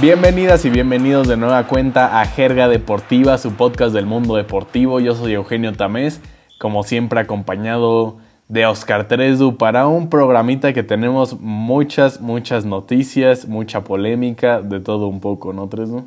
Bienvenidas 0.00 0.64
y 0.64 0.70
bienvenidos 0.70 1.28
de 1.28 1.36
nueva 1.36 1.66
cuenta 1.66 2.22
a 2.22 2.24
Jerga 2.24 2.68
Deportiva, 2.68 3.36
su 3.36 3.52
podcast 3.52 3.92
del 3.92 4.06
mundo 4.06 4.36
deportivo. 4.36 4.98
Yo 4.98 5.14
soy 5.14 5.34
Eugenio 5.34 5.74
Tamés, 5.74 6.22
como 6.58 6.84
siempre 6.84 7.20
acompañado 7.20 8.16
de 8.48 8.64
Oscar 8.64 9.08
Tresdu 9.08 9.58
para 9.58 9.88
un 9.88 10.08
programita 10.08 10.72
que 10.72 10.82
tenemos 10.82 11.38
muchas, 11.38 12.18
muchas 12.22 12.64
noticias, 12.64 13.46
mucha 13.46 13.84
polémica, 13.84 14.62
de 14.62 14.80
todo 14.80 15.06
un 15.06 15.20
poco, 15.20 15.52
¿no, 15.52 15.68
Tresdu? 15.68 16.06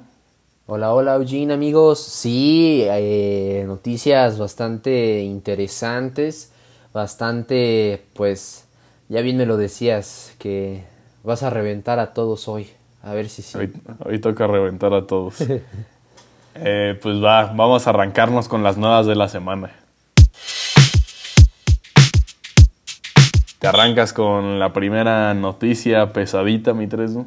Hola, 0.66 0.91
hola 0.91 1.14
Eugene 1.14 1.54
amigos. 1.54 2.00
Sí, 2.00 2.84
eh, 2.88 3.64
noticias 3.68 4.39
bastante 4.39 5.22
interesantes, 5.22 6.52
bastante, 6.94 8.05
pues, 8.14 8.66
ya 9.08 9.22
bien 9.22 9.38
me 9.38 9.45
lo 9.45 9.55
decías, 9.55 10.34
que 10.39 10.84
vas 11.23 11.44
a 11.44 11.52
reventar 11.52 12.00
a 12.00 12.14
todos 12.14 12.48
hoy. 12.48 12.72
A 13.03 13.13
ver 13.13 13.27
si 13.27 13.41
sí. 13.41 13.57
Hoy, 14.05 14.20
toca 14.20 14.48
reventar 14.48 14.93
a 14.93 15.05
todos. 15.05 15.35
Eh, 16.55 16.99
pues 17.02 17.16
va, 17.16 17.45
vamos 17.45 17.88
a 17.88 17.89
arrancarnos 17.89 18.48
con 18.48 18.61
las 18.61 18.77
nuevas 18.77 19.07
de 19.07 19.16
la 19.16 19.27
semana. 19.27 19.71
¿Te 23.58 23.66
arrancas 23.66 24.13
con 24.13 24.59
la 24.59 24.71
primera 24.71 25.34
noticia 25.34 26.13
pesadita, 26.13 26.75
mi 26.75 26.85
Tresdu? 26.85 27.25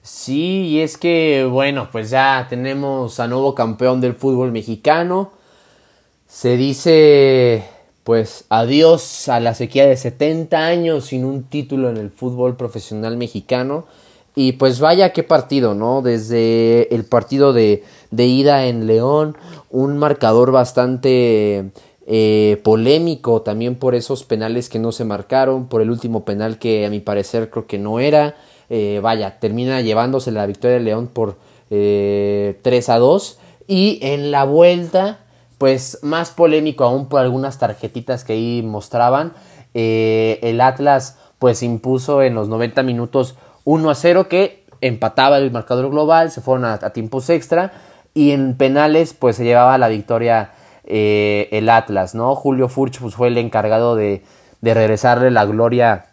Sí, 0.00 0.68
y 0.68 0.80
es 0.80 0.96
que, 0.96 1.46
bueno, 1.50 1.90
pues 1.92 2.08
ya 2.08 2.46
tenemos 2.48 3.20
a 3.20 3.28
nuevo 3.28 3.54
campeón 3.54 4.00
del 4.00 4.14
fútbol 4.14 4.50
mexicano. 4.50 5.32
Se 6.26 6.56
dice, 6.56 7.64
pues, 8.02 8.46
adiós 8.48 9.28
a 9.28 9.40
la 9.40 9.52
sequía 9.52 9.86
de 9.86 9.98
70 9.98 10.56
años 10.58 11.04
sin 11.04 11.26
un 11.26 11.44
título 11.44 11.90
en 11.90 11.98
el 11.98 12.10
fútbol 12.10 12.56
profesional 12.56 13.18
mexicano. 13.18 13.84
Y 14.38 14.52
pues 14.52 14.78
vaya 14.78 15.12
qué 15.12 15.24
partido, 15.24 15.74
¿no? 15.74 16.00
Desde 16.00 16.94
el 16.94 17.04
partido 17.04 17.52
de, 17.52 17.82
de 18.12 18.26
ida 18.26 18.66
en 18.66 18.86
León, 18.86 19.36
un 19.68 19.98
marcador 19.98 20.52
bastante 20.52 21.72
eh, 22.06 22.60
polémico 22.62 23.42
también 23.42 23.74
por 23.74 23.96
esos 23.96 24.22
penales 24.22 24.68
que 24.68 24.78
no 24.78 24.92
se 24.92 25.04
marcaron, 25.04 25.66
por 25.66 25.82
el 25.82 25.90
último 25.90 26.24
penal 26.24 26.60
que 26.60 26.86
a 26.86 26.88
mi 26.88 27.00
parecer 27.00 27.50
creo 27.50 27.66
que 27.66 27.78
no 27.78 27.98
era. 27.98 28.36
Eh, 28.70 29.00
vaya, 29.02 29.40
termina 29.40 29.80
llevándose 29.80 30.30
la 30.30 30.46
victoria 30.46 30.78
de 30.78 30.84
León 30.84 31.08
por 31.08 31.34
eh, 31.70 32.60
3 32.62 32.90
a 32.90 32.98
2. 33.00 33.40
Y 33.66 33.98
en 34.02 34.30
la 34.30 34.44
vuelta, 34.44 35.18
pues 35.58 35.98
más 36.02 36.30
polémico 36.30 36.84
aún 36.84 37.08
por 37.08 37.18
algunas 37.18 37.58
tarjetitas 37.58 38.22
que 38.22 38.34
ahí 38.34 38.62
mostraban. 38.62 39.32
Eh, 39.74 40.38
el 40.42 40.60
Atlas 40.60 41.18
pues 41.40 41.64
impuso 41.64 42.22
en 42.22 42.36
los 42.36 42.48
90 42.48 42.84
minutos 42.84 43.34
1 43.68 43.90
a 43.90 43.94
0 43.94 44.28
que 44.28 44.64
empataba 44.80 45.36
el 45.36 45.50
marcador 45.50 45.90
global, 45.90 46.30
se 46.30 46.40
fueron 46.40 46.64
a, 46.64 46.78
tiempos 46.90 47.28
extra 47.28 47.72
y 48.14 48.30
en 48.30 48.56
penales 48.56 49.12
pues 49.12 49.36
se 49.36 49.44
llevaba 49.44 49.76
la 49.76 49.88
victoria 49.88 50.52
eh, 50.84 51.50
el 51.52 51.68
Atlas, 51.68 52.14
¿no? 52.14 52.34
Julio 52.34 52.70
Furch 52.70 52.98
pues, 52.98 53.14
fue 53.14 53.28
el 53.28 53.36
encargado 53.36 53.94
de, 53.94 54.22
de 54.62 54.72
regresarle 54.72 55.30
la 55.30 55.44
gloria 55.44 56.06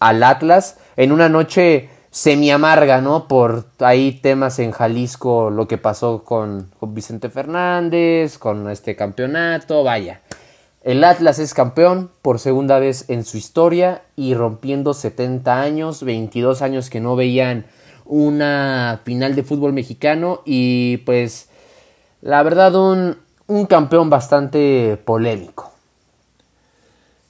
al 0.00 0.20
Atlas 0.24 0.78
en 0.96 1.12
una 1.12 1.28
noche 1.28 1.90
semi 2.10 2.50
amarga, 2.50 3.00
¿no? 3.00 3.28
Por 3.28 3.66
ahí 3.78 4.10
temas 4.10 4.58
en 4.58 4.72
Jalisco, 4.72 5.50
lo 5.50 5.68
que 5.68 5.78
pasó 5.78 6.24
con, 6.24 6.72
Vicente 6.80 7.30
Fernández, 7.30 8.36
con 8.36 8.68
este 8.68 8.96
campeonato, 8.96 9.84
vaya. 9.84 10.22
El 10.86 11.02
Atlas 11.02 11.40
es 11.40 11.52
campeón 11.52 12.12
por 12.22 12.38
segunda 12.38 12.78
vez 12.78 13.10
en 13.10 13.24
su 13.24 13.38
historia 13.38 14.02
y 14.14 14.34
rompiendo 14.34 14.94
70 14.94 15.60
años, 15.60 16.04
22 16.04 16.62
años 16.62 16.90
que 16.90 17.00
no 17.00 17.16
veían 17.16 17.66
una 18.04 19.00
final 19.02 19.34
de 19.34 19.42
fútbol 19.42 19.72
mexicano 19.72 20.42
y 20.44 20.98
pues 20.98 21.50
la 22.22 22.40
verdad 22.44 22.76
un, 22.76 23.16
un 23.48 23.66
campeón 23.66 24.10
bastante 24.10 24.96
polémico. 25.04 25.72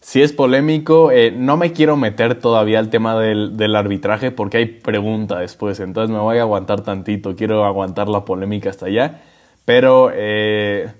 Si 0.00 0.20
es 0.20 0.34
polémico, 0.34 1.10
eh, 1.10 1.30
no 1.30 1.56
me 1.56 1.72
quiero 1.72 1.96
meter 1.96 2.38
todavía 2.38 2.78
al 2.78 2.90
tema 2.90 3.18
del, 3.18 3.74
arbitraje 3.74 4.32
porque 4.32 4.58
hay 4.58 4.66
pregunta 4.66 5.38
después, 5.38 5.80
entonces 5.80 6.14
me 6.14 6.20
voy 6.20 6.36
a 6.36 6.42
aguantar 6.42 6.82
tantito, 6.82 7.34
quiero 7.34 7.64
aguantar 7.64 8.10
la 8.10 8.22
polémica 8.26 8.68
hasta 8.68 8.84
allá, 8.84 9.22
pero 9.64 10.10
eh, 10.12 10.92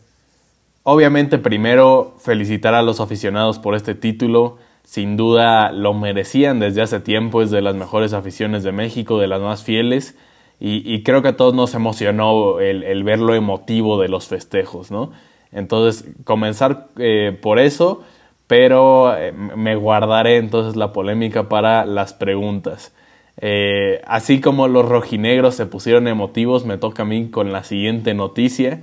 obviamente 0.88 1.38
primero 1.38 2.14
felicitar 2.18 2.74
a 2.74 2.82
los 2.82 3.00
aficionados 3.00 3.58
por 3.58 3.74
este 3.74 3.94
título, 3.94 4.58
sin 4.84 5.16
duda 5.16 5.72
lo 5.72 5.92
merecían 5.94 6.60
desde 6.60 6.82
hace 6.82 7.00
tiempo, 7.00 7.42
es 7.42 7.50
de 7.50 7.60
las 7.60 7.74
mejores 7.74 8.12
aficiones 8.12 8.62
de 8.62 8.72
México, 8.72 9.18
de 9.18 9.26
las 9.26 9.40
más 9.40 9.64
fieles, 9.64 10.16
y, 10.58 11.02
creo 11.02 11.20
que 11.20 11.28
a 11.28 11.36
todos 11.36 11.52
nos 11.52 11.74
emocionó 11.74 12.60
el, 12.60 13.04
ver 13.04 13.18
lo 13.18 13.34
emotivo 13.34 14.00
de 14.00 14.08
los 14.08 14.26
festejos, 14.26 14.90
¿no? 14.90 15.12
Entonces, 15.52 16.06
comenzar 16.24 16.88
eh, 16.96 17.38
por 17.42 17.58
eso 17.58 18.04
pero 18.46 19.16
eh, 19.16 19.32
me 19.32 19.76
guardaré 19.76 20.36
entonces 20.36 20.76
la 20.76 20.92
polémica 20.92 21.48
para 21.48 21.84
las 21.84 22.14
preguntas. 22.14 22.94
Eh, 23.38 24.00
así 24.06 24.40
como 24.40 24.68
los 24.68 24.88
rojinegros 24.88 25.54
se 25.54 25.66
pusieron 25.66 26.08
emotivos, 26.08 26.64
me 26.64 26.78
toca 26.78 27.02
a 27.02 27.06
mí 27.06 27.28
con 27.30 27.52
la 27.52 27.64
siguiente 27.64 28.14
noticia, 28.14 28.80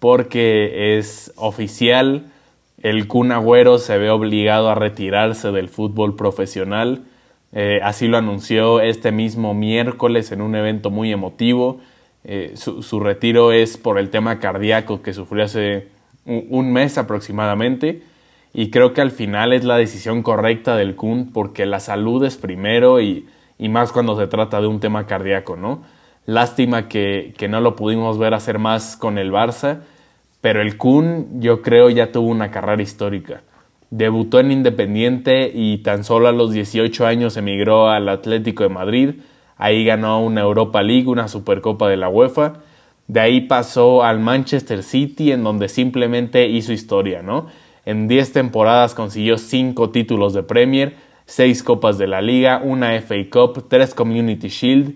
porque 0.00 0.98
es 0.98 1.32
oficial, 1.36 2.26
el 2.82 3.06
Kun 3.06 3.30
Agüero 3.30 3.78
se 3.78 3.96
ve 3.98 4.10
obligado 4.10 4.68
a 4.68 4.74
retirarse 4.74 5.52
del 5.52 5.68
fútbol 5.68 6.16
profesional. 6.16 7.04
Eh, 7.52 7.78
así 7.84 8.08
lo 8.08 8.16
anunció 8.18 8.80
este 8.80 9.12
mismo 9.12 9.54
miércoles 9.54 10.32
en 10.32 10.40
un 10.40 10.56
evento 10.56 10.90
muy 10.90 11.12
emotivo. 11.12 11.80
Su, 12.54 12.82
su, 12.82 13.00
retiro 13.00 13.50
es 13.50 13.78
por 13.78 13.98
el 13.98 14.10
tema 14.10 14.40
cardíaco 14.40 15.00
que 15.00 15.14
sufrió 15.14 15.44
hace 15.44 15.88
un 16.26 16.70
mes 16.70 16.98
aproximadamente 16.98 18.02
y 18.52 18.70
creo 18.70 18.92
que 18.92 19.00
al 19.00 19.10
final 19.10 19.52
es 19.52 19.64
la 19.64 19.76
decisión 19.76 20.22
correcta 20.22 20.76
del 20.76 20.96
Kun 20.96 21.30
porque 21.32 21.66
la 21.66 21.80
salud 21.80 22.24
es 22.24 22.36
primero 22.36 23.00
y, 23.00 23.26
más 23.58 23.92
cuando 23.92 24.18
se 24.18 24.26
trata 24.26 24.60
de 24.60 24.66
un 24.66 24.80
tema 24.80 25.06
cardíaco, 25.06 25.56
¿no? 25.56 25.82
Lástima 26.26 26.88
que, 26.88 27.34
no 27.48 27.60
lo 27.60 27.76
pudimos 27.76 28.18
ver 28.18 28.34
hacer 28.34 28.58
más 28.58 28.96
con 28.96 29.18
el 29.18 29.30
Barça, 29.30 29.80
pero 30.40 30.62
el 30.62 30.76
Kun 30.76 31.40
yo 31.40 31.62
creo 31.62 31.90
ya 31.90 32.12
tuvo 32.12 32.28
una 32.28 32.50
carrera 32.50 32.82
histórica. 32.82 33.42
Debutó 33.90 34.40
en 34.40 34.52
Independiente 34.52 35.50
y 35.52 35.78
tan 35.78 36.04
solo 36.04 36.28
a 36.28 36.32
los 36.32 36.52
18 36.52 37.06
años 37.06 37.36
emigró 37.36 37.88
al 37.88 38.08
Atlético 38.08 38.62
de 38.62 38.68
Madrid. 38.68 39.14
Ahí 39.56 39.84
ganó 39.84 40.22
una 40.22 40.42
Europa 40.42 40.82
League, 40.82 41.08
una 41.08 41.28
Supercopa 41.28 41.88
de 41.88 41.96
la 41.96 42.08
UEFA. 42.08 42.60
De 43.08 43.20
ahí 43.20 43.42
pasó 43.42 44.04
al 44.04 44.20
Manchester 44.20 44.84
City 44.84 45.32
en 45.32 45.42
donde 45.42 45.68
simplemente 45.68 46.46
hizo 46.48 46.72
historia, 46.72 47.22
¿no? 47.22 47.48
En 47.84 48.06
10 48.06 48.32
temporadas 48.32 48.94
consiguió 48.94 49.36
5 49.36 49.90
títulos 49.90 50.32
de 50.32 50.44
Premier, 50.44 50.94
6 51.26 51.62
Copas 51.64 51.98
de 51.98 52.06
la 52.06 52.22
Liga, 52.22 52.60
una 52.62 52.92
FA 53.00 53.16
Cup, 53.30 53.66
3 53.68 53.94
Community 53.94 54.48
Shield. 54.48 54.94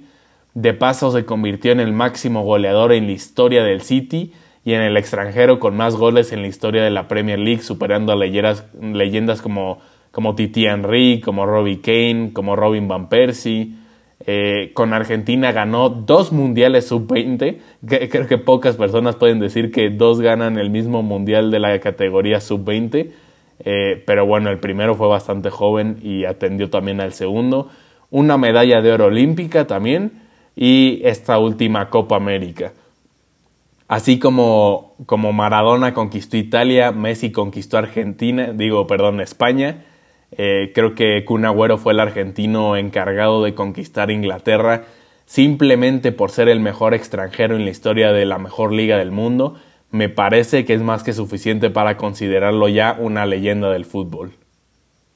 De 0.54 0.72
paso 0.72 1.10
se 1.10 1.24
convirtió 1.24 1.72
en 1.72 1.80
el 1.80 1.92
máximo 1.92 2.44
goleador 2.44 2.92
en 2.92 3.06
la 3.06 3.12
historia 3.12 3.64
del 3.64 3.82
City 3.82 4.32
y 4.64 4.72
en 4.72 4.80
el 4.80 4.96
extranjero 4.96 5.60
con 5.60 5.76
más 5.76 5.94
goles 5.94 6.32
en 6.32 6.42
la 6.42 6.48
historia 6.48 6.82
de 6.82 6.90
la 6.90 7.06
Premier 7.06 7.38
League, 7.38 7.62
superando 7.62 8.12
a 8.12 8.16
leyendas, 8.16 8.64
leyendas 8.80 9.42
como, 9.42 9.78
como 10.10 10.34
Titi 10.34 10.66
Henry, 10.66 11.20
como 11.20 11.44
Robbie 11.44 11.80
Kane, 11.80 12.30
como 12.32 12.56
Robin 12.56 12.88
Van 12.88 13.08
Persie. 13.10 13.74
Eh, 14.26 14.70
con 14.72 14.94
Argentina 14.94 15.52
ganó 15.52 15.90
dos 15.90 16.32
mundiales 16.32 16.86
sub-20. 16.86 17.58
Creo 17.86 18.26
que 18.26 18.38
pocas 18.38 18.76
personas 18.76 19.16
pueden 19.16 19.38
decir 19.38 19.70
que 19.70 19.90
dos 19.90 20.20
ganan 20.20 20.58
el 20.58 20.70
mismo 20.70 21.02
mundial 21.02 21.50
de 21.50 21.58
la 21.58 21.78
categoría 21.80 22.40
sub-20. 22.40 23.10
Eh, 23.60 24.02
pero 24.06 24.24
bueno, 24.24 24.50
el 24.50 24.58
primero 24.58 24.94
fue 24.94 25.08
bastante 25.08 25.50
joven 25.50 25.98
y 26.02 26.24
atendió 26.24 26.70
también 26.70 27.02
al 27.02 27.12
segundo. 27.12 27.68
Una 28.10 28.38
medalla 28.38 28.80
de 28.80 28.92
oro 28.92 29.06
olímpica 29.06 29.66
también 29.66 30.22
y 30.56 31.02
esta 31.04 31.38
última 31.38 31.90
Copa 31.90 32.16
América. 32.16 32.72
Así 33.94 34.18
como, 34.18 34.96
como 35.06 35.32
Maradona 35.32 35.94
conquistó 35.94 36.36
Italia, 36.36 36.90
Messi 36.90 37.30
conquistó 37.30 37.78
Argentina, 37.78 38.52
digo, 38.52 38.88
perdón, 38.88 39.20
España. 39.20 39.84
Eh, 40.32 40.72
creo 40.74 40.96
que 40.96 41.24
Kun 41.24 41.44
Agüero 41.44 41.78
fue 41.78 41.92
el 41.92 42.00
argentino 42.00 42.76
encargado 42.76 43.44
de 43.44 43.54
conquistar 43.54 44.10
Inglaterra 44.10 44.86
simplemente 45.26 46.10
por 46.10 46.32
ser 46.32 46.48
el 46.48 46.58
mejor 46.58 46.92
extranjero 46.92 47.54
en 47.54 47.64
la 47.64 47.70
historia 47.70 48.10
de 48.10 48.26
la 48.26 48.38
mejor 48.38 48.72
liga 48.72 48.98
del 48.98 49.12
mundo. 49.12 49.60
Me 49.92 50.08
parece 50.08 50.64
que 50.64 50.74
es 50.74 50.80
más 50.80 51.04
que 51.04 51.12
suficiente 51.12 51.70
para 51.70 51.96
considerarlo 51.96 52.66
ya 52.66 52.96
una 52.98 53.26
leyenda 53.26 53.70
del 53.70 53.84
fútbol. 53.84 54.32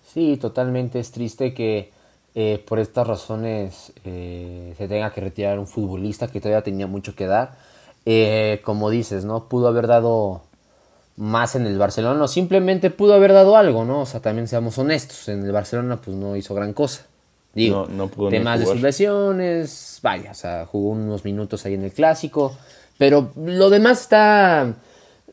Sí, 0.06 0.36
totalmente. 0.36 1.00
Es 1.00 1.10
triste 1.10 1.52
que 1.52 1.90
eh, 2.36 2.62
por 2.64 2.78
estas 2.78 3.08
razones 3.08 3.92
eh, 4.04 4.72
se 4.78 4.86
tenga 4.86 5.12
que 5.12 5.20
retirar 5.20 5.58
un 5.58 5.66
futbolista 5.66 6.28
que 6.28 6.40
todavía 6.40 6.62
tenía 6.62 6.86
mucho 6.86 7.16
que 7.16 7.26
dar. 7.26 7.66
Como 8.64 8.90
dices, 8.90 9.24
¿no? 9.24 9.48
Pudo 9.48 9.68
haber 9.68 9.86
dado 9.86 10.42
más 11.16 11.56
en 11.56 11.66
el 11.66 11.78
Barcelona, 11.78 12.22
o 12.22 12.28
simplemente 12.28 12.90
pudo 12.90 13.14
haber 13.14 13.32
dado 13.32 13.56
algo, 13.56 13.84
¿no? 13.84 14.02
O 14.02 14.06
sea, 14.06 14.20
también 14.20 14.46
seamos 14.46 14.78
honestos, 14.78 15.28
en 15.28 15.44
el 15.44 15.52
Barcelona 15.52 16.00
pues 16.00 16.16
no 16.16 16.36
hizo 16.36 16.54
gran 16.54 16.72
cosa. 16.72 17.06
Digo, 17.54 17.86
no, 17.90 18.08
pudo 18.08 18.28
temas 18.28 18.60
de 18.60 18.66
sus 18.66 18.80
lesiones, 18.80 19.98
vaya, 20.02 20.30
o 20.30 20.34
sea, 20.34 20.66
jugó 20.66 20.90
unos 20.90 21.24
minutos 21.24 21.66
ahí 21.66 21.74
en 21.74 21.82
el 21.82 21.92
clásico, 21.92 22.56
pero 22.98 23.32
lo 23.36 23.68
demás 23.68 24.02
está, 24.02 24.74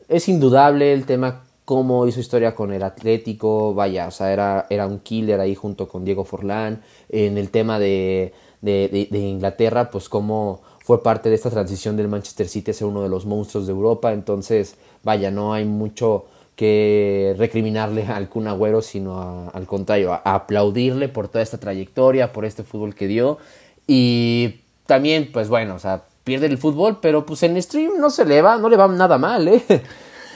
es 0.08 0.28
indudable 0.28 0.92
el 0.92 1.06
tema 1.06 1.44
cómo 1.64 2.06
hizo 2.06 2.20
historia 2.20 2.54
con 2.54 2.72
el 2.72 2.82
Atlético, 2.82 3.74
vaya, 3.74 4.08
o 4.08 4.10
sea, 4.10 4.32
era, 4.32 4.66
era 4.70 4.86
un 4.86 5.00
killer 5.00 5.38
ahí 5.40 5.54
junto 5.54 5.88
con 5.88 6.04
Diego 6.04 6.24
Forlán, 6.24 6.82
en 7.08 7.38
el 7.38 7.50
tema 7.50 7.78
de, 7.78 8.32
de, 8.60 9.08
de, 9.10 9.18
Inglaterra, 9.18 9.90
pues 9.90 10.08
cómo 10.08 10.62
fue 10.86 11.02
parte 11.02 11.28
de 11.28 11.34
esta 11.34 11.50
transición 11.50 11.96
del 11.96 12.06
Manchester 12.06 12.46
City 12.46 12.70
a 12.70 12.74
ser 12.74 12.86
uno 12.86 13.02
de 13.02 13.08
los 13.08 13.26
monstruos 13.26 13.66
de 13.66 13.72
Europa, 13.72 14.12
entonces, 14.12 14.76
vaya, 15.02 15.32
no 15.32 15.52
hay 15.52 15.64
mucho 15.64 16.26
que 16.54 17.34
recriminarle 17.36 18.06
al 18.06 18.28
Kun 18.28 18.46
Agüero, 18.46 18.80
sino 18.82 19.50
al 19.52 19.66
contrario, 19.66 20.12
a, 20.12 20.18
aplaudirle 20.18 21.08
por 21.08 21.26
toda 21.26 21.42
esta 21.42 21.58
trayectoria, 21.58 22.32
por 22.32 22.44
este 22.44 22.62
fútbol 22.62 22.94
que 22.94 23.08
dio, 23.08 23.38
y 23.88 24.60
también, 24.86 25.30
pues 25.32 25.48
bueno, 25.48 25.74
o 25.74 25.80
sea, 25.80 26.04
pierde 26.22 26.46
el 26.46 26.56
fútbol, 26.56 26.98
pero 27.02 27.26
pues 27.26 27.42
en 27.42 27.60
stream 27.60 27.94
no 27.98 28.08
se 28.08 28.24
le 28.24 28.40
va, 28.40 28.56
no 28.56 28.68
le 28.68 28.76
va 28.76 28.86
nada 28.86 29.18
mal, 29.18 29.48
¿eh? 29.48 29.64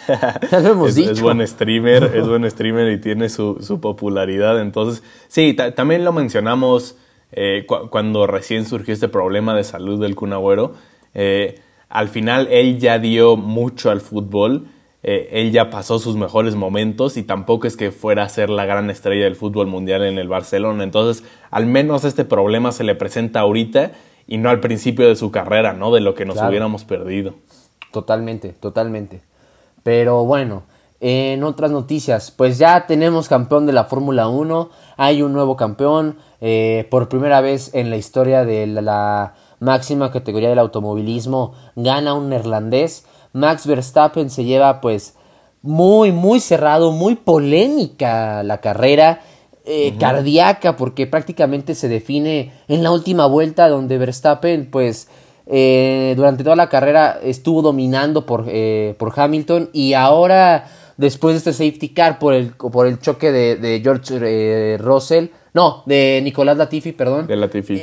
es, 0.51 1.23
buen 1.23 1.47
streamer, 1.47 2.03
es 2.17 2.27
buen 2.27 2.51
streamer 2.51 2.91
y 2.91 3.01
tiene 3.01 3.29
su, 3.29 3.79
popularidad. 3.81 4.61
Entonces, 4.61 5.05
sí, 5.29 5.55
también 5.77 6.05
lo 6.05 6.13
mencionamos 6.13 6.97
eh, 7.33 7.67
cuando 7.67 8.27
recién 8.27 8.65
surgió 8.67 8.93
este 8.95 9.09
problema 9.09 9.55
de 9.55 9.65
salud 9.65 10.01
del 10.01 10.15
Kun 10.15 10.33
eh, 11.15 11.61
al 11.89 12.09
final 12.09 12.49
él 12.51 12.79
ya 12.79 12.99
dio 12.99 13.37
mucho 13.37 13.91
al 13.91 14.01
fútbol. 14.01 14.67
Eh, 15.03 15.29
él 15.33 15.51
ya 15.51 15.71
pasó 15.71 15.99
sus 15.99 16.17
mejores 16.17 16.55
momentos 16.57 17.17
y 17.17 17.23
tampoco 17.23 17.67
es 17.67 17.77
que 17.77 17.91
fuera 17.91 18.25
a 18.25 18.29
ser 18.29 18.51
la 18.51 18.67
gran 18.67 18.91
estrella 18.91 19.25
del 19.25 19.35
fútbol 19.35 19.67
mundial 19.67 20.05
en 20.05 20.19
el 20.19 20.29
Barcelona. 20.29 20.85
Entonces, 20.85 21.25
al 21.51 21.67
menos 21.67 22.05
este 22.05 22.25
problema 22.25 22.71
se 22.71 22.85
le 22.85 22.95
presenta 22.95 23.41
ahorita 23.41 23.93
y 24.27 24.39
no 24.39 24.51
al 24.51 24.61
principio 24.61 25.09
de 25.09 25.17
su 25.17 25.31
carrera, 25.31 25.73
¿no? 25.73 25.93
De 25.93 26.01
lo 26.01 26.15
que 26.15 26.27
nos 26.27 26.41
hubiéramos 26.41 26.85
perdido. 26.85 27.35
Totalmente, 27.91 28.51
totalmente. 28.51 29.23
Pero 29.83 30.25
bueno, 30.25 30.65
en 31.01 31.43
otras 31.45 31.71
noticias, 31.71 32.31
pues 32.31 32.59
ya 32.59 32.87
tenemos 32.87 33.29
campeón 33.29 33.67
de 33.67 33.73
la 33.73 33.85
Fórmula 33.85 34.29
1, 34.29 34.71
hay 35.03 35.23
un 35.23 35.33
nuevo 35.33 35.57
campeón, 35.57 36.19
eh, 36.43 36.87
por 36.91 37.09
primera 37.09 37.41
vez 37.41 37.71
en 37.73 37.89
la 37.89 37.97
historia 37.97 38.45
de 38.45 38.67
la, 38.67 39.33
máxima 39.59 40.13
categoría 40.13 40.51
del 40.51 40.59
automovilismo, 40.59 41.55
gana 41.75 42.13
un 42.13 42.29
neerlandés, 42.29 43.07
Max 43.33 43.67
Verstappen 43.67 44.29
se 44.29 44.45
lleva 44.45 44.83
pues 44.83 45.15
muy, 45.63 46.13
muy 46.13 46.39
cerrado, 46.39 46.93
muy 46.93 47.15
polémica 47.15 48.43
la 48.43 48.59
carrera, 48.59 49.23
eh, 49.65 49.95
cardíaca, 49.99 50.77
porque 50.77 51.07
prácticamente 51.07 51.75
se 51.75 51.89
define 51.89 52.53
en 52.69 52.83
la 52.83 52.91
última 52.91 53.25
vuelta 53.25 53.71
donde 53.71 53.97
Verstappen 53.97 54.71
pues 54.71 55.09
eh, 55.47 56.13
durante 56.15 56.45
toda 56.45 56.57
la 56.57 56.69
carrera 56.69 57.19
estuvo 57.23 57.63
dominando 57.63 58.27
por, 58.27 58.45
eh, 58.49 58.95
por, 58.99 59.19
Hamilton 59.19 59.71
y 59.73 59.95
ahora 59.95 60.67
después 61.01 61.33
de 61.33 61.39
este 61.39 61.53
safety 61.53 61.89
car 61.89 62.19
por 62.19 62.35
el, 62.35 62.51
por 62.53 62.87
el 62.87 62.99
choque 63.01 63.33
de, 63.33 63.81
George 63.83 64.19
eh, 64.21 64.77
Russell, 64.79 65.29
no, 65.55 65.83
de 65.87 66.21
Nicolás 66.23 66.59
Latifi, 66.59 66.93
perdón. 66.93 67.27
De 67.27 67.37
Latifi. 67.37 67.81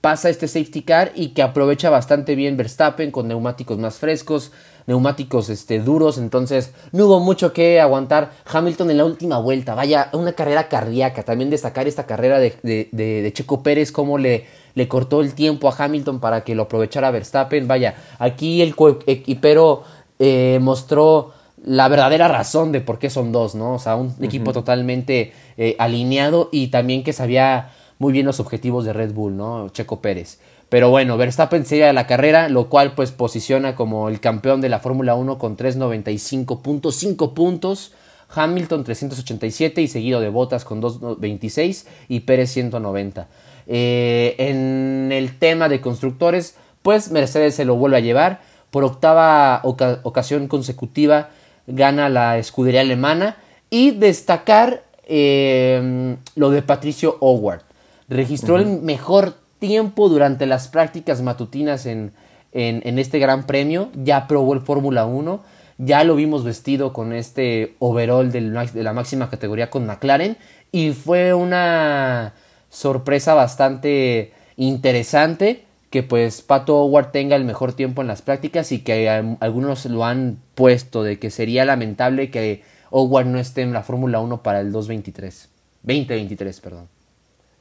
pasa 0.00 0.30
este 0.30 0.48
safety 0.48 0.82
car 0.82 1.12
y 1.14 1.28
que 1.28 1.42
aprovecha 1.42 1.90
bastante 1.90 2.34
bien 2.34 2.56
Verstappen 2.56 3.12
con 3.12 3.28
neumáticos 3.28 3.78
más 3.78 3.98
frescos, 3.98 4.50
neumáticos 4.88 5.48
este, 5.48 5.78
duros, 5.78 6.18
entonces 6.18 6.72
no 6.90 7.06
hubo 7.06 7.20
mucho 7.20 7.52
que 7.52 7.80
aguantar 7.80 8.32
Hamilton 8.44 8.90
en 8.90 8.96
la 8.96 9.04
última 9.04 9.38
vuelta, 9.38 9.76
vaya, 9.76 10.10
una 10.14 10.32
carrera 10.32 10.68
cardíaca, 10.68 11.22
también 11.22 11.50
destacar 11.50 11.86
esta 11.86 12.06
carrera 12.06 12.40
de, 12.40 12.56
de, 12.62 12.88
de 12.90 13.32
Checo 13.32 13.62
Pérez, 13.62 13.92
cómo 13.92 14.18
le 14.18 14.46
le 14.78 14.86
cortó 14.86 15.20
el 15.20 15.34
tiempo 15.34 15.68
a 15.68 15.74
Hamilton 15.76 16.20
para 16.20 16.44
que 16.44 16.54
lo 16.54 16.62
aprovechara 16.62 17.10
Verstappen. 17.10 17.66
Vaya, 17.66 17.96
aquí 18.20 18.62
el 18.62 18.76
equipero 19.06 19.82
eh, 20.18 20.58
mostró 20.60 21.32
la 21.64 21.88
verdadera 21.88 22.28
razón 22.28 22.72
de 22.72 22.80
por 22.80 22.98
qué 22.98 23.10
son 23.10 23.32
dos, 23.32 23.54
¿no? 23.54 23.74
O 23.74 23.78
sea, 23.78 23.96
un 23.96 24.14
equipo 24.22 24.52
totalmente 24.52 25.32
eh, 25.56 25.76
alineado 25.78 26.48
y 26.52 26.68
también 26.68 27.02
que 27.02 27.12
sabía 27.12 27.70
muy 27.98 28.12
bien 28.12 28.26
los 28.26 28.40
objetivos 28.40 28.84
de 28.84 28.92
Red 28.92 29.12
Bull, 29.12 29.36
¿no? 29.36 29.68
Checo 29.70 30.00
Pérez. 30.00 30.38
Pero 30.68 30.90
bueno, 30.90 31.16
Verstappen 31.16 31.64
se 31.64 31.82
a 31.84 31.92
la 31.92 32.06
carrera, 32.06 32.48
lo 32.48 32.68
cual 32.68 32.92
pues 32.94 33.10
posiciona 33.10 33.74
como 33.74 34.08
el 34.08 34.20
campeón 34.20 34.60
de 34.60 34.68
la 34.68 34.80
Fórmula 34.80 35.14
1 35.14 35.38
con 35.38 35.56
395.5 35.56 37.32
puntos. 37.32 37.92
Hamilton 38.34 38.84
387 38.84 39.80
y 39.80 39.88
seguido 39.88 40.20
de 40.20 40.28
Bottas 40.28 40.66
con 40.66 40.82
226 40.82 41.86
y 42.08 42.20
Pérez 42.20 42.50
190. 42.52 43.26
Eh, 43.66 44.34
en 44.38 45.10
el 45.12 45.38
tema 45.38 45.70
de 45.70 45.80
constructores, 45.80 46.56
pues 46.82 47.10
Mercedes 47.10 47.54
se 47.54 47.64
lo 47.64 47.76
vuelve 47.76 47.96
a 47.96 48.00
llevar. 48.00 48.40
Por 48.70 48.84
octava 48.84 49.60
ocasión 49.62 50.48
consecutiva 50.48 51.30
gana 51.66 52.08
la 52.08 52.38
escudería 52.38 52.80
alemana. 52.80 53.36
Y 53.70 53.90
destacar 53.92 54.82
eh, 55.04 56.16
lo 56.34 56.50
de 56.50 56.62
Patricio 56.62 57.16
Howard. 57.20 57.62
Registró 58.08 58.56
el 58.56 58.80
mejor 58.80 59.34
tiempo 59.58 60.08
durante 60.08 60.46
las 60.46 60.68
prácticas 60.68 61.20
matutinas 61.20 61.84
en, 61.84 62.12
en, 62.52 62.98
este 62.98 63.18
gran 63.18 63.44
premio. 63.44 63.90
Ya 63.94 64.26
probó 64.26 64.54
el 64.54 64.60
Fórmula 64.60 65.04
1. 65.04 65.42
Ya 65.78 66.04
lo 66.04 66.16
vimos 66.16 66.44
vestido 66.44 66.92
con 66.92 67.12
este 67.12 67.76
overall 67.78 68.32
de 68.32 68.40
la 68.40 68.92
máxima 68.92 69.28
categoría 69.28 69.70
con 69.70 69.86
McLaren. 69.86 70.38
Y 70.72 70.92
fue 70.92 71.34
una 71.34 72.32
sorpresa 72.70 73.34
bastante 73.34 74.32
interesante 74.56 75.67
que 75.90 76.02
pues 76.02 76.42
Pato 76.42 76.76
Howard 76.76 77.12
tenga 77.12 77.36
el 77.36 77.44
mejor 77.44 77.72
tiempo 77.72 78.02
en 78.02 78.08
las 78.08 78.22
prácticas 78.22 78.72
y 78.72 78.80
que 78.80 79.08
algunos 79.08 79.86
lo 79.86 80.04
han 80.04 80.38
puesto 80.54 81.02
de 81.02 81.18
que 81.18 81.30
sería 81.30 81.64
lamentable 81.64 82.30
que 82.30 82.62
Howard 82.90 83.26
no 83.26 83.38
esté 83.38 83.62
en 83.62 83.72
la 83.72 83.82
Fórmula 83.82 84.20
1 84.20 84.42
para 84.42 84.60
el 84.60 84.72
2023. 84.72 85.48
2023, 85.82 86.60
perdón. 86.60 86.88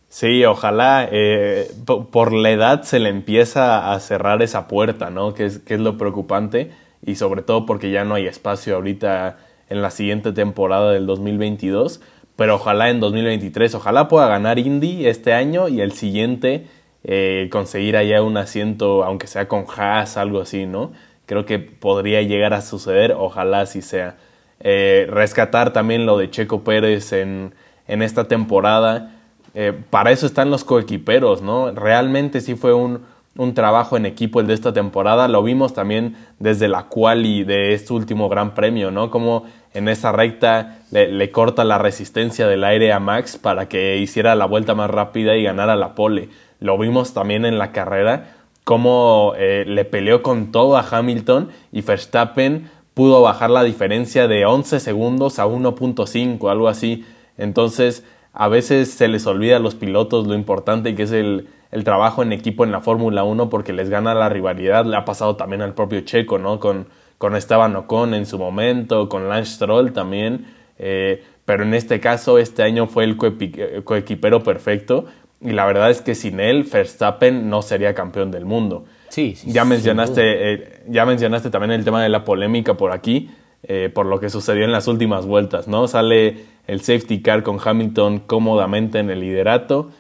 Sí, 0.10 0.44
ojalá 0.46 1.08
eh, 1.12 1.70
por 1.86 2.34
la 2.34 2.52
edad 2.52 2.84
se 2.84 3.00
le 3.00 3.10
empieza 3.10 3.94
a 3.94 4.00
cerrar 4.00 4.42
esa 4.42 4.68
puerta, 4.68 5.10
¿no? 5.10 5.34
Que 5.34 5.46
es, 5.46 5.60
que 5.60 5.74
es 5.74 5.80
lo 5.80 5.98
preocupante 5.98 6.72
y 7.06 7.16
sobre 7.16 7.42
todo 7.42 7.66
porque 7.66 7.92
ya 7.92 8.06
no 8.06 8.16
hay 8.16 8.26
espacio 8.26 8.76
ahorita 8.76 9.38
en 9.69 9.81
la 9.81 9.92
siguiente 9.92 10.31
temporada 10.31 10.92
del 10.92 11.06
2022 11.06 12.02
pero 12.38 12.56
ojalá 12.56 12.90
en 12.90 13.00
2023, 13.00 13.74
ojalá 13.74 14.07
pueda 14.07 14.28
ganar 14.28 14.60
Indy 14.60 15.07
este 15.07 15.34
año 15.34 15.68
y 15.68 15.81
el 15.81 15.92
siguiente 15.92 16.68
eh, 17.07 17.47
conseguir 17.52 17.95
allá 17.95 18.21
un 18.21 18.35
asiento, 18.35 19.04
aunque 19.06 19.28
sea 19.28 19.47
con 19.47 19.66
Haas, 19.76 20.18
algo 20.18 20.42
así, 20.42 20.66
¿no? 20.66 20.92
Creo 21.26 21.45
que 21.45 21.57
podría 21.57 22.21
llegar 22.21 22.54
a 22.54 22.61
suceder, 22.61 23.14
ojalá 23.14 23.61
así 23.61 23.81
sea. 23.81 24.18
Eh, 24.59 25.07
rescatar 25.09 25.71
también 25.71 26.06
lo 26.06 26.18
de 26.18 26.30
Checo 26.30 26.66
Pérez 26.66 27.14
en, 27.14 27.56
en 27.87 28.02
esta 28.02 28.26
temporada. 28.26 29.16
Eh, 29.54 29.73
para 29.90 30.11
eso 30.11 30.26
están 30.26 30.52
los 30.52 30.66
coequiperos, 30.66 31.42
¿no? 31.42 31.71
Realmente 31.71 32.42
sí 32.42 32.56
fue 32.56 32.73
un, 32.73 33.06
un 33.37 33.54
trabajo 33.54 33.95
en 33.97 34.06
equipo 34.06 34.42
el 34.42 34.47
de 34.47 34.54
esta 34.54 34.73
temporada. 34.73 35.28
Lo 35.28 35.44
vimos 35.44 35.73
también 35.73 36.18
desde 36.40 36.68
la 36.68 36.83
quali 36.83 37.44
de 37.44 37.73
este 37.73 37.94
último 37.94 38.30
Gran 38.30 38.54
Premio, 38.54 38.92
¿no? 38.92 39.09
Como 39.09 39.45
en 39.73 39.87
esa 39.87 40.11
recta 40.11 40.80
le, 40.92 41.31
corta 41.31 41.64
la 41.64 41.78
resistencia 41.78 42.47
del 42.47 42.64
aire 42.64 42.92
a 42.92 42.99
Max 42.99 43.37
para 43.37 43.69
que 43.69 43.97
hiciera 43.97 44.35
la 44.35 44.45
vuelta 44.45 44.73
más 44.73 44.90
rápida 44.90 45.35
y 45.35 45.44
ganara 45.44 45.76
la 45.76 45.94
pole. 45.94 46.30
Lo 46.59 46.78
vimos 46.78 47.14
también 47.14 47.45
en 47.45 47.57
la 47.57 47.71
carrera, 47.71 48.35
cómo 48.64 49.33
eh, 49.37 49.64
le 49.68 49.85
peleó 49.85 50.21
con 50.21 50.52
todo 50.52 50.78
a 50.78 50.85
Hamilton 50.90 51.49
y 51.71 51.81
Verstappen 51.81 52.69
pudo 52.94 53.21
bajar 53.21 53.52
la 53.52 53.64
diferencia 53.64 54.28
de 54.28 54.45
11 54.45 54.80
segundos 54.80 55.37
a 55.37 55.45
1.5, 55.45 56.49
algo 56.49 56.68
así. 56.68 57.06
Entonces, 57.37 58.04
a 58.33 58.47
veces 58.47 58.90
se 58.90 59.07
les 59.07 59.28
olvida 59.28 59.57
a 59.57 59.59
los 59.59 59.76
pilotos 59.76 60.26
lo 60.26 60.33
importante 60.33 60.95
que 60.95 61.04
es 61.04 61.11
el, 61.11 61.47
el 61.71 61.83
trabajo 61.83 62.23
en 62.23 62.33
equipo 62.33 62.64
en 62.64 62.71
la 62.71 62.81
Fórmula 62.81 63.23
1 63.23 63.49
porque 63.49 63.71
les 63.71 63.90
gana 63.90 64.16
la 64.16 64.30
rivalidad. 64.30 64.85
Le 64.85 64.97
ha 64.97 65.06
pasado 65.06 65.35
también 65.35 65.61
al 65.61 65.76
propio 65.76 66.02
Checo, 66.02 66.40
¿no? 66.40 66.59
Con, 66.59 66.87
con 67.18 67.35
Esteban 67.35 67.76
Ocon 67.76 68.14
en 68.14 68.26
su 68.26 68.37
momento, 68.37 69.09
con 69.09 69.30
Lance 69.30 69.54
Stroll 69.54 69.94
también. 69.94 70.47
Eh, 70.80 71.23
pero 71.45 71.64
en 71.64 71.73
este 71.73 71.99
caso, 71.99 72.40
este 72.40 72.64
año 72.64 72.87
fue 72.87 73.04
el 73.04 73.16
coequipero 73.16 74.44
perfecto. 74.44 75.06
Y 75.42 75.52
la 75.52 75.66
verdad 75.66 75.90
es 75.92 76.02
que 76.02 76.16
sin 76.16 76.40
él, 76.40 76.64
Verstappen 76.64 77.50
no 77.50 77.62
sería 77.62 77.94
campeón 77.94 78.32
del 78.32 78.46
mundo. 78.46 78.86
Sí, 79.10 79.36
sí 79.36 79.52
ya 79.52 79.66
mencionaste, 79.66 80.54
eh, 80.54 80.84
ya 80.88 81.06
mencionaste 81.06 81.50
también 81.50 81.72
el 81.72 81.84
tema 81.84 82.02
de 82.02 82.10
la 82.10 82.26
polémica 82.26 82.74
por 82.76 82.92
aquí, 82.92 83.30
eh, 83.64 83.90
por 83.94 84.06
lo 84.06 84.20
que 84.20 84.30
sucedió 84.30 84.66
en 84.66 84.72
las 84.72 84.88
últimas 84.88 85.26
vueltas, 85.26 85.68
¿no? 85.68 85.88
Sale 85.88 86.46
el 86.68 86.82
safety 86.82 87.22
car 87.22 87.44
con 87.44 87.60
Hamilton 87.64 88.20
cómodamente 88.20 89.00
en 89.00 89.10
el 89.10 89.20
liderato. 89.20 89.92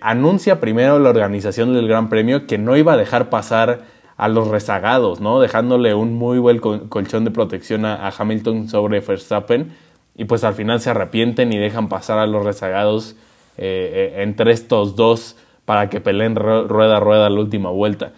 anuncia 0.00 0.60
primero 0.60 0.98
la 0.98 1.10
organización 1.10 1.74
del 1.74 1.88
Gran 1.88 2.08
Premio 2.08 2.46
que 2.46 2.56
no 2.56 2.76
iba 2.76 2.94
a 2.94 2.96
dejar 2.96 3.28
pasar 3.28 3.80
a 4.16 4.28
los 4.28 4.46
rezagados, 4.48 5.20
¿no? 5.20 5.40
Dejándole 5.40 5.94
un 5.94 6.14
muy 6.14 6.38
buen 6.38 6.58
colchón 6.58 7.24
de 7.24 7.32
protección 7.32 7.84
a, 7.84 8.08
Hamilton 8.08 8.68
sobre 8.68 9.00
Verstappen. 9.00 9.72
Y 10.14 10.26
pues 10.26 10.44
al 10.44 10.54
final 10.54 10.80
se 10.80 10.90
arrepienten 10.90 11.52
y 11.52 11.58
dejan 11.58 11.88
pasar 11.88 12.18
a 12.18 12.26
los 12.26 12.44
rezagados 12.44 13.16
eh, 13.58 14.14
eh, 14.16 14.22
entre 14.22 14.52
estos 14.52 14.96
dos 14.96 15.36
para 15.64 15.90
que 15.90 16.00
peleen 16.00 16.36
rueda 16.36 16.96
a 16.96 17.00
rueda 17.00 17.30
la 17.30 17.40
última 17.40 17.70
vuelta. 17.70 18.12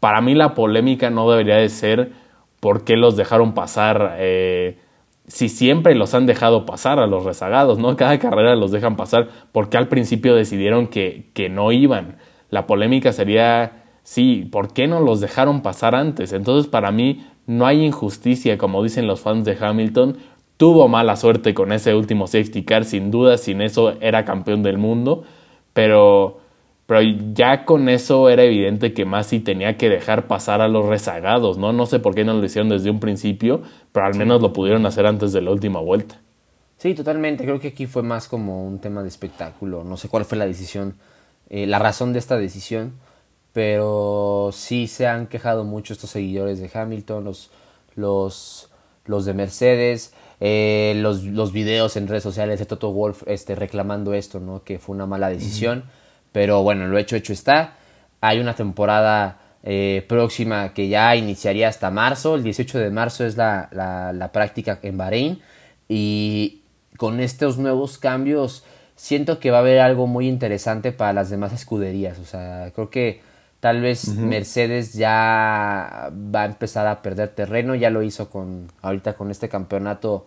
Para 0.00 0.20
mí 0.20 0.34
la 0.34 0.54
polémica 0.54 1.10
no 1.10 1.30
debería 1.30 1.56
de 1.56 1.68
ser 1.68 2.12
por 2.60 2.84
qué 2.84 2.96
los 2.96 3.16
dejaron 3.16 3.54
pasar, 3.54 4.16
eh, 4.18 4.78
si 5.26 5.48
siempre 5.48 5.94
los 5.94 6.14
han 6.14 6.26
dejado 6.26 6.64
pasar 6.64 6.98
a 6.98 7.06
los 7.06 7.24
rezagados, 7.24 7.78
¿no? 7.78 7.96
Cada 7.96 8.18
carrera 8.18 8.56
los 8.56 8.70
dejan 8.70 8.96
pasar, 8.96 9.28
porque 9.52 9.76
al 9.76 9.88
principio 9.88 10.34
decidieron 10.34 10.86
que, 10.86 11.30
que 11.34 11.48
no 11.48 11.70
iban. 11.70 12.16
La 12.50 12.66
polémica 12.66 13.12
sería, 13.12 13.84
sí, 14.02 14.48
¿por 14.50 14.72
qué 14.72 14.88
no 14.88 15.00
los 15.00 15.20
dejaron 15.20 15.60
pasar 15.62 15.94
antes? 15.94 16.32
Entonces 16.32 16.70
para 16.70 16.90
mí 16.90 17.26
no 17.46 17.66
hay 17.66 17.84
injusticia, 17.84 18.58
como 18.58 18.82
dicen 18.82 19.06
los 19.06 19.20
fans 19.20 19.44
de 19.44 19.56
Hamilton, 19.60 20.16
tuvo 20.58 20.88
mala 20.88 21.16
suerte 21.16 21.54
con 21.54 21.72
ese 21.72 21.94
último 21.94 22.26
safety 22.26 22.64
car, 22.64 22.84
sin 22.84 23.10
duda, 23.10 23.38
sin 23.38 23.62
eso 23.62 23.94
era 24.02 24.26
campeón 24.26 24.62
del 24.62 24.76
mundo, 24.76 25.24
pero 25.72 26.40
pero 26.88 27.02
ya 27.34 27.66
con 27.66 27.90
eso 27.90 28.30
era 28.30 28.44
evidente 28.44 28.94
que 28.94 29.04
Masi 29.04 29.40
tenía 29.40 29.76
que 29.76 29.90
dejar 29.90 30.26
pasar 30.26 30.62
a 30.62 30.68
los 30.68 30.86
rezagados, 30.86 31.58
¿no? 31.58 31.74
No 31.74 31.84
sé 31.84 31.98
por 31.98 32.14
qué 32.14 32.24
no 32.24 32.32
lo 32.32 32.42
hicieron 32.42 32.70
desde 32.70 32.88
un 32.88 32.98
principio, 32.98 33.60
pero 33.92 34.06
al 34.06 34.14
menos 34.14 34.40
lo 34.40 34.54
pudieron 34.54 34.86
hacer 34.86 35.04
antes 35.04 35.34
de 35.34 35.42
la 35.42 35.50
última 35.50 35.80
vuelta. 35.80 36.18
Sí, 36.78 36.94
totalmente. 36.94 37.44
Creo 37.44 37.60
que 37.60 37.68
aquí 37.68 37.84
fue 37.86 38.02
más 38.02 38.26
como 38.26 38.66
un 38.66 38.78
tema 38.78 39.02
de 39.02 39.08
espectáculo. 39.08 39.84
No 39.84 39.98
sé 39.98 40.08
cuál 40.08 40.24
fue 40.24 40.38
la 40.38 40.46
decisión, 40.46 40.94
eh, 41.50 41.66
la 41.66 41.78
razón 41.78 42.14
de 42.14 42.20
esta 42.20 42.38
decisión, 42.38 42.94
pero 43.52 44.48
sí 44.54 44.86
se 44.86 45.06
han 45.06 45.26
quejado 45.26 45.64
mucho 45.64 45.92
estos 45.92 46.08
seguidores 46.08 46.58
de 46.58 46.70
Hamilton, 46.72 47.22
los, 47.22 47.50
los, 47.96 48.70
los 49.04 49.26
de 49.26 49.34
Mercedes, 49.34 50.14
eh, 50.40 50.94
los, 50.96 51.24
los 51.24 51.52
videos 51.52 51.96
en 51.96 52.06
redes 52.06 52.22
sociales 52.22 52.58
de 52.58 52.66
Toto 52.66 52.92
Wolf 52.92 53.22
este, 53.26 53.54
reclamando 53.54 54.14
esto, 54.14 54.40
¿no? 54.40 54.62
Que 54.62 54.78
fue 54.78 54.94
una 54.94 55.06
mala 55.06 55.28
decisión. 55.28 55.84
Pero 56.32 56.62
bueno, 56.62 56.86
lo 56.86 56.98
hecho, 56.98 57.16
hecho 57.16 57.32
está. 57.32 57.76
Hay 58.20 58.38
una 58.38 58.54
temporada 58.54 59.40
eh, 59.64 60.04
próxima 60.08 60.72
que 60.74 60.88
ya 60.88 61.16
iniciaría 61.16 61.68
hasta 61.68 61.90
marzo. 61.90 62.36
El 62.36 62.44
18 62.44 62.78
de 62.78 62.90
marzo 62.90 63.24
es 63.24 63.36
la, 63.36 63.68
la, 63.72 64.32
práctica 64.32 64.78
en 64.82 64.96
Bahrein. 64.96 65.40
Y 65.88 66.62
con 66.96 67.20
estos 67.20 67.58
nuevos 67.58 67.98
cambios 67.98 68.64
siento 68.94 69.40
que 69.40 69.50
va 69.50 69.58
a 69.58 69.60
haber 69.60 69.80
algo 69.80 70.06
muy 70.06 70.28
interesante 70.28 70.92
para 70.92 71.12
las 71.12 71.30
demás 71.30 71.52
escuderías. 71.52 72.18
O 72.18 72.24
sea, 72.24 72.70
creo 72.74 72.90
que 72.90 73.20
tal 73.60 73.80
vez 73.80 74.08
Mercedes 74.08 74.94
ya 74.94 76.10
va 76.12 76.42
a 76.42 76.46
empezar 76.46 76.86
a 76.86 77.02
perder 77.02 77.30
terreno. 77.30 77.74
Ya 77.74 77.90
lo 77.90 78.02
hizo 78.02 78.30
con 78.30 78.70
ahorita 78.82 79.14
con 79.14 79.30
este 79.30 79.48
campeonato 79.48 80.26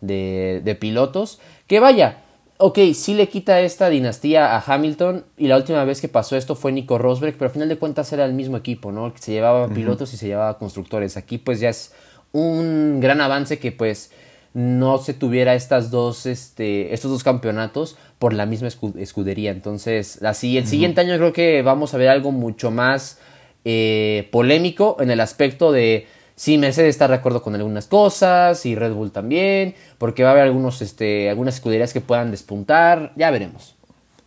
de, 0.00 0.62
de 0.64 0.74
pilotos. 0.74 1.40
Que 1.66 1.80
vaya, 1.80 2.18
ok, 2.60 2.78
sí 2.94 3.14
le 3.14 3.28
quita 3.28 3.60
esta 3.60 3.88
dinastía 3.88 4.56
a 4.56 4.62
Hamilton 4.66 5.24
y 5.36 5.48
la 5.48 5.56
última 5.56 5.84
vez 5.84 6.00
que 6.00 6.08
pasó 6.08 6.36
esto 6.36 6.54
fue 6.54 6.72
Nico 6.72 6.98
Rosberg, 6.98 7.34
pero 7.34 7.46
al 7.46 7.52
final 7.52 7.68
de 7.68 7.78
cuentas 7.78 8.12
era 8.12 8.24
el 8.24 8.34
mismo 8.34 8.56
equipo, 8.56 8.92
¿no? 8.92 9.12
Se 9.18 9.32
llevaba 9.32 9.68
pilotos 9.68 10.12
y 10.14 10.16
se 10.16 10.26
llevaba 10.26 10.58
constructores. 10.58 11.16
Aquí 11.16 11.38
pues 11.38 11.60
ya 11.60 11.70
es 11.70 11.92
un 12.32 13.00
gran 13.00 13.20
avance 13.20 13.58
que 13.58 13.72
pues 13.72 14.12
no 14.52 14.98
se 14.98 15.14
tuviera 15.14 15.54
estas 15.54 15.90
dos, 15.90 16.26
este, 16.26 16.92
estos 16.94 17.10
dos 17.10 17.24
campeonatos 17.24 17.96
por 18.18 18.32
la 18.32 18.46
misma 18.46 18.68
escudería. 18.68 19.50
Entonces, 19.50 20.22
así, 20.22 20.58
el 20.58 20.66
siguiente 20.66 21.00
año 21.00 21.16
creo 21.16 21.32
que 21.32 21.62
vamos 21.62 21.94
a 21.94 21.98
ver 21.98 22.08
algo 22.08 22.32
mucho 22.32 22.70
más 22.70 23.20
eh, 23.64 24.28
polémico 24.32 24.96
en 25.00 25.10
el 25.10 25.20
aspecto 25.20 25.72
de 25.72 26.06
Sí, 26.40 26.56
Mercedes 26.56 26.94
está 26.94 27.06
de 27.06 27.16
acuerdo 27.16 27.42
con 27.42 27.54
algunas 27.54 27.86
cosas 27.86 28.64
y 28.64 28.74
Red 28.74 28.94
Bull 28.94 29.10
también, 29.10 29.74
porque 29.98 30.22
va 30.22 30.30
a 30.30 30.32
haber 30.32 30.44
algunos, 30.44 30.80
este, 30.80 31.28
algunas 31.28 31.56
escuderías 31.56 31.92
que 31.92 32.00
puedan 32.00 32.30
despuntar, 32.30 33.12
ya 33.14 33.30
veremos. 33.30 33.76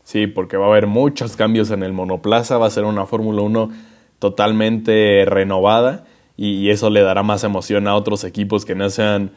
Sí, 0.03 0.27
porque 0.27 0.55
va 0.55 0.67
a 0.67 0.69
haber 0.69 0.85
muchos 0.85 1.35
cambios 1.35 1.71
en 1.71 1.81
el 1.81 1.91
monoplaza, 1.91 2.59
va 2.59 2.67
a 2.67 2.69
ser 2.69 2.83
una 2.83 3.07
Fórmula 3.07 3.41
1 3.41 3.71
totalmente 4.19 5.25
renovada 5.25 6.05
y, 6.37 6.69
eso 6.69 6.91
le 6.91 7.01
dará 7.01 7.23
más 7.23 7.43
emoción 7.43 7.87
a 7.87 7.95
otros 7.95 8.25
equipos 8.25 8.63
que 8.63 8.75
no 8.75 8.91
sean 8.91 9.31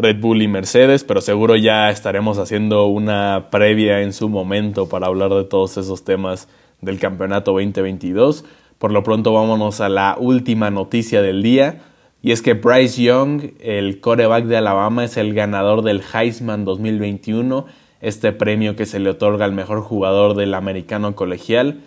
Red 0.00 0.20
Bull 0.20 0.42
y 0.42 0.48
Mercedes, 0.48 1.04
pero 1.04 1.20
seguro 1.20 1.56
ya 1.56 1.90
estaremos 1.90 2.38
haciendo 2.38 2.86
una 2.86 3.48
previa 3.50 4.00
en 4.00 4.12
su 4.12 4.28
momento 4.28 4.88
para 4.88 5.06
hablar 5.06 5.30
de 5.34 5.44
todos 5.44 5.76
esos 5.76 6.04
temas 6.04 6.48
del 6.80 6.98
campeonato 6.98 7.52
2022. 7.52 8.44
Por 8.78 8.92
lo 8.92 9.02
pronto 9.02 9.34
vámonos 9.34 9.80
a 9.80 9.88
la 9.88 10.16
última 10.18 10.70
noticia 10.70 11.20
del 11.20 11.42
día. 11.42 11.82
Y 12.22 12.32
es 12.32 12.42
que 12.42 12.54
Bryce 12.54 13.02
Young, 13.02 13.52
el 13.60 14.00
coreback 14.00 14.44
de 14.44 14.56
Alabama, 14.56 15.04
es 15.04 15.16
el 15.16 15.34
ganador 15.34 15.82
del 15.82 16.02
Heisman 16.12 16.64
2021, 16.64 17.66
este 18.00 18.32
premio 18.32 18.76
que 18.76 18.86
se 18.86 19.00
le 19.00 19.10
otorga 19.10 19.44
al 19.44 19.52
mejor 19.52 19.82
jugador 19.82 20.34
del 20.34 20.54
americano 20.54 21.14
colegial. 21.14 21.80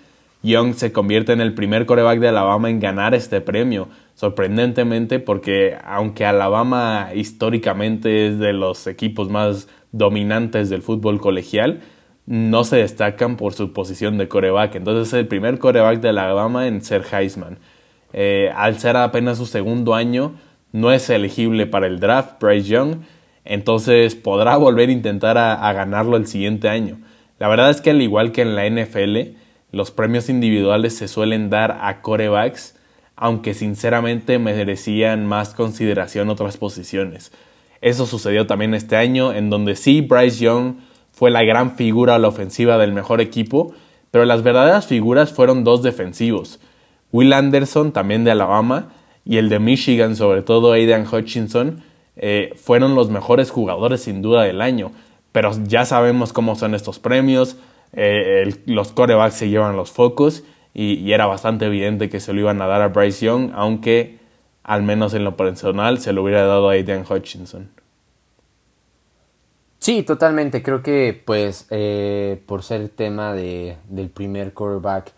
Young 0.43 0.73
se 0.75 0.91
convierte 0.91 1.31
en 1.31 1.41
el 1.41 1.53
primer 1.53 1.85
coreback 1.85 2.19
de 2.19 2.27
Alabama 2.27 2.69
en 2.69 2.79
ganar 2.79 3.15
este 3.15 3.41
premio, 3.41 3.87
sorprendentemente 4.13 5.19
porque 5.19 5.77
aunque 5.83 6.25
Alabama 6.25 7.09
históricamente 7.15 8.27
es 8.27 8.39
de 8.39 8.53
los 8.53 8.85
equipos 8.87 9.29
más 9.29 9.67
dominantes 9.91 10.69
del 10.69 10.81
fútbol 10.81 11.19
colegial, 11.19 11.81
no 12.25 12.63
se 12.63 12.77
destacan 12.77 13.37
por 13.37 13.53
su 13.53 13.73
posición 13.73 14.17
de 14.17 14.27
coreback. 14.27 14.75
Entonces 14.75 15.07
es 15.07 15.13
el 15.13 15.27
primer 15.27 15.59
coreback 15.59 15.99
de 16.01 16.09
Alabama 16.09 16.67
en 16.67 16.81
ser 16.81 17.03
Heisman. 17.11 17.59
Eh, 18.13 18.51
al 18.55 18.79
ser 18.79 18.95
apenas 18.95 19.37
su 19.37 19.45
segundo 19.45 19.95
año, 19.95 20.35
no 20.71 20.91
es 20.91 21.09
elegible 21.09 21.65
para 21.65 21.87
el 21.87 21.99
draft, 21.99 22.41
Bryce 22.41 22.67
Young, 22.67 22.97
entonces 23.45 24.15
podrá 24.15 24.57
volver 24.57 24.89
a 24.89 24.93
intentar 24.93 25.37
a, 25.37 25.73
ganarlo 25.73 26.17
el 26.17 26.27
siguiente 26.27 26.69
año. 26.69 26.99
La 27.39 27.47
verdad 27.47 27.69
es 27.69 27.81
que 27.81 27.91
al 27.91 28.01
igual 28.01 28.31
que 28.31 28.41
en 28.41 28.55
la 28.55 28.69
NFL, 28.69 29.35
los 29.73 29.89
premios 29.89 30.29
individuales 30.29 30.95
se 30.95 31.07
suelen 31.07 31.49
dar 31.49 31.79
a 31.81 32.01
corebacks, 32.01 32.75
aunque 33.15 33.55
sinceramente 33.55 34.37
merecían 34.37 35.25
más 35.25 35.55
consideración 35.55 36.29
otras 36.29 36.57
posiciones. 36.57 37.31
Eso 37.81 38.05
sucedió 38.05 38.45
también 38.45 38.75
este 38.75 38.95
año, 38.95 39.33
en 39.33 39.49
donde 39.49 39.75
sí, 39.75 40.01
Bryce 40.01 40.45
Young 40.45 40.75
fue 41.11 41.31
la 41.31 41.43
gran 41.43 41.75
figura 41.75 42.15
a 42.15 42.19
la 42.19 42.27
ofensiva 42.27 42.77
del 42.77 42.93
mejor 42.93 43.19
equipo, 43.19 43.73
pero 44.11 44.25
las 44.25 44.43
verdaderas 44.43 44.85
figuras 44.85 45.33
fueron 45.33 45.63
dos 45.63 45.81
defensivos. 45.81 46.59
Will 47.11 47.33
Anderson, 47.33 47.91
también 47.91 48.23
de 48.23 48.31
Alabama, 48.31 48.93
y 49.25 49.37
el 49.37 49.49
de 49.49 49.57
Michigan, 49.57 50.15
sobre 50.15 50.43
todo 50.43 50.73
Aidan 50.73 51.07
Hutchinson, 51.11 51.81
eh, 52.15 52.53
fueron 52.55 52.93
los 52.93 53.09
mejores 53.09 53.49
jugadores 53.49 54.01
sin 54.01 54.21
duda 54.21 54.43
del 54.43 54.61
año. 54.61 54.91
Pero 55.31 55.51
ya 55.65 55.85
sabemos 55.85 56.31
cómo 56.31 56.55
son 56.55 56.75
estos 56.75 56.99
premios, 56.99 57.57
eh, 57.93 58.61
los 58.65 58.91
corebacks 58.91 59.35
se 59.35 59.49
llevan 59.49 59.75
los 59.75 59.91
focos 59.91 60.43
y, 60.73 61.11
era 61.11 61.27
bastante 61.27 61.65
evidente 61.65 62.09
que 62.09 62.19
se 62.19 62.33
lo 62.33 62.39
iban 62.39 62.61
a 62.61 62.67
dar 62.67 62.81
a 62.81 62.87
Bryce 62.87 63.25
Young, 63.25 63.51
aunque 63.53 64.19
al 64.63 64.83
menos 64.83 65.13
en 65.13 65.23
lo 65.23 65.37
personal 65.37 65.99
se 65.99 66.13
lo 66.13 66.23
hubiera 66.23 66.45
dado 66.45 66.69
a 66.69 66.73
Aidan 66.73 67.05
Hutchinson. 67.07 67.69
Sí, 69.79 70.03
totalmente. 70.03 70.63
Creo 70.63 70.81
que 70.81 71.21
pues 71.25 71.67
eh, 71.69 72.41
por 72.45 72.63
ser 72.63 72.87
tema 72.89 73.33
de, 73.33 73.77
del 73.89 74.09
primer 74.09 74.53
quarterback 74.53 75.11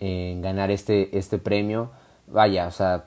en 0.00 0.42
ganar 0.42 0.70
este, 0.70 1.16
este 1.16 1.38
premio. 1.38 1.92
Vaya, 2.26 2.66
o 2.66 2.72
sea, 2.72 3.04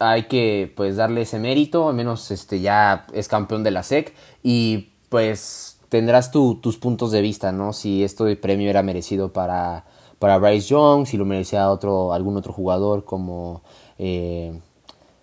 hay 0.00 0.24
que 0.24 0.72
pues 0.74 0.96
darle 0.96 1.22
ese 1.22 1.38
mérito, 1.38 1.88
al 1.88 1.94
menos 1.94 2.30
este 2.30 2.60
ya 2.60 3.06
es 3.12 3.28
campeón 3.28 3.62
de 3.62 3.70
la 3.70 3.82
SEC 3.82 4.14
y 4.42 4.90
pues 5.08 5.69
tendrás 5.90 6.30
tus 6.30 6.78
puntos 6.78 7.10
de 7.10 7.20
vista, 7.20 7.52
¿no? 7.52 7.74
Si 7.74 8.02
este 8.02 8.36
premio 8.36 8.70
era 8.70 8.82
merecido 8.82 9.32
para, 9.32 9.84
para 10.18 10.38
Bryce 10.38 10.68
Young, 10.68 11.04
si 11.06 11.16
lo 11.18 11.26
merecía 11.26 11.68
otro, 11.70 12.14
algún 12.14 12.36
otro 12.36 12.52
jugador 12.52 13.04
como, 13.04 13.62
eh, 13.98 14.58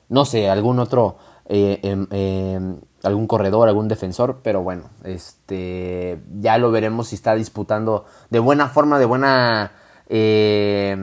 no 0.09 0.25
sé, 0.25 0.49
algún 0.49 0.79
otro, 0.79 1.15
eh, 1.47 1.79
em, 1.83 2.07
em, 2.11 2.81
algún 3.03 3.27
corredor, 3.27 3.69
algún 3.69 3.87
defensor, 3.87 4.41
pero 4.43 4.61
bueno, 4.61 4.89
este, 5.05 6.19
ya 6.41 6.57
lo 6.57 6.69
veremos 6.69 7.07
si 7.07 7.15
está 7.15 7.33
disputando 7.35 8.05
de 8.29 8.39
buena 8.39 8.67
forma, 8.67 8.99
de 8.99 9.05
buena 9.05 9.71
eh, 10.09 10.97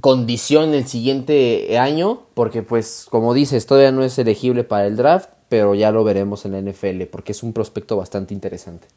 condición 0.00 0.72
el 0.72 0.86
siguiente 0.86 1.78
año, 1.78 2.22
porque 2.32 2.62
pues 2.62 3.06
como 3.10 3.34
dices, 3.34 3.66
todavía 3.66 3.92
no 3.92 4.02
es 4.02 4.18
elegible 4.18 4.64
para 4.64 4.86
el 4.86 4.96
draft, 4.96 5.28
pero 5.48 5.74
ya 5.74 5.90
lo 5.90 6.04
veremos 6.04 6.44
en 6.44 6.52
la 6.52 6.60
NFL, 6.60 7.02
porque 7.10 7.32
es 7.32 7.42
un 7.42 7.52
prospecto 7.52 7.96
bastante 7.96 8.34
interesante. 8.34 8.88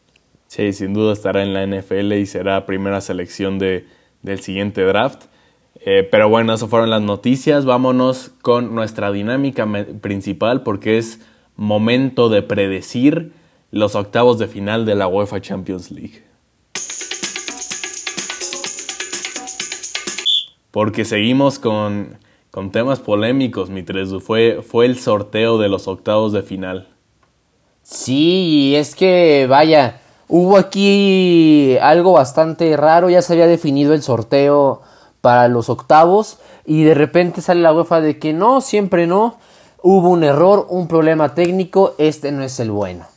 Sí, 0.48 0.74
sin 0.74 0.94
duda 0.94 1.14
estará 1.14 1.44
en 1.44 1.54
la 1.54 1.66
NFL 1.66 2.14
y 2.14 2.26
será 2.26 2.66
primera 2.66 3.00
selección 3.02 3.58
de, 3.60 3.86
del 4.22 4.42
siguiente 4.42 4.84
draft. 4.84 5.26
Eh, 5.86 6.08
pero 6.10 6.30
bueno, 6.30 6.54
esas 6.54 6.70
fueron 6.70 6.90
las 6.90 7.02
noticias. 7.02 7.66
Vámonos 7.66 8.32
con 8.42 8.76
nuestra 8.76 9.12
dinámica 9.12 9.68
principal 10.02 10.64
porque 10.64 10.98
es 10.98 11.22
momento 11.56 12.30
de 12.30 12.42
predecir 12.42 13.32
los 13.72 13.96
octavos 13.96 14.38
de 14.40 14.48
final 14.48 14.86
de 14.86 14.96
la 14.96 15.08
UEFA 15.08 15.40
Champions 15.40 15.90
League. 15.90 16.32
porque 20.72 21.04
seguimos 21.06 21.60
con, 21.60 22.18
temas 22.72 23.00
polémicos, 23.00 23.70
mi 23.70 23.84
Tresu. 23.84 24.20
Fue, 24.20 24.62
fue 24.62 24.86
el 24.86 24.98
sorteo 25.00 25.58
de 25.58 25.70
los 25.70 25.88
octavos 25.88 26.34
de 26.34 26.44
final. 26.44 26.88
Sí, 27.84 28.76
es 28.76 28.96
que 28.96 29.48
vaya, 29.50 30.02
Hubo 30.34 30.56
aquí 30.56 31.78
algo 31.82 32.14
bastante 32.14 32.78
raro, 32.78 33.10
ya 33.10 33.22
se 33.22 33.34
había 33.34 33.48
definido 33.48 33.94
el 33.94 34.02
sorteo 34.02 34.82
para 35.20 35.50
los 35.50 35.70
octavos 35.70 36.38
y 36.66 36.86
de 36.86 36.94
repente 36.94 37.42
sale 37.42 37.60
la 37.60 37.74
UEFA 37.74 38.00
de 38.00 38.18
que 38.18 38.32
no, 38.32 38.62
siempre 38.62 39.08
no, 39.08 39.36
hubo 39.84 40.08
un 40.08 40.24
error, 40.24 40.68
un 40.70 40.88
problema 40.88 41.36
técnico, 41.36 41.96
este 41.98 42.32
no 42.32 42.44
es 42.44 42.62
el 42.62 42.72
bueno. 42.72 43.08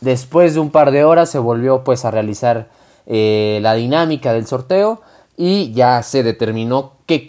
Después 0.00 0.54
de 0.54 0.60
un 0.60 0.70
par 0.70 0.92
de 0.92 1.02
horas 1.02 1.28
se 1.28 1.40
volvió 1.40 1.82
pues 1.82 2.04
a 2.04 2.12
realizar 2.12 2.68
eh, 3.06 3.58
la 3.60 3.74
dinámica 3.74 4.32
del 4.32 4.46
sorteo 4.46 5.00
y 5.36 5.72
ya 5.72 6.02
se 6.02 6.22
determinó 6.22 6.92
qué, 7.06 7.28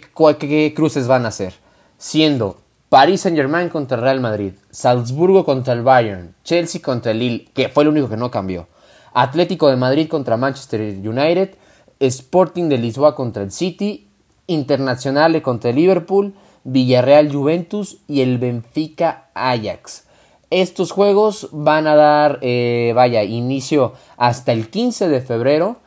cruces 0.74 1.06
van 1.06 1.26
a 1.26 1.30
ser, 1.30 1.54
siendo 1.98 2.58
Paris 2.88 3.22
Saint 3.22 3.36
Germain 3.36 3.68
contra 3.68 3.96
Real 3.96 4.20
Madrid, 4.20 4.52
Salzburgo 4.70 5.44
contra 5.44 5.72
el 5.74 5.82
Bayern, 5.82 6.34
Chelsea 6.44 6.80
contra 6.80 7.12
el 7.12 7.18
Lille, 7.18 7.48
que 7.52 7.68
fue 7.68 7.82
el 7.82 7.90
único 7.90 8.08
que 8.08 8.16
no 8.16 8.30
cambió, 8.30 8.68
Atlético 9.12 9.68
de 9.68 9.76
Madrid 9.76 10.08
contra 10.08 10.36
Manchester 10.36 10.80
United, 10.80 11.54
Sporting 11.98 12.68
de 12.68 12.78
Lisboa 12.78 13.14
contra 13.14 13.42
el 13.42 13.50
City, 13.50 14.08
Internacional 14.46 15.40
contra 15.42 15.70
el 15.70 15.76
Liverpool, 15.76 16.34
Villarreal 16.62 17.32
Juventus 17.32 17.98
y 18.06 18.20
el 18.20 18.38
Benfica 18.38 19.28
Ajax. 19.34 20.04
Estos 20.50 20.92
juegos 20.92 21.48
van 21.50 21.86
a 21.88 21.96
dar, 21.96 22.38
eh, 22.42 22.92
vaya, 22.94 23.24
inicio 23.24 23.94
hasta 24.16 24.52
el 24.52 24.68
15 24.68 25.08
de 25.08 25.20
febrero 25.20 25.78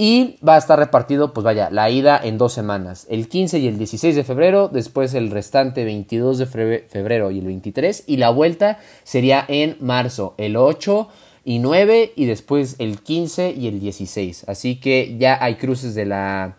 y 0.00 0.36
va 0.46 0.54
a 0.54 0.58
estar 0.58 0.78
repartido, 0.78 1.34
pues 1.34 1.44
vaya, 1.44 1.70
la 1.70 1.90
ida 1.90 2.20
en 2.22 2.38
dos 2.38 2.52
semanas, 2.52 3.04
el 3.10 3.28
15 3.28 3.58
y 3.58 3.66
el 3.66 3.78
16 3.78 4.14
de 4.14 4.22
febrero, 4.22 4.68
después 4.68 5.12
el 5.12 5.30
restante 5.30 5.84
22 5.84 6.38
de 6.38 6.46
febrero 6.46 7.32
y 7.32 7.40
el 7.40 7.46
23 7.46 8.04
y 8.06 8.16
la 8.16 8.30
vuelta 8.30 8.78
sería 9.02 9.44
en 9.48 9.76
marzo, 9.80 10.34
el 10.38 10.56
8 10.56 11.08
y 11.44 11.58
9 11.58 12.12
y 12.14 12.26
después 12.26 12.76
el 12.78 13.00
15 13.00 13.50
y 13.50 13.66
el 13.66 13.80
16. 13.80 14.44
Así 14.48 14.76
que 14.76 15.16
ya 15.18 15.42
hay 15.42 15.56
cruces 15.56 15.96
de 15.96 16.06
la, 16.06 16.58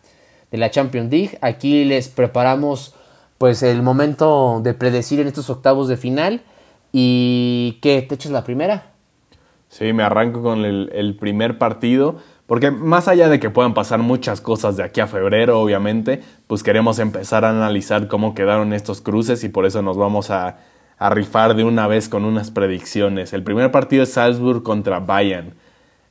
de 0.52 0.58
la 0.58 0.70
Champions 0.70 1.10
League. 1.10 1.38
Aquí 1.42 1.86
les 1.86 2.10
preparamos 2.10 2.94
pues 3.38 3.64
el 3.64 3.82
momento 3.82 4.60
de 4.62 4.74
predecir 4.74 5.22
en 5.22 5.28
estos 5.28 5.50
octavos 5.50 5.88
de 5.88 5.96
final. 5.96 6.42
¿Y 6.92 7.80
qué? 7.82 8.02
¿Te 8.02 8.16
echas 8.16 8.34
la 8.34 8.44
primera? 8.44 8.92
Sí, 9.70 9.94
me 9.94 10.04
arranco 10.04 10.42
con 10.42 10.66
el, 10.66 11.16
primer 11.20 11.58
partido. 11.58 12.18
Porque 12.50 12.72
más 12.72 13.08
allá 13.08 13.30
de 13.30 13.40
que 13.40 13.52
puedan 13.52 13.76
pasar 13.76 14.00
muchas 14.00 14.42
cosas 14.42 14.76
de 14.76 14.82
aquí 14.82 15.02
a 15.02 15.06
febrero, 15.06 15.62
obviamente, 15.62 16.24
pues 16.48 16.64
queremos 16.64 16.98
empezar 16.98 17.46
a 17.46 17.52
analizar 17.52 18.08
cómo 18.08 18.34
quedaron 18.34 18.74
estos 18.74 19.02
cruces 19.02 19.44
y 19.44 19.50
por 19.50 19.68
eso 19.68 19.84
nos 19.84 19.98
vamos 19.98 20.32
a, 20.32 20.58
rifar 21.12 21.56
de 21.56 21.64
una 21.64 21.86
vez 21.86 22.10
con 22.10 22.26
unas 22.26 22.50
predicciones. 22.50 23.34
El 23.34 23.44
primer 23.44 23.70
partido 23.70 24.02
es 24.02 24.14
Salzburg 24.14 24.64
contra 24.64 25.00
Bayern. 25.00 25.54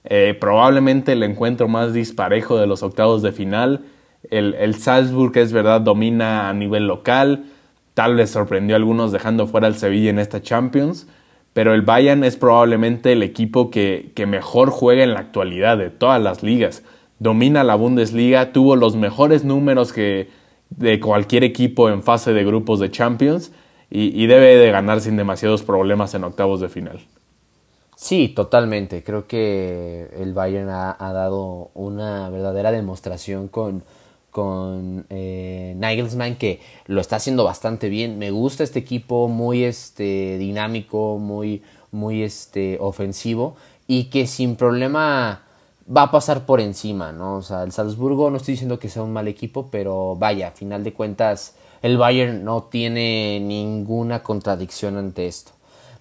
Eh, 0.04 0.38
probablemente 0.40 1.12
el 1.14 1.24
encuentro 1.24 1.66
más 1.66 1.92
disparejo 1.92 2.56
de 2.56 2.68
los 2.68 2.84
octavos 2.84 3.20
de 3.20 3.32
final. 3.32 3.86
El, 4.30 4.54
el, 4.54 4.76
Salzburg, 4.76 5.36
es 5.38 5.52
verdad, 5.52 5.80
domina 5.80 6.48
a 6.48 6.54
nivel 6.54 6.86
local. 6.86 7.46
Tal 7.94 8.14
vez 8.14 8.30
sorprendió 8.30 8.76
a 8.76 8.78
algunos 8.78 9.10
dejando 9.10 9.48
fuera 9.48 9.66
al 9.66 9.74
Sevilla 9.74 10.10
en 10.10 10.20
esta 10.20 10.40
Champions. 10.40 11.08
Pero 11.52 11.74
el 11.74 11.82
Bayern 11.82 12.24
es 12.24 12.36
probablemente 12.36 13.12
el 13.12 13.22
equipo 13.22 13.70
que, 13.70 14.12
que 14.14 14.26
mejor 14.26 14.70
juega 14.70 15.02
en 15.02 15.14
la 15.14 15.20
actualidad 15.20 15.78
de 15.78 15.90
todas 15.90 16.22
las 16.22 16.42
ligas. 16.42 16.82
Domina 17.18 17.64
la 17.64 17.74
Bundesliga, 17.74 18.52
tuvo 18.52 18.76
los 18.76 18.94
mejores 18.94 19.44
números 19.44 19.92
que 19.92 20.28
de 20.70 21.00
cualquier 21.00 21.44
equipo 21.44 21.88
en 21.88 22.02
fase 22.02 22.32
de 22.32 22.44
grupos 22.44 22.78
de 22.78 22.90
Champions 22.90 23.52
y, 23.90 24.26
debe 24.26 24.56
de 24.56 24.70
ganar 24.70 25.00
sin 25.00 25.16
demasiados 25.16 25.62
problemas 25.62 26.14
en 26.14 26.22
octavos 26.22 26.60
de 26.60 26.68
final. 26.68 27.00
Sí, 27.96 28.28
totalmente. 28.28 29.02
Creo 29.02 29.26
que 29.26 30.10
el 30.18 30.34
Bayern 30.34 30.68
ha, 30.68 30.96
dado 30.98 31.70
una 31.74 32.28
verdadera 32.28 32.70
demostración 32.70 33.48
con, 33.48 33.82
con 34.38 35.04
eh, 35.10 35.76
que 36.38 36.60
lo 36.86 37.00
está 37.00 37.16
haciendo 37.16 37.42
bastante 37.42 37.88
bien. 37.88 38.20
Me 38.20 38.30
gusta 38.30 38.62
este 38.62 38.78
equipo 38.78 39.26
muy 39.26 39.64
este, 39.64 40.38
dinámico, 40.38 41.18
muy, 41.18 41.64
muy 41.90 42.22
este, 42.22 42.78
ofensivo 42.80 43.56
y 43.88 44.04
que 44.04 44.28
sin 44.28 44.54
problema 44.54 45.42
va 45.90 46.02
a 46.02 46.10
pasar 46.12 46.46
por 46.46 46.60
encima, 46.60 47.10
¿no? 47.10 47.38
O 47.38 47.42
sea, 47.42 47.64
el 47.64 47.72
Salzburgo 47.72 48.30
no 48.30 48.36
estoy 48.36 48.52
diciendo 48.52 48.78
que 48.78 48.88
sea 48.88 49.02
un 49.02 49.12
mal 49.12 49.26
equipo, 49.26 49.66
pero 49.72 50.14
vaya, 50.14 50.48
a 50.48 50.50
final 50.52 50.84
de 50.84 50.92
cuentas 50.92 51.56
el 51.82 51.98
Bayern 51.98 52.44
no 52.44 52.62
tiene 52.62 53.40
ninguna 53.40 54.22
contradicción 54.22 54.98
ante 54.98 55.26
esto. 55.26 55.50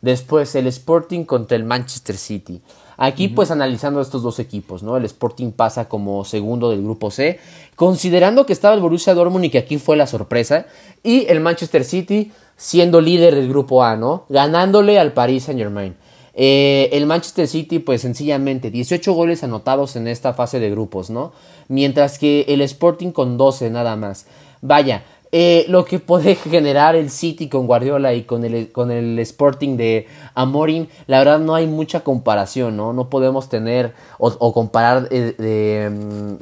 Después 0.01 0.53
el 0.53 0.67
Sporting 0.67 1.23
contra 1.23 1.57
el 1.57 1.63
Manchester 1.63 2.17
City. 2.17 2.61
Aquí 2.97 3.27
pues 3.27 3.51
analizando 3.51 4.01
estos 4.01 4.23
dos 4.23 4.39
equipos, 4.39 4.81
¿no? 4.81 4.97
El 4.97 5.05
Sporting 5.05 5.51
pasa 5.51 5.87
como 5.87 6.25
segundo 6.25 6.71
del 6.71 6.81
grupo 6.81 7.11
C, 7.11 7.39
considerando 7.75 8.47
que 8.47 8.53
estaba 8.53 8.73
el 8.73 8.81
Borussia 8.81 9.13
Dortmund 9.13 9.45
y 9.45 9.49
que 9.51 9.59
aquí 9.59 9.77
fue 9.77 9.95
la 9.95 10.07
sorpresa, 10.07 10.65
y 11.03 11.27
el 11.27 11.39
Manchester 11.39 11.83
City 11.83 12.31
siendo 12.55 12.99
líder 12.99 13.35
del 13.35 13.49
grupo 13.49 13.83
A, 13.83 13.95
¿no? 13.95 14.25
Ganándole 14.29 14.99
al 14.99 15.13
Paris 15.13 15.43
Saint 15.43 15.59
Germain. 15.59 15.95
Eh, 16.33 16.89
el 16.91 17.05
Manchester 17.05 17.47
City, 17.47 17.79
pues 17.79 18.01
sencillamente 18.01 18.71
18 18.71 19.13
goles 19.13 19.43
anotados 19.43 19.95
en 19.95 20.07
esta 20.07 20.33
fase 20.33 20.59
de 20.59 20.69
grupos, 20.69 21.09
¿no? 21.09 21.33
Mientras 21.67 22.17
que 22.19 22.45
el 22.47 22.61
Sporting 22.61 23.11
con 23.11 23.37
12 23.37 23.69
nada 23.69 23.95
más. 23.95 24.25
Vaya, 24.61 25.03
eh, 25.31 25.65
lo 25.67 25.83
que 25.85 25.99
puede 25.99 26.35
generar 26.35 26.95
el 26.95 27.09
City 27.09 27.49
con 27.49 27.67
Guardiola 27.67 28.13
y 28.13 28.23
con 28.23 28.45
el, 28.45 28.71
con 28.71 28.91
el 28.91 29.19
Sporting 29.19 29.77
de 29.77 30.07
Amorim, 30.35 30.87
la 31.07 31.19
verdad 31.19 31.39
no 31.39 31.55
hay 31.55 31.67
mucha 31.67 32.01
comparación, 32.01 32.77
¿no? 32.77 32.93
No 32.93 33.09
podemos 33.09 33.49
tener 33.49 33.93
o, 34.19 34.53
comparar 34.53 35.03
mm, 35.03 36.35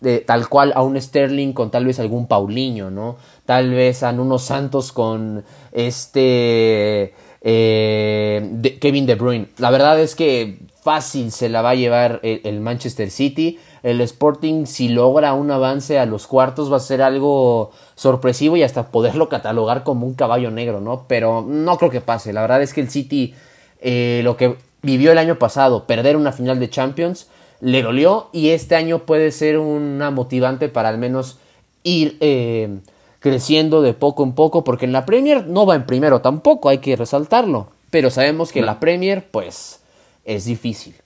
de, 0.00 0.18
tal 0.20 0.48
cual 0.48 0.72
a 0.74 0.82
un 0.82 1.00
Sterling 1.00 1.52
con 1.52 1.70
tal 1.70 1.86
vez 1.86 1.98
algún 1.98 2.26
Paulinho, 2.26 2.90
¿no? 2.90 3.16
Tal 3.46 3.70
vez 3.70 4.02
a 4.02 4.10
unos 4.10 4.42
Santos 4.42 4.92
con 4.92 5.44
este 5.72 7.14
eh, 7.40 8.76
Kevin 8.80 9.06
De 9.06 9.14
Bruyne. 9.14 9.48
La 9.58 9.70
verdad 9.70 9.98
es 9.98 10.14
que 10.14 10.58
fácil 10.82 11.32
se 11.32 11.48
la 11.48 11.62
va 11.62 11.70
a 11.70 11.74
llevar 11.74 12.20
el 12.22 12.60
Manchester 12.60 13.10
City 13.10 13.58
el 13.82 14.00
Sporting 14.00 14.66
si 14.66 14.88
logra 14.88 15.34
un 15.34 15.50
avance 15.50 15.98
a 15.98 16.06
los 16.06 16.26
cuartos 16.26 16.72
va 16.72 16.78
a 16.78 16.80
ser 16.80 17.02
algo 17.02 17.70
sorpresivo 17.94 18.56
y 18.56 18.62
hasta 18.62 18.88
poderlo 18.88 19.28
catalogar 19.28 19.82
como 19.84 20.06
un 20.06 20.14
caballo 20.14 20.50
negro, 20.50 20.80
¿no? 20.80 21.04
Pero 21.08 21.42
no 21.42 21.78
creo 21.78 21.90
que 21.90 22.00
pase. 22.00 22.32
La 22.32 22.40
verdad 22.40 22.62
es 22.62 22.72
que 22.72 22.80
el 22.80 22.90
City, 22.90 23.34
eh, 23.80 24.20
lo 24.24 24.36
que 24.36 24.56
vivió 24.82 25.12
el 25.12 25.18
año 25.18 25.38
pasado, 25.38 25.86
perder 25.86 26.16
una 26.16 26.32
final 26.32 26.58
de 26.58 26.70
Champions, 26.70 27.28
le 27.60 27.82
dolió 27.82 28.28
y 28.32 28.50
este 28.50 28.76
año 28.76 29.00
puede 29.00 29.30
ser 29.32 29.58
una 29.58 30.10
motivante 30.10 30.68
para 30.68 30.88
al 30.88 30.98
menos 30.98 31.38
ir 31.82 32.16
eh, 32.20 32.80
creciendo 33.20 33.82
de 33.82 33.94
poco 33.94 34.24
en 34.24 34.32
poco, 34.32 34.64
porque 34.64 34.84
en 34.84 34.92
la 34.92 35.06
Premier 35.06 35.46
no 35.46 35.66
va 35.66 35.74
en 35.74 35.86
primero 35.86 36.20
tampoco, 36.20 36.68
hay 36.68 36.78
que 36.78 36.96
resaltarlo. 36.96 37.68
Pero 37.90 38.10
sabemos 38.10 38.52
que 38.52 38.60
en 38.60 38.66
la 38.66 38.80
Premier, 38.80 39.30
pues, 39.30 39.80
es 40.24 40.44
difícil. 40.44 40.96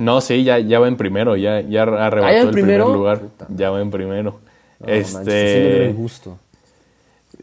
No, 0.00 0.22
sí, 0.22 0.44
ya, 0.44 0.58
ya 0.58 0.80
va 0.80 0.88
en 0.88 0.96
primero, 0.96 1.36
ya, 1.36 1.60
ya 1.60 1.82
arrebató 1.82 2.34
¿Ah, 2.34 2.40
el 2.40 2.50
primer 2.50 2.80
lugar. 2.80 3.20
Ya 3.54 3.68
va 3.68 3.82
en 3.82 3.90
primero. 3.90 4.40
este. 4.86 5.92
gusto. 5.92 6.38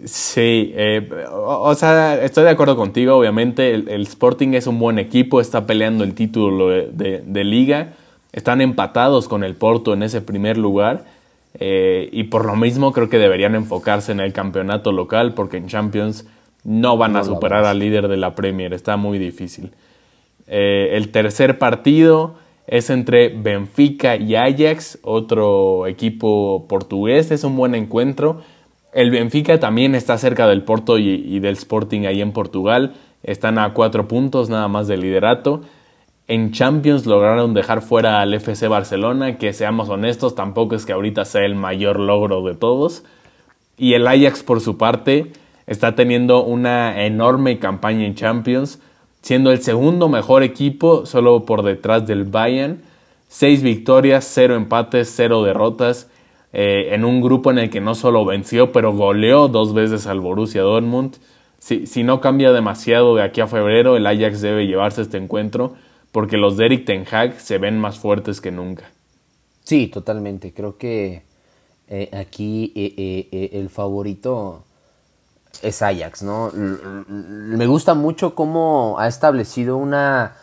Sí, 0.05 0.73
eh, 0.75 1.07
o, 1.31 1.75
sea, 1.75 2.19
estoy 2.23 2.45
de 2.45 2.49
acuerdo 2.49 2.75
contigo, 2.75 3.15
obviamente. 3.15 3.75
El, 3.75 4.01
Sporting 4.07 4.55
es 4.55 4.65
un 4.65 4.79
buen 4.79 4.97
equipo, 4.97 5.39
está 5.39 5.67
peleando 5.67 6.03
el 6.03 6.15
título 6.15 6.69
de, 6.69 7.43
liga. 7.43 7.93
Están 8.33 8.61
empatados 8.61 9.27
con 9.27 9.43
el 9.43 9.53
Porto 9.53 9.93
en 9.93 10.01
ese 10.01 10.21
primer 10.21 10.57
lugar. 10.57 11.05
Eh, 11.59 12.09
y 12.11 12.23
por 12.23 12.43
lo 12.43 12.55
mismo 12.55 12.91
creo 12.91 13.07
que 13.07 13.19
deberían 13.19 13.53
enfocarse 13.53 14.11
en 14.11 14.19
el 14.19 14.33
campeonato 14.33 14.91
local 14.91 15.35
porque 15.35 15.57
en 15.57 15.67
Champions 15.67 16.25
no 16.63 16.97
van 16.97 17.15
a 17.17 17.23
superar 17.23 17.65
al 17.65 17.77
líder 17.77 18.07
de 18.07 18.17
la 18.17 18.33
Premier. 18.33 18.73
Está 18.73 18.97
muy 18.97 19.19
difícil. 19.19 19.71
Eh, 20.47 20.91
el 20.93 21.09
tercer 21.09 21.59
partido 21.59 22.35
es 22.67 22.89
entre 22.89 23.29
Benfica 23.29 24.17
y 24.17 24.35
Ajax, 24.35 24.99
otro 25.01 25.87
equipo 25.87 26.65
portugués. 26.67 27.31
Es 27.31 27.45
un 27.45 27.55
buen 27.55 27.73
encuentro. 27.75 28.41
El 28.91 29.09
Benfica 29.09 29.59
también 29.59 29.95
está 29.95 30.17
cerca 30.17 30.47
del 30.47 30.63
Porto 30.63 30.97
y, 30.97 31.39
del 31.39 31.53
Sporting 31.53 32.05
ahí 32.05 32.21
en 32.21 32.33
Portugal. 32.33 32.95
Están 33.23 33.57
a 33.57 33.73
cuatro 33.73 34.07
puntos 34.09 34.49
nada 34.49 34.67
más 34.67 34.87
de 34.87 34.97
liderato. 34.97 35.61
En 36.27 36.51
Champions 36.51 37.05
lograron 37.05 37.53
dejar 37.53 37.81
fuera 37.81 38.19
al 38.19 38.33
FC 38.33 38.67
Barcelona, 38.67 39.37
que 39.37 39.53
seamos 39.53 39.87
honestos, 39.87 40.35
tampoco 40.35 40.75
es 40.75 40.85
que 40.85 40.91
ahorita 40.91 41.23
sea 41.23 41.45
el 41.45 41.55
mayor 41.55 41.99
logro 42.01 42.43
de 42.43 42.53
todos. 42.53 43.05
Y 43.77 43.93
el 43.93 44.05
Ajax, 44.07 44.43
por 44.43 44.59
su 44.59 44.77
parte, 44.77 45.31
está 45.67 45.95
teniendo 45.95 46.43
una 46.43 47.05
enorme 47.05 47.59
campaña 47.59 48.05
en 48.05 48.15
Champions 48.15 48.81
siendo 49.27 49.51
el 49.51 49.61
segundo 49.61 50.07
mejor 50.07 50.41
equipo 50.41 51.05
solo 51.05 51.43
por 51.43 51.61
detrás 51.61 52.07
del 52.07 52.23
Bayern. 52.23 52.81
Seis 53.27 53.61
victorias, 53.61 54.25
cero 54.25 54.55
empates, 54.55 55.11
cero 55.13 55.43
derrotas. 55.43 56.09
Eh, 56.53 56.93
en 56.95 57.03
un 57.03 57.19
grupo 57.19 57.51
en 57.51 57.57
el 57.57 57.69
que 57.69 57.81
no 57.81 57.93
solo 57.93 58.23
venció, 58.23 58.71
pero 58.71 58.93
goleó 58.93 59.49
dos 59.49 59.73
veces 59.73 60.07
al 60.07 60.21
Borussia 60.21 60.61
Dortmund. 60.61 61.17
Si, 61.59 61.87
si, 61.87 62.03
no 62.03 62.21
cambia 62.21 62.53
demasiado 62.53 63.17
de 63.17 63.23
aquí 63.23 63.41
a 63.41 63.47
febrero, 63.47 63.97
el 63.97 64.07
Ajax 64.07 64.39
debe 64.39 64.65
llevarse 64.65 65.01
este 65.01 65.17
encuentro 65.17 65.73
porque 66.13 66.37
los 66.37 66.55
de 66.55 66.67
Eric 66.67 66.85
Ten 66.85 67.03
Hag 67.11 67.37
se 67.41 67.57
ven 67.57 67.77
más 67.77 67.99
fuertes 67.99 68.39
que 68.39 68.51
nunca. 68.51 68.89
Sí, 69.65 69.87
totalmente. 69.87 70.53
Creo 70.53 70.77
que 70.77 71.23
eh, 71.89 72.09
aquí 72.13 72.71
eh, 72.77 73.49
el 73.51 73.67
favorito 73.69 74.63
es 75.61 75.81
Ajax, 75.81 76.23
¿no? 76.23 76.51
Me 76.53 77.67
gusta 77.67 77.93
mucho 77.93 78.35
cómo 78.35 78.97
ha 78.99 79.07
establecido 79.07 79.77
una 79.77 80.35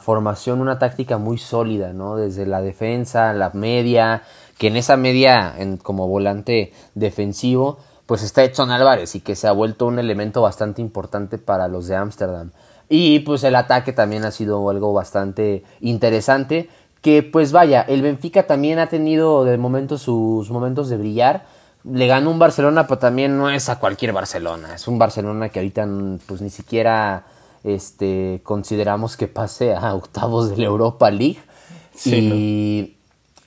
formación, 0.00 0.60
una 0.60 0.78
táctica 0.78 1.18
muy 1.18 1.38
sólida, 1.38 1.92
¿no? 1.92 2.16
Desde 2.16 2.46
la 2.46 2.62
defensa, 2.62 3.32
la 3.32 3.50
media, 3.50 4.22
que 4.58 4.68
en 4.68 4.76
esa 4.76 4.96
media, 4.96 5.54
en, 5.58 5.76
como 5.76 6.08
volante 6.08 6.72
defensivo, 6.94 7.78
pues 8.06 8.22
está 8.22 8.42
Edson 8.42 8.70
Álvarez 8.70 9.14
y 9.14 9.20
que 9.20 9.36
se 9.36 9.46
ha 9.46 9.52
vuelto 9.52 9.86
un 9.86 9.98
elemento 9.98 10.40
bastante 10.40 10.80
importante 10.80 11.36
para 11.36 11.68
los 11.68 11.88
de 11.88 11.96
Ámsterdam. 11.96 12.52
Y 12.88 13.20
pues 13.20 13.44
el 13.44 13.54
ataque 13.54 13.92
también 13.92 14.24
ha 14.24 14.30
sido 14.30 14.70
algo 14.70 14.94
bastante 14.94 15.62
interesante. 15.80 16.70
Que 17.02 17.22
pues 17.22 17.52
vaya, 17.52 17.82
el 17.82 18.02
Benfica 18.02 18.46
también 18.46 18.78
ha 18.78 18.88
tenido 18.88 19.44
de 19.44 19.58
momento 19.58 19.98
sus 19.98 20.50
momentos 20.50 20.88
de 20.88 20.96
brillar. 20.96 21.44
Le 21.84 22.06
ganó 22.06 22.30
un 22.30 22.38
Barcelona, 22.38 22.86
pero 22.86 22.98
también 22.98 23.38
no 23.38 23.50
es 23.50 23.68
a 23.68 23.78
cualquier 23.78 24.12
Barcelona. 24.12 24.74
Es 24.74 24.88
un 24.88 24.98
Barcelona 24.98 25.48
que 25.48 25.60
ahorita 25.60 25.86
pues 26.26 26.40
ni 26.40 26.50
siquiera 26.50 27.26
este, 27.64 28.40
consideramos 28.42 29.16
que 29.16 29.28
pase 29.28 29.74
a 29.74 29.94
octavos 29.96 30.50
de 30.50 30.56
la 30.58 30.64
Europa 30.64 31.10
League. 31.10 31.38
y, 32.04 32.96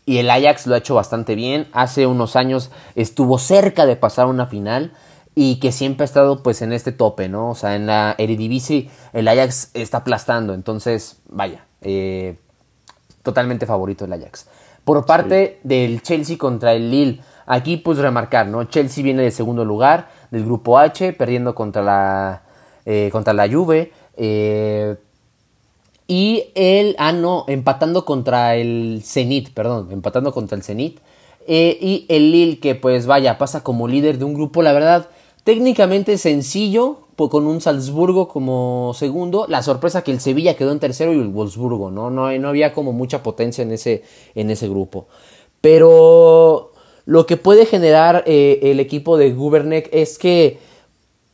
y 0.06 0.17
el 0.17 0.30
Ajax 0.30 0.67
lo 0.67 0.76
ha 0.76 0.80
hecho 0.80 0.96
bastante 0.96 1.36
bien. 1.36 1.67
Hace 1.74 2.08
unos 2.08 2.36
años 2.36 2.72
estuvo 2.96 3.38
cerca 3.38 3.86
de 3.86 3.96
pasar 3.96 4.26
a 4.26 4.30
una 4.30 4.48
final 4.48 4.91
y 5.36 5.60
que 5.60 5.72
siempre 5.72 6.04
ha 6.04 6.06
estado 6.06 6.44
pues 6.44 6.62
en 6.62 6.74
este 6.74 6.91
tope, 6.91 7.30
¿no? 7.30 7.52
O 7.52 7.56
sea, 7.56 7.76
en 7.76 7.86
la 7.86 8.15
Eredivisie 8.17 8.89
el 9.13 9.28
Ajax 9.28 9.72
está 9.74 10.00
aplastando, 10.00 10.54
entonces, 10.54 11.17
vaya, 11.30 11.65
eh, 11.82 12.38
totalmente 13.24 13.65
favorito 13.65 14.06
el 14.06 14.13
Ajax. 14.13 14.48
Por 14.84 15.06
parte 15.06 15.60
del 15.63 16.02
Chelsea 16.02 16.38
contra 16.38 16.74
el 16.74 16.91
Lille, 16.91 17.22
aquí 17.54 17.78
pues 17.78 17.98
remarcar, 17.98 18.48
¿no? 18.48 18.64
Chelsea 18.66 19.04
viene 19.04 19.24
de 19.24 19.32
segundo 19.32 19.66
lugar 19.66 20.10
del 20.32 20.46
grupo 20.46 20.78
H, 20.78 21.14
perdiendo 21.14 21.54
contra 21.56 21.82
la, 21.82 22.44
eh, 22.86 23.10
contra 23.12 23.34
la 23.34 23.50
Juve. 23.50 23.92
Eh, 24.18 24.96
y 26.08 26.46
el, 26.56 26.96
ah 26.98 27.12
no, 27.12 27.46
empatando 27.48 28.06
contra 28.06 28.56
el 28.56 29.02
Zenit, 29.04 29.54
perdón, 29.54 29.90
empatando 29.92 30.34
contra 30.34 30.58
el 30.58 30.64
Zenit. 30.64 31.00
y 31.48 32.06
el 32.10 32.32
Lille 32.32 32.60
que 32.60 32.76
pues 32.76 33.06
vaya, 33.06 33.38
pasa 33.38 33.64
como 33.64 33.88
líder 33.88 34.18
de 34.18 34.26
un 34.26 34.34
grupo, 34.34 34.62
la 34.62 34.74
verdad, 34.74 35.10
técnicamente 35.44 36.18
sencillo, 36.18 37.02
con 37.30 37.46
un 37.48 37.62
Salzburgo 37.62 38.28
como 38.28 38.94
segundo. 38.96 39.46
La 39.48 39.64
sorpresa 39.64 40.04
que 40.04 40.12
el 40.12 40.20
Sevilla 40.20 40.56
quedó 40.56 40.72
en 40.72 40.80
tercero 40.80 41.14
y 41.14 41.20
el 41.20 41.28
Wolfsburgo, 41.28 41.92
¿no? 41.92 42.10
No, 42.10 42.32
no 42.32 42.50
había 42.50 42.74
como 42.74 42.94
mucha 42.94 43.24
potencia 43.24 43.62
en 43.62 43.72
ese, 43.72 44.04
en 44.36 44.50
ese 44.50 44.68
grupo. 44.68 45.08
Pero 45.60 46.70
lo 47.12 47.26
que 47.26 47.36
puede 47.36 47.65
generar 47.65 48.24
eh, 48.26 48.60
el 48.71 48.80
equipo 48.80 49.17
de 49.17 49.34
Gubernek 49.34 49.89
es 49.91 50.17
que 50.17 50.60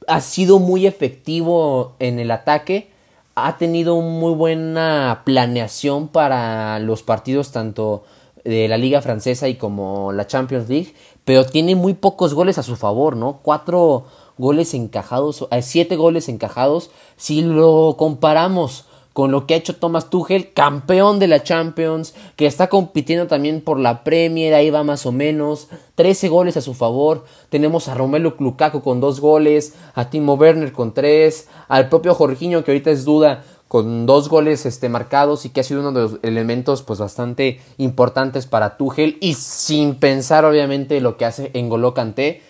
ha 0.08 0.22
sido 0.22 0.58
muy 0.58 0.88
efectivo 0.88 1.94
en 2.00 2.18
el 2.18 2.32
ataque. 2.32 2.90
Ha 3.36 3.60
tenido 3.60 4.02
muy 4.02 4.34
buena 4.34 5.22
planeación 5.24 6.08
para 6.08 6.80
los 6.80 7.04
partidos 7.04 7.52
tanto 7.52 8.06
de 8.44 8.68
la 8.68 8.80
Liga 8.80 9.04
Francesa 9.04 9.50
y 9.50 9.54
como 9.54 10.12
la 10.14 10.26
Champions 10.26 10.68
League. 10.68 10.96
Pero 11.26 11.46
tiene 11.46 11.76
muy 11.76 11.94
pocos 11.94 12.34
goles 12.34 12.58
a 12.58 12.64
su 12.64 12.76
favor, 12.76 13.16
¿no? 13.16 13.42
Cuatro 13.44 14.06
goles 14.40 14.74
encajados, 14.74 15.48
hay 15.52 15.62
siete 15.62 15.96
goles 15.96 16.28
encajados. 16.28 16.90
Si 17.18 17.44
lo 17.44 17.98
comparamos 18.00 18.86
con 19.18 19.32
lo 19.32 19.48
que 19.48 19.56
ha 19.56 19.58
hecho 19.58 19.76
Thomas 19.76 20.12
Tuchel, 20.12 20.54
campeón 20.54 21.18
de 21.18 21.26
la 21.26 21.42
Champions, 21.42 22.14
que 22.36 22.46
está 22.46 22.70
compitiendo 22.70 23.26
también 23.26 23.62
por 23.62 23.80
la 23.80 24.04
Premier, 24.04 24.54
ahí 24.54 24.70
va 24.70 24.84
más 24.84 25.08
o 25.08 25.12
menos, 25.12 25.70
13 25.96 26.30
goles 26.30 26.56
a 26.56 26.62
su 26.62 26.76
favor, 26.76 27.26
tenemos 27.50 27.88
a 27.88 27.96
Romelu 27.96 28.36
Lukaku 28.38 28.84
con 28.84 29.02
dos 29.02 29.20
goles, 29.20 29.74
a 29.96 30.12
Timo 30.12 30.36
Werner 30.36 30.72
con 30.72 30.94
tres, 30.94 31.48
al 31.68 31.90
propio 31.90 32.14
Jorginho 32.14 32.64
que 32.64 32.70
ahorita 32.70 32.92
es 32.92 33.06
duda 33.06 33.44
con 33.68 34.06
dos 34.06 34.30
goles 34.30 34.68
este, 34.68 34.88
marcados 34.88 35.48
y 35.48 35.50
que 35.50 35.62
ha 35.62 35.64
sido 35.64 35.80
uno 35.80 35.94
de 35.94 36.02
los 36.02 36.20
elementos 36.22 36.84
pues 36.84 37.00
bastante 37.00 37.60
importantes 37.80 38.46
para 38.46 38.78
Tuchel 38.78 39.18
y 39.20 39.34
sin 39.34 39.96
pensar 39.96 40.46
obviamente 40.46 41.02
lo 41.02 41.18
que 41.18 41.26
hace 41.26 41.50
en 41.56 41.70
Golo 41.70 41.96
Kanté, 41.96 42.44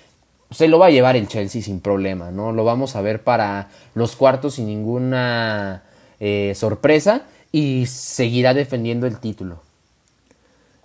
se 0.51 0.67
lo 0.67 0.79
va 0.79 0.87
a 0.87 0.91
llevar 0.91 1.15
el 1.15 1.29
Chelsea 1.29 1.61
sin 1.61 1.79
problema, 1.79 2.31
¿no? 2.31 2.51
Lo 2.51 2.65
vamos 2.65 2.97
a 2.97 3.01
ver 3.01 3.23
para 3.23 3.69
los 3.93 4.17
cuartos 4.17 4.55
sin 4.55 4.65
ninguna 4.65 5.86
eh, 6.19 6.53
sorpresa 6.55 7.23
y 7.51 7.85
seguirá 7.85 8.53
defendiendo 8.53 9.07
el 9.07 9.19
título. 9.19 9.61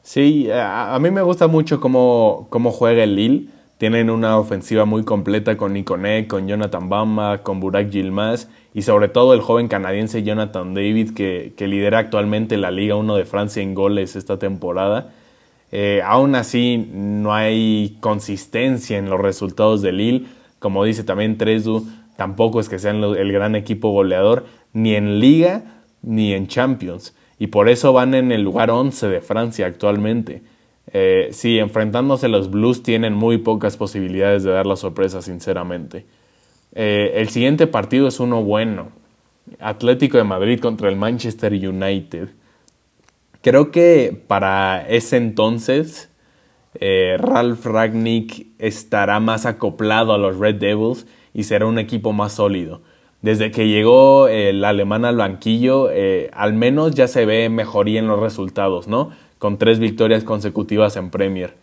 Sí, 0.03 0.49
a, 0.53 0.99
mí 1.01 1.11
me 1.11 1.23
gusta 1.23 1.47
mucho 1.47 1.81
cómo, 1.81 2.47
cómo, 2.51 2.73
juega 2.73 3.05
el 3.05 3.14
Lille. 3.14 3.49
Tienen 3.79 4.11
una 4.11 4.38
ofensiva 4.38 4.85
muy 4.85 5.05
completa 5.05 5.57
con 5.57 5.73
Nicone, 5.73 6.29
con 6.29 6.47
Jonathan 6.49 6.88
Bamba, 6.88 7.42
con 7.42 7.61
Burak 7.61 7.90
Gilmas 7.90 8.49
y 8.75 8.83
sobre 8.83 9.09
todo 9.09 9.35
el 9.35 9.40
joven 9.40 9.68
canadiense 9.68 10.23
Jonathan 10.23 10.75
David 10.75 11.14
que, 11.14 11.53
que 11.57 11.66
lidera 11.66 11.99
actualmente 11.99 12.57
la 12.57 12.71
Liga 12.71 12.95
1 12.95 13.16
de 13.16 13.25
Francia 13.25 13.62
en 13.62 13.75
goles 13.75 14.16
esta 14.16 14.38
temporada. 14.38 15.12
Eh, 15.73 16.03
aún 16.05 16.35
así, 16.35 16.87
no 16.92 17.33
hay 17.33 17.97
consistencia 18.01 18.99
en 18.99 19.09
los 19.09 19.18
resultados 19.18 19.81
de 19.81 19.92
Lille. 19.92 20.27
Como 20.59 20.85
dice 20.85 21.03
también 21.03 21.38
Tresu, 21.38 21.87
tampoco 22.16 22.61
es 22.61 22.68
que 22.68 22.79
sean 22.79 23.03
el 23.03 23.33
gran 23.33 23.57
equipo 23.57 23.90
goleador, 23.90 24.45
ni 24.72 24.94
en 24.94 25.20
Liga 25.20 25.82
ni 26.02 26.32
en 26.35 26.46
Champions. 26.46 27.14
Y 27.38 27.48
por 27.48 27.68
eso 27.68 27.92
van 27.92 28.14
en 28.14 28.32
el 28.32 28.42
lugar 28.42 28.70
11 28.70 29.08
de 29.08 29.20
Francia 29.20 29.66
actualmente. 29.66 30.42
Eh, 30.92 31.28
sí, 31.32 31.58
enfrentándose 31.58 32.28
los 32.28 32.50
Blues 32.50 32.82
tienen 32.82 33.14
muy 33.14 33.38
pocas 33.38 33.76
posibilidades 33.76 34.44
de 34.44 34.50
dar 34.50 34.66
la 34.66 34.76
sorpresa, 34.76 35.22
sinceramente. 35.22 36.04
Eh, 36.74 37.12
el 37.16 37.28
siguiente 37.28 37.66
partido 37.66 38.08
es 38.08 38.20
uno 38.20 38.42
bueno. 38.42 38.90
Atlético 39.58 40.18
de 40.18 40.24
Madrid 40.24 40.61
contra 40.61 40.88
el 40.88 40.96
Manchester 40.96 41.52
United. 41.52 42.28
Creo 43.42 43.70
que 43.72 44.16
para 44.28 44.87
ese 44.88 45.16
entonces 45.16 46.11
eh, 46.80 47.16
Ralph 47.18 47.66
Ragnick 47.66 48.46
estará 48.58 49.20
más 49.20 49.46
acoplado 49.46 50.12
a 50.12 50.18
los 50.18 50.38
Red 50.38 50.56
Devils 50.56 51.06
y 51.35 51.44
será 51.44 51.66
un 51.66 51.78
equipo 51.78 52.12
más 52.12 52.32
sólido. 52.35 52.82
Desde 53.22 53.50
que 53.50 53.68
llegó 53.68 54.28
el 54.28 54.64
alemán 54.64 55.04
al 55.04 55.16
banquillo, 55.16 55.90
eh, 55.90 56.30
al 56.35 56.52
menos 56.52 56.94
ya 56.94 57.08
se 57.08 57.24
ve 57.24 57.48
mejoría 57.48 58.00
en 58.00 58.08
los 58.08 58.20
resultados, 58.20 58.88
¿no? 58.88 59.11
Con 59.38 59.58
tres 59.58 59.78
victorias 59.78 60.24
consecutivas 60.24 60.96
en 60.96 61.11
Premier. 61.11 61.54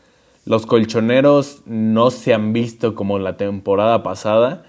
Los 0.46 0.66
colchoneros 0.66 1.62
no 1.66 2.12
se 2.12 2.34
han 2.34 2.54
visto 2.54 2.96
como 2.96 3.20
la 3.20 3.38
temporada 3.38 4.04
pasada 4.04 4.64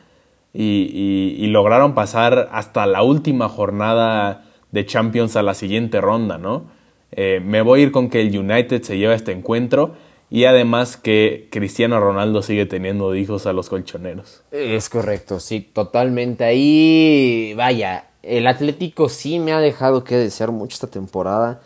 y 0.52 1.46
lograron 1.46 1.94
pasar 1.94 2.48
hasta 2.50 2.84
la 2.86 3.04
última 3.04 3.48
jornada 3.48 4.44
de 4.72 4.84
Champions 4.84 5.36
a 5.36 5.42
la 5.42 5.54
siguiente 5.54 6.00
ronda, 6.00 6.38
¿no? 6.38 6.64
Eh, 7.12 7.40
me 7.44 7.62
voy 7.62 7.80
a 7.80 7.82
ir 7.84 7.92
con 7.92 8.08
que 8.08 8.20
el 8.20 8.36
United 8.36 8.82
se 8.82 8.98
lleva 8.98 9.14
este 9.14 9.32
encuentro 9.32 9.94
y 10.30 10.44
además 10.44 10.96
que 10.96 11.48
Cristiano 11.50 11.98
Ronaldo 11.98 12.42
sigue 12.42 12.64
teniendo 12.64 13.16
hijos 13.16 13.46
a 13.46 13.52
los 13.52 13.68
colchoneros. 13.68 14.42
Es 14.52 14.88
correcto, 14.88 15.40
sí, 15.40 15.60
totalmente. 15.60 16.44
Ahí, 16.44 17.52
vaya, 17.56 18.06
el 18.22 18.46
Atlético 18.46 19.08
sí 19.08 19.40
me 19.40 19.52
ha 19.52 19.58
dejado 19.58 20.04
que 20.04 20.16
desear 20.16 20.52
mucho 20.52 20.74
esta 20.74 20.86
temporada. 20.86 21.60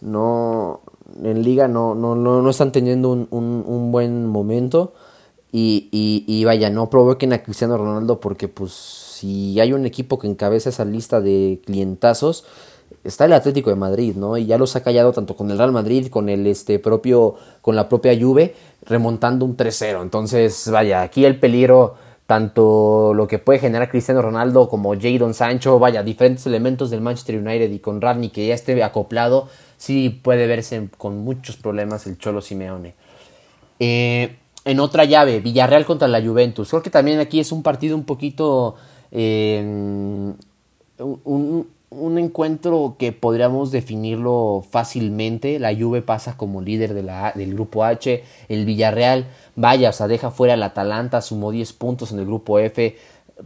No, 0.00 0.80
en 1.22 1.42
liga 1.42 1.68
no, 1.68 1.94
no, 1.94 2.14
no, 2.14 2.48
están 2.48 2.72
teniendo 2.72 3.10
un, 3.10 3.92
buen 3.92 4.26
momento. 4.26 4.94
Y, 5.52 5.88
y, 6.26 6.44
vaya, 6.44 6.70
no 6.70 6.90
provoquen 6.90 7.32
a 7.32 7.42
Cristiano 7.42 7.76
Ronaldo 7.76 8.20
porque 8.20 8.48
pues 8.48 8.72
si 8.72 9.58
hay 9.60 9.72
un 9.72 9.86
equipo 9.86 10.18
que 10.18 10.26
encabeza 10.26 10.70
esa 10.70 10.84
lista 10.84 11.20
de 11.20 11.60
clientazos, 11.64 12.44
está 13.06 13.24
el 13.24 13.32
Atlético 13.32 13.70
de 13.70 13.76
Madrid, 13.76 14.14
¿no? 14.16 14.36
Y 14.36 14.46
ya 14.46 14.58
los 14.58 14.76
ha 14.76 14.82
callado 14.82 15.12
tanto 15.12 15.36
con 15.36 15.50
el 15.50 15.58
Real 15.58 15.72
Madrid, 15.72 16.08
con 16.08 16.28
el 16.28 16.46
este 16.46 16.78
propio, 16.78 17.34
con 17.62 17.76
la 17.76 17.88
propia 17.88 18.18
Juve, 18.18 18.54
remontando 18.82 19.44
un 19.44 19.56
3-0. 19.56 20.02
Entonces, 20.02 20.68
vaya, 20.70 21.02
aquí 21.02 21.24
el 21.24 21.38
peligro, 21.38 21.94
tanto 22.26 23.14
lo 23.14 23.28
que 23.28 23.38
puede 23.38 23.58
generar 23.60 23.90
Cristiano 23.90 24.22
Ronaldo 24.22 24.68
como 24.68 24.94
Jadon 24.94 25.34
Sancho, 25.34 25.78
vaya, 25.78 26.02
diferentes 26.02 26.46
elementos 26.46 26.90
del 26.90 27.00
Manchester 27.00 27.38
United 27.38 27.70
y 27.70 27.78
con 27.78 28.00
Radney 28.00 28.30
que 28.30 28.46
ya 28.46 28.54
esté 28.54 28.82
acoplado, 28.82 29.48
sí 29.76 30.20
puede 30.22 30.46
verse 30.46 30.88
con 30.98 31.18
muchos 31.18 31.56
problemas 31.56 32.06
el 32.06 32.18
Cholo 32.18 32.40
Simeone. 32.40 32.94
Eh, 33.78 34.36
en 34.64 34.80
otra 34.80 35.04
llave, 35.04 35.40
Villarreal 35.40 35.86
contra 35.86 36.08
la 36.08 36.20
Juventus. 36.20 36.70
Creo 36.70 36.82
que 36.82 36.90
también 36.90 37.20
aquí 37.20 37.38
es 37.40 37.52
un 37.52 37.62
partido 37.62 37.96
un 37.96 38.04
poquito... 38.04 38.74
Eh, 39.12 40.34
un, 40.98 41.66
encuentro 42.18 42.96
que 42.98 43.12
podríamos 43.12 43.70
definirlo 43.70 44.64
fácilmente. 44.70 45.58
La 45.58 45.74
Juve 45.74 46.02
pasa 46.02 46.36
como 46.36 46.60
líder 46.60 46.94
de 46.94 47.02
la, 47.02 47.32
del 47.34 47.54
grupo 47.54 47.84
H. 47.84 48.22
El 48.48 48.64
Villarreal, 48.64 49.26
vaya, 49.54 49.90
o 49.90 49.92
sea, 49.92 50.08
deja 50.08 50.30
fuera 50.30 50.54
al 50.54 50.62
Atalanta, 50.62 51.20
sumó 51.22 51.50
10 51.50 51.72
puntos 51.74 52.12
en 52.12 52.18
el 52.18 52.26
grupo 52.26 52.58
F. 52.58 52.96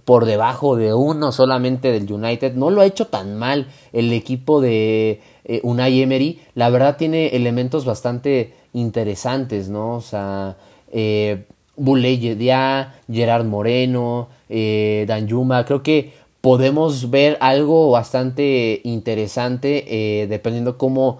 por 0.04 0.24
debajo 0.24 0.76
de 0.76 0.94
uno 0.94 1.32
solamente 1.32 1.92
del 1.92 2.10
United. 2.10 2.54
No 2.54 2.70
lo 2.70 2.80
ha 2.80 2.86
hecho 2.86 3.06
tan 3.06 3.36
mal 3.36 3.68
el 3.92 4.12
equipo 4.12 4.60
de 4.60 5.20
eh, 5.44 5.60
Unai 5.62 6.02
Emery. 6.02 6.40
La 6.54 6.70
verdad 6.70 6.96
tiene 6.96 7.28
elementos 7.28 7.84
bastante 7.84 8.54
interesantes, 8.72 9.68
¿no? 9.68 9.96
O 9.96 10.00
sea, 10.00 10.56
eh, 10.92 11.46
Gerard 13.10 13.44
Moreno, 13.44 14.28
eh, 14.48 15.04
Dan 15.08 15.26
Yuma. 15.26 15.64
Creo 15.64 15.82
que 15.82 16.12
podemos 16.40 17.11
ver 17.11 17.37
algo 17.40 17.90
bastante 17.90 18.81
interesante 18.85 20.22
eh, 20.22 20.26
dependiendo 20.26 20.79
cómo 20.79 21.18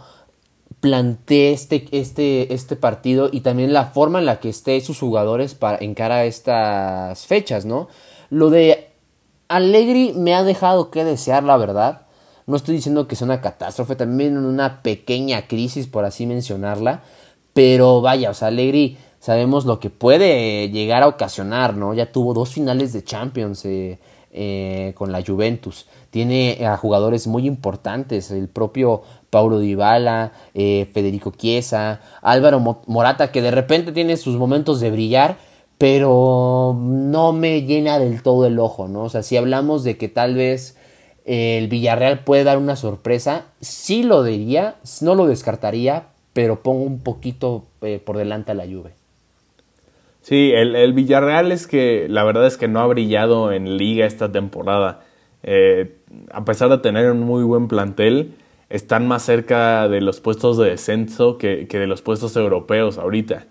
plantee 0.81 1.53
este, 1.53 1.87
este, 1.93 2.55
este 2.55 2.77
partido 2.77 3.29
y 3.31 3.41
también 3.41 3.73
la 3.73 3.87
forma 3.87 4.19
en 4.19 4.27
la 4.27 4.41
que 4.41 4.49
esté 4.49 4.81
sus 4.81 4.99
jugadores 4.99 5.55
para 5.55 5.79
encarar 5.79 6.25
estas 6.25 7.27
fechas, 7.27 7.67
¿no? 7.67 7.89
Lo 8.31 8.49
de 8.49 8.89
Allegri 9.49 10.13
me 10.15 10.35
ha 10.35 10.43
dejado 10.43 10.91
que 10.91 11.05
desear, 11.05 11.43
la 11.45 11.57
verdad. 11.57 12.03
No 12.47 12.57
estoy 12.57 12.77
diciendo 12.77 13.07
que 13.07 13.17
sea 13.17 13.27
una 13.27 13.43
catástrofe, 13.43 13.95
también 13.95 14.39
una 14.39 14.83
pequeña 14.83 15.47
crisis, 15.49 15.87
por 15.87 16.05
así 16.05 16.25
mencionarla. 16.25 17.03
Pero 17.53 18.01
vaya, 18.01 18.31
o 18.31 18.35
sea, 18.35 18.49
Allegri 18.49 18.97
sabemos 19.19 19.67
lo 19.67 19.81
que 19.81 19.91
puede 19.91 20.71
llegar 20.71 21.03
a 21.03 21.09
ocasionar, 21.09 21.77
¿no? 21.77 21.93
Ya 21.95 22.11
tuvo 22.11 22.33
dos 22.33 22.51
finales 22.51 22.93
de 22.93 23.05
Champions 23.05 23.65
eh, 23.67 23.99
eh, 24.33 24.93
con 24.97 25.12
la 25.12 25.23
Juventus. 25.25 25.87
Tiene 26.11 26.66
a 26.66 26.77
jugadores 26.77 27.27
muy 27.27 27.47
importantes, 27.47 28.31
el 28.31 28.49
propio 28.49 29.03
Paulo 29.31 29.59
Dybala, 29.59 30.33
eh, 30.55 30.88
Federico 30.93 31.33
Chiesa, 31.33 32.01
Álvaro 32.23 32.83
Morata, 32.87 33.33
que 33.33 33.43
de 33.43 33.51
repente 33.51 33.93
tiene 33.93 34.16
sus 34.16 34.37
momentos 34.37 34.81
de 34.81 34.90
brillar, 34.90 35.37
pero 35.79 36.77
no 36.79 37.33
me 37.33 37.62
llena 37.62 37.99
del 37.99 38.23
todo 38.23 38.47
el 38.47 38.59
ojo, 38.59 38.87
¿no? 38.88 39.05
O 39.05 39.09
sea, 39.09 39.23
si 39.23 39.37
hablamos 39.37 39.83
de 39.83 39.97
que 39.97 40.09
tal 40.09 40.35
vez 40.35 40.77
el 41.25 41.69
Villarreal 41.69 42.25
puede 42.25 42.45
dar 42.45 42.59
una 42.59 42.77
sorpresa, 42.77 43.47
sí 43.61 44.03
lo 44.03 44.23
diría, 44.23 44.77
no 45.01 45.14
lo 45.14 45.27
descartaría, 45.27 46.09
pero 46.33 46.62
pongo 46.62 46.83
un 46.83 47.01
poquito 47.01 47.64
eh, 47.83 48.01
por 48.05 48.16
delante 48.16 48.53
a 48.53 48.55
la 48.55 48.64
Juve. 48.64 49.00
Sí, 50.23 50.53
el, 50.55 50.93
Villarreal 50.93 51.51
es 51.51 51.67
que 51.67 52.07
la 52.09 52.25
verdad 52.25 52.47
es 52.47 52.57
que 52.59 52.69
no 52.69 52.81
ha 52.81 52.87
brillado 52.87 53.53
en 53.53 53.79
liga 53.79 54.07
esta 54.07 54.31
temporada. 54.31 55.01
Eh, 55.43 55.97
a 56.31 56.45
pesar 56.45 56.69
de 56.69 56.79
tener 56.79 57.11
un 57.11 57.21
muy 57.21 57.43
buen 57.43 57.69
plantel, 57.69 58.35
están 58.69 59.09
más 59.09 59.23
cerca 59.23 59.89
de 59.89 60.01
los 60.01 60.21
puestos 60.21 60.59
de 60.59 60.71
descenso 60.71 61.39
que, 61.39 61.67
de 61.67 61.87
los 61.87 62.03
puestos 62.03 62.37
europeos 62.37 62.99
ahorita. 62.99 63.47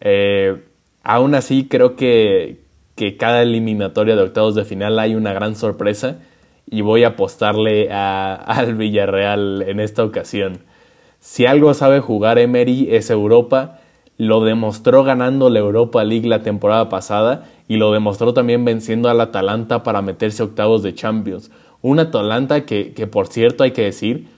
Eh, 0.00 0.62
aún 1.02 1.34
así, 1.34 1.68
creo 1.68 1.94
que, 1.94 2.60
que, 2.96 3.16
cada 3.18 3.42
eliminatoria 3.42 4.16
de 4.16 4.22
octavos 4.22 4.54
de 4.54 4.64
final 4.64 4.98
hay 4.98 5.14
una 5.14 5.32
gran 5.34 5.56
sorpresa 5.56 6.20
y 6.66 6.80
voy 6.80 7.04
a 7.04 7.08
apostarle 7.08 7.90
al 7.92 8.74
Villarreal 8.76 9.62
en 9.66 9.78
esta 9.78 10.04
ocasión. 10.04 10.60
Si 11.20 11.46
algo 11.46 11.74
sabe 11.74 12.00
jugar 12.00 12.38
Emery 12.38 12.88
es 12.90 13.10
Europa 13.10 13.81
lo 14.22 14.44
demostró 14.44 15.02
ganando 15.02 15.50
la 15.50 15.58
Europa 15.58 16.04
League 16.04 16.28
la 16.28 16.44
temporada 16.44 16.88
pasada 16.88 17.48
y 17.66 17.74
lo 17.74 17.90
demostró 17.90 18.32
también 18.32 18.64
venciendo 18.64 19.08
al 19.08 19.20
Atalanta 19.20 19.82
para 19.82 20.00
meterse 20.00 20.44
octavos 20.44 20.84
de 20.84 20.94
Champions. 20.94 21.50
Un 21.80 21.98
Atalanta 21.98 22.64
que, 22.64 22.92
que, 22.92 23.08
por 23.08 23.26
cierto 23.26 23.64
hay 23.64 23.72
que 23.72 23.82
decir, 23.82 24.28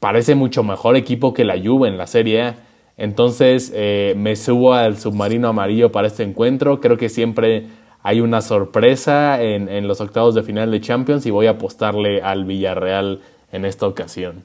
parece 0.00 0.34
mucho 0.34 0.64
mejor 0.64 0.96
equipo 0.96 1.34
que 1.34 1.44
la 1.44 1.56
Juve 1.56 1.86
en 1.88 1.98
la 1.98 2.08
Serie 2.08 2.42
A. 2.42 2.56
Entonces 2.96 3.70
eh, 3.76 4.14
me 4.16 4.34
subo 4.34 4.74
al 4.74 4.98
submarino 4.98 5.46
amarillo 5.46 5.92
para 5.92 6.08
este 6.08 6.24
encuentro. 6.24 6.80
Creo 6.80 6.96
que 6.96 7.08
siempre 7.08 7.68
hay 8.02 8.20
una 8.20 8.40
sorpresa 8.40 9.40
en, 9.40 9.68
en 9.68 9.86
los 9.86 10.00
octavos 10.00 10.34
de 10.34 10.42
final 10.42 10.72
de 10.72 10.80
Champions 10.80 11.26
y 11.26 11.30
voy 11.30 11.46
a 11.46 11.50
apostarle 11.50 12.22
al 12.22 12.44
Villarreal 12.44 13.20
en 13.52 13.64
esta 13.64 13.86
ocasión. 13.86 14.42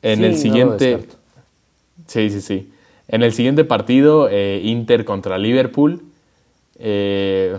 En 0.00 0.24
el 0.24 0.38
siguiente... 0.38 1.06
sí, 2.06 2.30
sí, 2.30 2.40
sí. 2.40 2.72
En 3.12 3.22
el 3.22 3.34
siguiente 3.34 3.64
partido, 3.64 4.28
eh, 4.30 4.62
Inter 4.64 5.04
contra 5.04 5.36
Liverpool. 5.36 6.00
Eh, 6.78 7.58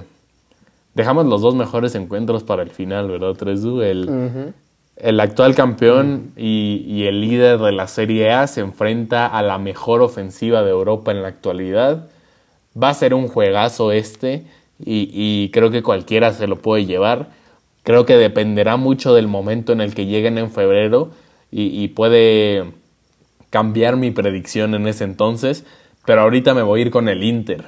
dejamos 0.95 1.27
los 1.27 1.41
dos 1.41 1.53
mejores 1.53 1.93
encuentros 1.93 2.43
para 2.43 2.63
el 2.63 2.71
final, 2.71 3.07
¿verdad, 3.07 3.33
Tresu? 3.35 3.81
El, 3.83 4.51
el 4.97 5.19
actual 5.19 5.53
campeón 5.53 6.31
y, 6.35 7.05
el 7.05 7.21
líder 7.21 7.59
de 7.59 7.71
la 7.71 7.87
Serie 7.87 8.31
A 8.31 8.47
se 8.47 8.61
enfrenta 8.61 9.27
a 9.27 9.43
la 9.43 9.59
mejor 9.59 10.01
ofensiva 10.01 10.63
de 10.63 10.71
Europa 10.71 11.11
en 11.11 11.21
la 11.21 11.27
actualidad. 11.27 12.07
Va 12.81 12.89
a 12.89 12.93
ser 12.95 13.13
un 13.13 13.27
juegazo 13.27 13.91
este 13.91 14.45
y, 14.83 15.51
creo 15.53 15.69
que 15.69 15.83
cualquiera 15.83 16.33
se 16.33 16.47
lo 16.47 16.57
puede 16.63 16.87
llevar. 16.87 17.27
Creo 17.83 18.07
que 18.07 18.17
dependerá 18.17 18.75
mucho 18.75 19.13
del 19.13 19.27
momento 19.27 19.71
en 19.71 19.81
el 19.81 19.93
que 19.93 20.07
lleguen 20.07 20.39
en 20.39 20.49
febrero 20.49 21.11
y 21.51 21.87
puede 21.89 22.73
cambiar 23.53 23.97
mi 23.97 24.09
predicción 24.09 24.73
en 24.73 24.87
ese 24.87 25.03
entonces, 25.03 25.63
pero 26.07 26.21
ahorita 26.21 26.55
me 26.55 26.63
voy 26.63 26.79
a 26.79 26.81
ir 26.85 26.89
con 26.89 27.07
el 27.07 27.21
Inter. 27.23 27.65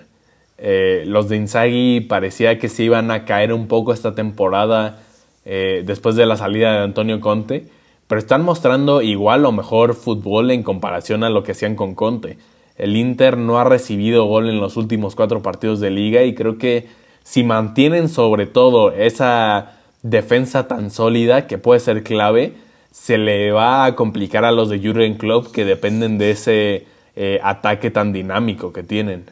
Eh, 0.58 1.04
los 1.06 1.30
de 1.30 1.36
Inzaghi 1.36 2.02
parecía 2.02 2.58
que 2.58 2.69
se 2.69 2.82
iban 2.82 3.12
a 3.12 3.24
caer 3.24 3.54
un 3.54 3.67
poco 3.67 3.93
esta 3.93 4.15
temporada 4.15 4.98
eh, 5.45 5.84
después 5.86 6.15
de 6.15 6.26
la 6.26 6.38
salida 6.38 6.74
de 6.74 6.80
Antonio 6.80 7.21
Conte, 7.21 7.67
pero 8.08 8.17
están 8.17 8.41
mostrando 8.41 9.04
igual 9.04 9.45
o 9.45 9.52
mejor 9.52 9.93
fútbol 9.93 10.50
en 10.50 10.63
comparación 10.63 11.24
a 11.24 11.30
lo 11.30 11.43
que 11.43 11.52
hacían 11.52 11.76
con 11.76 11.93
Conte. 11.93 12.39
El 12.78 12.95
Inter 12.95 13.38
no 13.38 13.60
ha 13.60 13.63
recibido 13.63 14.26
gol 14.26 14.50
en 14.50 14.60
los 14.60 14.78
últimos 14.78 15.13
cuatro 15.13 15.43
partidos 15.43 15.82
de 15.82 15.91
liga 15.91 16.24
y 16.24 16.34
creo 16.34 16.58
que 16.58 16.88
si 17.21 17.43
mantienen 17.43 18.10
sobre 18.10 18.48
todo 18.48 18.91
esa 18.91 19.74
defensa 20.02 20.67
tan 20.67 20.89
sólida 20.89 21.45
que 21.45 21.60
puede 21.60 21.80
ser 21.80 22.02
clave, 22.02 22.64
se 22.96 23.18
le 23.18 23.52
va 23.52 23.84
a 23.84 23.94
complicar 23.94 24.46
a 24.46 24.54
los 24.54 24.70
de 24.70 24.80
Jurgen 24.80 25.16
Klopp 25.16 25.52
que 25.52 25.66
dependen 25.66 26.18
de 26.18 26.32
ese 26.32 26.88
eh, 27.18 27.40
ataque 27.44 27.92
tan 27.92 28.14
dinámico 28.14 28.72
que 28.72 28.84
tienen. 28.84 29.26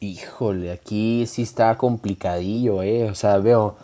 Híjole, 0.00 0.70
aquí 0.70 1.26
sí 1.26 1.42
está 1.42 1.76
complicadillo, 1.78 2.82
eh. 2.82 3.08
O 3.10 3.14
sea, 3.14 3.38
veo, 3.38 3.76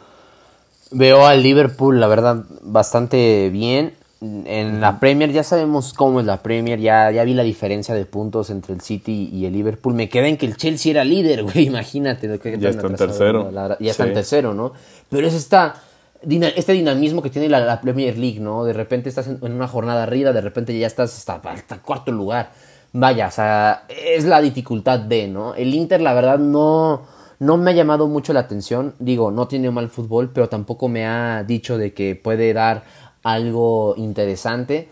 veo 0.90 1.27
al 1.27 1.42
Liverpool, 1.42 1.99
la 1.99 2.07
verdad, 2.07 2.44
bastante 2.61 3.49
bien. 3.49 3.94
En 4.21 4.81
la 4.83 5.01
Premier 5.01 5.33
ya 5.33 5.42
sabemos 5.42 5.94
cómo 5.94 6.21
es 6.21 6.27
la 6.27 6.42
Premier, 6.42 6.79
ya, 6.79 7.11
ya 7.11 7.25
vi 7.25 7.33
la 7.33 7.44
diferencia 7.44 7.94
de 7.94 8.05
puntos 8.05 8.51
entre 8.51 8.75
el 8.75 8.83
City 8.83 9.31
y 9.33 9.47
el 9.47 9.55
Liverpool. 9.55 9.94
Me 9.94 10.11
queda 10.11 10.29
en 10.29 10.37
que 10.37 10.44
el 10.44 10.57
Chelsea 10.57 10.90
era 10.90 11.03
líder, 11.03 11.42
güey, 11.44 11.66
imagínate. 11.66 12.29
ya 12.59 12.68
está 12.68 12.87
en 12.87 12.97
tercero. 12.97 13.51
ya 13.81 13.90
está 13.90 14.07
en 14.07 14.12
tercero, 14.12 14.53
¿no? 14.53 14.75
Pero 15.09 15.27
eso 15.27 15.38
está 15.38 15.83
este 16.22 16.72
dinamismo 16.72 17.22
que 17.22 17.31
tiene 17.31 17.48
la, 17.48 17.81
Premier 17.81 18.16
League, 18.18 18.40
¿no? 18.40 18.64
De 18.64 18.72
repente 18.72 19.09
estás 19.09 19.28
en, 19.28 19.38
una 19.42 19.68
jornada 19.68 20.02
arriba, 20.02 20.33
de 20.33 20.40
repente 20.40 20.76
ya 20.78 20.87
estás 20.87 21.16
hasta, 21.16 21.35
hasta 21.50 21.78
cuarto 21.78 22.12
lugar. 22.12 22.50
Vaya, 22.92 23.28
o 23.28 23.31
sea, 23.31 23.85
es 23.88 24.24
la 24.24 24.40
dificultad 24.40 24.98
de, 24.98 25.28
¿no? 25.28 25.54
El 25.54 25.74
Inter, 25.74 26.00
la 26.00 26.14
verdad, 26.14 26.38
no, 26.38 27.02
no 27.38 27.57
me 27.57 27.70
ha 27.70 27.74
llamado 27.74 28.09
mucho 28.09 28.33
la 28.33 28.40
atención. 28.40 28.94
Digo, 28.98 29.31
no 29.31 29.46
tiene 29.46 29.70
mal 29.70 29.90
fútbol, 29.90 30.31
pero 30.33 30.48
tampoco 30.48 30.88
me 30.88 31.07
ha 31.07 31.44
dicho 31.44 31.78
de 31.78 31.92
que 31.92 32.16
puede 32.16 32.52
dar 32.52 32.85
algo 33.22 33.94
interesante. 33.96 34.88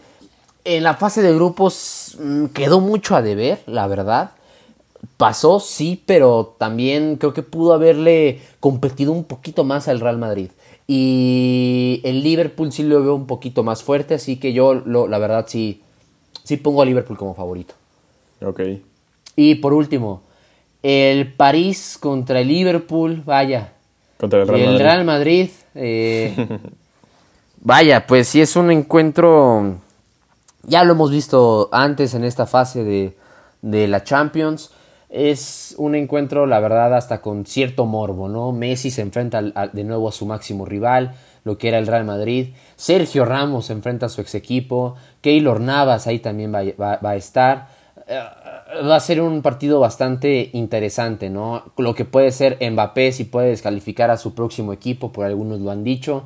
En 0.65 0.83
la 0.83 0.95
fase 0.95 1.23
de 1.23 1.35
grupos 1.35 2.17
mm, 2.21 2.47
quedó 2.47 2.81
mucho 2.81 3.17
a 3.17 3.23
deber, 3.23 3.63
la 3.67 3.87
verdad. 3.87 4.33
Pasó, 5.17 5.61
sí, 5.61 6.03
pero 6.07 6.57
también 6.59 7.17
creo 7.17 7.33
que 7.33 7.43
pudo 7.43 7.73
haberle 7.73 8.41
competido 8.61 9.13
un 9.13 9.25
poquito 9.25 9.65
más 9.65 9.89
al 9.89 10.01
Real 10.01 10.19
Madrid. 10.19 10.51
Y 10.87 12.01
el 12.05 12.23
Liverpool 12.23 12.71
sí 12.73 12.85
lo 12.85 13.03
veo 13.03 13.15
un 13.15 13.27
poquito 13.27 13.63
más 13.63 13.83
fuerte, 13.83 14.15
así 14.15 14.37
que 14.37 14.53
yo 14.53 14.75
lo, 14.75 15.09
la 15.09 15.19
verdad 15.19 15.47
sí, 15.49 15.83
sí 16.45 16.57
pongo 16.57 16.83
a 16.83 16.85
Liverpool 16.85 17.19
como 17.19 17.35
favorito. 17.35 17.75
Ok. 18.41 18.61
Y 19.35 19.57
por 19.57 19.73
último, 19.73 20.23
el 20.83 21.33
París 21.33 21.99
contra 22.01 22.41
el 22.41 22.49
Liverpool, 22.49 23.23
vaya. 23.25 23.73
Contra 24.19 24.43
el 24.43 24.49
Real 24.49 24.61
Madrid. 24.61 24.75
El 24.75 24.79
Real 24.79 25.05
Madrid. 25.05 25.51
Eh, 25.75 26.59
vaya, 27.61 28.07
pues 28.07 28.29
sí 28.29 28.41
es 28.41 28.55
un 28.55 28.71
encuentro. 28.71 29.79
Ya 30.63 30.85
lo 30.85 30.93
hemos 30.93 31.11
visto 31.11 31.69
antes 31.73 32.15
en 32.15 32.25
esta 32.25 32.47
fase 32.47 32.85
de, 32.85 33.17
de 33.63 33.89
la 33.89 34.05
Champions 34.05 34.71
es 35.17 35.75
un 35.79 35.95
encuentro, 35.95 36.45
la 36.45 36.61
verdad, 36.61 36.95
hasta 36.95 37.23
con 37.23 37.47
cierto 37.47 37.87
morbo, 37.87 38.29
¿no? 38.29 38.53
Messi 38.53 38.91
se 38.91 39.01
enfrenta 39.01 39.41
de 39.41 39.85
nuevo 39.85 40.11
a 40.11 40.13
su 40.13 40.27
máximo 40.27 40.67
rival, 40.67 41.15
lo 41.43 41.57
que 41.57 41.69
era 41.69 41.79
el 41.79 41.87
Real 41.87 42.05
Madrid. 42.05 42.55
Sergio 42.77 43.25
Ramos 43.25 43.67
se 43.67 43.73
enfrenta 43.73 44.07
a 44.07 44.09
su 44.11 44.21
ex 44.21 44.35
equipo. 44.35 44.95
Keylor 45.23 45.61
Navas 45.61 46.07
ahí 46.07 46.19
también 46.19 46.53
va, 46.53 46.99
a 47.03 47.17
estar. 47.17 47.69
Eh, 48.07 48.21
va 48.87 48.97
a 48.97 49.01
ser 49.01 49.23
un 49.23 49.41
partido 49.41 49.81
bastante 49.81 50.51
interesante, 50.53 51.31
¿no? 51.31 51.65
Lo 51.79 51.95
que 51.95 52.05
puede 52.05 52.31
ser 52.31 52.59
Mbappé 52.61 53.13
si 53.13 53.25
puede 53.25 53.49
descalificar 53.49 54.11
a 54.11 54.19
su 54.19 54.35
próximo 54.35 54.75
equipo, 54.75 55.13
por 55.13 55.25
algunos 55.25 55.61
lo 55.61 55.71
han 55.71 55.83
dicho. 55.83 56.25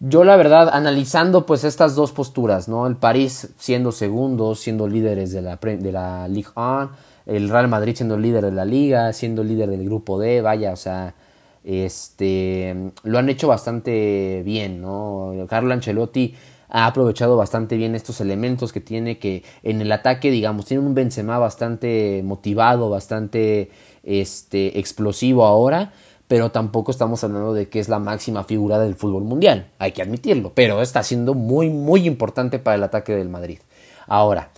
Yo 0.00 0.24
la 0.24 0.36
verdad, 0.36 0.70
analizando 0.72 1.44
pues 1.44 1.64
estas 1.64 1.94
dos 1.94 2.12
posturas, 2.12 2.66
¿no? 2.66 2.86
El 2.86 2.96
París 2.96 3.50
siendo 3.58 3.92
segundo, 3.92 4.54
siendo 4.54 4.88
líderes 4.88 5.32
de 5.32 5.42
la, 5.42 5.56
de 5.56 5.92
la 5.92 6.28
Ligue 6.28 6.48
1 6.56 7.07
el 7.28 7.50
Real 7.50 7.68
Madrid 7.68 7.94
siendo 7.94 8.18
líder 8.18 8.44
de 8.46 8.52
la 8.52 8.64
liga, 8.64 9.12
siendo 9.12 9.44
líder 9.44 9.68
del 9.68 9.84
grupo 9.84 10.18
D, 10.18 10.40
vaya, 10.40 10.72
o 10.72 10.76
sea, 10.76 11.14
este, 11.62 12.92
lo 13.02 13.18
han 13.18 13.28
hecho 13.28 13.48
bastante 13.48 14.42
bien, 14.44 14.80
¿no? 14.80 15.34
Carlo 15.48 15.74
Ancelotti 15.74 16.34
ha 16.70 16.86
aprovechado 16.86 17.36
bastante 17.36 17.76
bien 17.76 17.94
estos 17.94 18.20
elementos 18.22 18.72
que 18.72 18.80
tiene 18.80 19.18
que 19.18 19.44
en 19.62 19.82
el 19.82 19.92
ataque, 19.92 20.30
digamos, 20.30 20.64
tiene 20.64 20.82
un 20.82 20.94
Benzema 20.94 21.38
bastante 21.38 22.22
motivado, 22.24 22.88
bastante 22.88 23.70
este, 24.04 24.78
explosivo 24.78 25.44
ahora, 25.44 25.92
pero 26.28 26.50
tampoco 26.50 26.90
estamos 26.90 27.22
hablando 27.24 27.52
de 27.52 27.68
que 27.68 27.78
es 27.78 27.90
la 27.90 27.98
máxima 27.98 28.44
figura 28.44 28.78
del 28.78 28.94
fútbol 28.94 29.24
mundial, 29.24 29.68
hay 29.78 29.92
que 29.92 30.00
admitirlo, 30.00 30.52
pero 30.54 30.80
está 30.80 31.02
siendo 31.02 31.34
muy, 31.34 31.68
muy 31.68 32.06
importante 32.06 32.58
para 32.58 32.76
el 32.76 32.82
ataque 32.84 33.14
del 33.14 33.28
Madrid. 33.28 33.58
Ahora, 34.06 34.50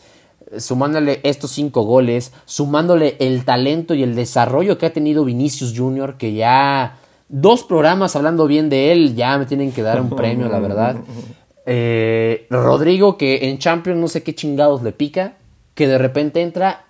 sumándole 0.59 1.21
estos 1.23 1.51
cinco 1.53 1.83
goles, 1.83 2.33
sumándole 2.45 3.17
el 3.21 3.45
talento 3.45 3.95
y 3.95 4.03
el 4.03 4.15
desarrollo 4.15 4.79
que 4.79 4.87
ha 4.87 4.93
tenido 4.93 5.25
Vinicius 5.25 5.75
Jr., 5.77 6.17
que 6.17 6.35
ya 6.35 6.99
dos 7.29 7.63
programas 7.63 8.17
hablando 8.17 8.47
bien 8.47 8.69
de 8.69 8.93
él, 8.93 9.15
ya 9.15 9.39
me 9.39 9.47
tienen 9.47 9.73
que 9.73 9.83
dar 9.83 10.01
un 10.01 10.11
premio, 10.11 10.49
la 10.49 10.61
verdad. 10.61 10.97
Eh, 11.73 12.47
Rodrigo, 12.51 13.17
que 13.17 13.49
en 13.49 13.59
Champions 13.59 14.01
no 14.01 14.09
sé 14.09 14.25
qué 14.25 14.35
chingados 14.35 14.83
le 14.83 14.91
pica, 14.91 15.37
que 15.75 15.87
de 15.87 15.99
repente 15.99 16.41
entra 16.41 16.87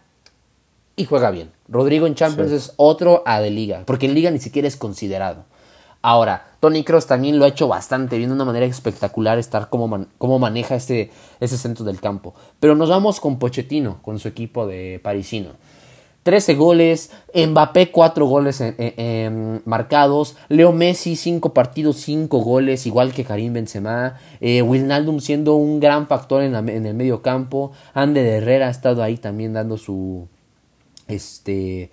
y 0.97 1.05
juega 1.05 1.31
bien. 1.31 1.51
Rodrigo 1.69 2.07
en 2.07 2.15
Champions 2.15 2.53
es 2.53 2.73
otro 2.77 3.23
a 3.27 3.41
de 3.41 3.51
liga, 3.51 3.83
porque 3.85 4.07
en 4.07 4.15
liga 4.15 4.31
ni 4.31 4.39
siquiera 4.39 4.69
es 4.69 4.77
considerado. 4.77 5.45
Ahora, 6.03 6.47
Tony 6.61 6.83
Cross 6.83 7.07
también 7.07 7.39
lo 7.39 7.45
ha 7.45 7.49
hecho 7.49 7.69
bastante 7.69 8.17
bien, 8.17 8.31
de 8.31 8.35
una 8.35 8.45
manera 8.45 8.67
espectacular 8.67 9.39
estar 9.39 9.69
como, 9.69 10.39
maneja 10.39 10.77
ese, 10.77 11.11
ese 11.41 11.59
centro 11.59 11.85
del 11.85 12.01
campo. 12.01 12.35
Pero 12.59 12.75
nos 12.75 12.89
vamos 12.89 13.21
con 13.21 13.39
Pochettino, 13.39 13.99
con 14.03 14.19
su 14.19 14.29
equipo 14.29 14.67
de 14.67 15.01
parisino. 15.03 15.51
13 16.23 16.55
goles, 16.55 17.11
Mbappé 17.35 17.91
4 17.91 18.27
goles 18.27 18.63
marcados, 19.65 20.37
Leo 20.49 20.73
Messi 20.73 21.17
5 21.17 21.55
partidos, 21.55 21.97
5 21.97 22.39
goles, 22.41 22.87
igual 22.87 23.15
que 23.15 23.25
Karim 23.25 23.55
Benzema, 23.55 24.19
eh, 24.41 24.63
siendo 25.21 25.55
un 25.55 25.81
gran 25.81 26.07
factor 26.09 26.43
en, 26.43 26.55
en, 26.69 26.85
el 26.85 26.95
medio 26.95 27.23
campo, 27.23 27.73
Ander 27.95 28.27
Herrera 28.27 28.69
ha 28.69 28.71
estado 28.71 29.03
ahí 29.03 29.17
también 29.17 29.55
dando 29.55 29.79
su, 29.79 30.29
este, 31.09 31.91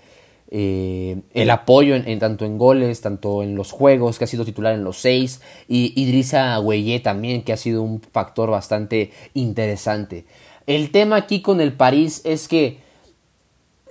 eh, 0.50 1.24
el 1.34 1.50
apoyo 1.50 1.96
en, 1.96 2.20
tanto 2.20 2.46
en 2.46 2.58
goles, 2.58 3.02
tanto 3.02 3.44
en 3.44 3.56
los 3.56 3.72
juegos, 3.72 4.18
que 4.18 4.24
ha 4.24 4.28
sido 4.28 4.46
titular 4.46 4.74
en 4.74 4.84
los 4.84 4.98
seis, 4.98 5.42
y 5.68 5.94
Idrissa 6.02 6.58
Gueye 6.60 7.00
también, 7.00 7.44
que 7.44 7.54
ha 7.54 7.58
sido 7.58 7.82
un 7.82 8.02
factor 8.02 8.50
bastante 8.50 9.12
interesante. 9.34 10.26
El 10.66 10.92
tema 10.92 11.18
aquí 11.18 11.42
con 11.42 11.60
el 11.60 11.74
París 11.74 12.22
es 12.24 12.48
que 12.48 12.80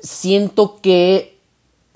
siento 0.00 0.80
que 0.80 1.36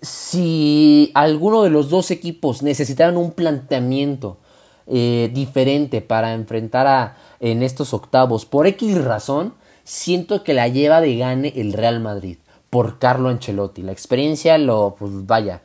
si 0.02 1.10
alguno 1.14 1.62
de 1.62 1.70
los 1.70 1.90
dos 1.90 2.10
equipos 2.10 2.62
necesitaran 2.62 3.16
un 3.16 3.32
planteamiento 3.32 4.38
eh, 4.86 5.30
diferente 5.32 6.00
para 6.00 6.32
enfrentar 6.32 6.86
a, 6.86 7.16
en 7.40 7.62
estos 7.62 7.94
octavos 7.94 8.46
por 8.46 8.66
X 8.66 9.02
razón, 9.04 9.54
siento 9.84 10.42
que 10.44 10.54
la 10.54 10.68
lleva 10.68 11.00
de 11.00 11.16
gane 11.16 11.52
el 11.56 11.72
Real 11.72 12.00
Madrid 12.00 12.38
por 12.70 13.00
Carlo 13.00 13.28
Ancelotti. 13.28 13.82
La 13.82 13.92
experiencia 13.92 14.56
lo, 14.56 14.94
pues 14.98 15.26
vaya, 15.26 15.60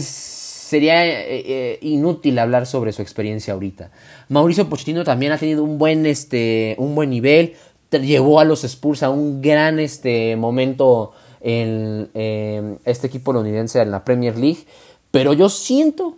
sería 0.00 1.06
eh, 1.06 1.44
eh, 1.46 1.78
inútil 1.82 2.38
hablar 2.38 2.66
sobre 2.66 2.92
su 2.92 3.00
experiencia 3.00 3.54
ahorita. 3.54 3.90
Mauricio 4.28 4.68
Pochettino 4.68 5.04
también 5.04 5.32
ha 5.32 5.38
tenido 5.38 5.62
un 5.62 5.78
buen, 5.78 6.04
este, 6.04 6.74
un 6.78 6.94
buen 6.94 7.10
nivel, 7.10 7.54
llevó 7.90 8.40
a 8.40 8.44
los 8.44 8.64
Spurs 8.64 9.04
a 9.04 9.10
un 9.10 9.40
gran 9.40 9.78
este, 9.78 10.34
momento 10.34 11.12
en, 11.40 12.10
este 12.84 13.06
equipo 13.06 13.32
londinense 13.32 13.80
en 13.80 13.92
la 13.92 14.04
Premier 14.04 14.36
League, 14.36 14.64
pero 15.12 15.32
yo 15.32 15.48
siento, 15.48 16.16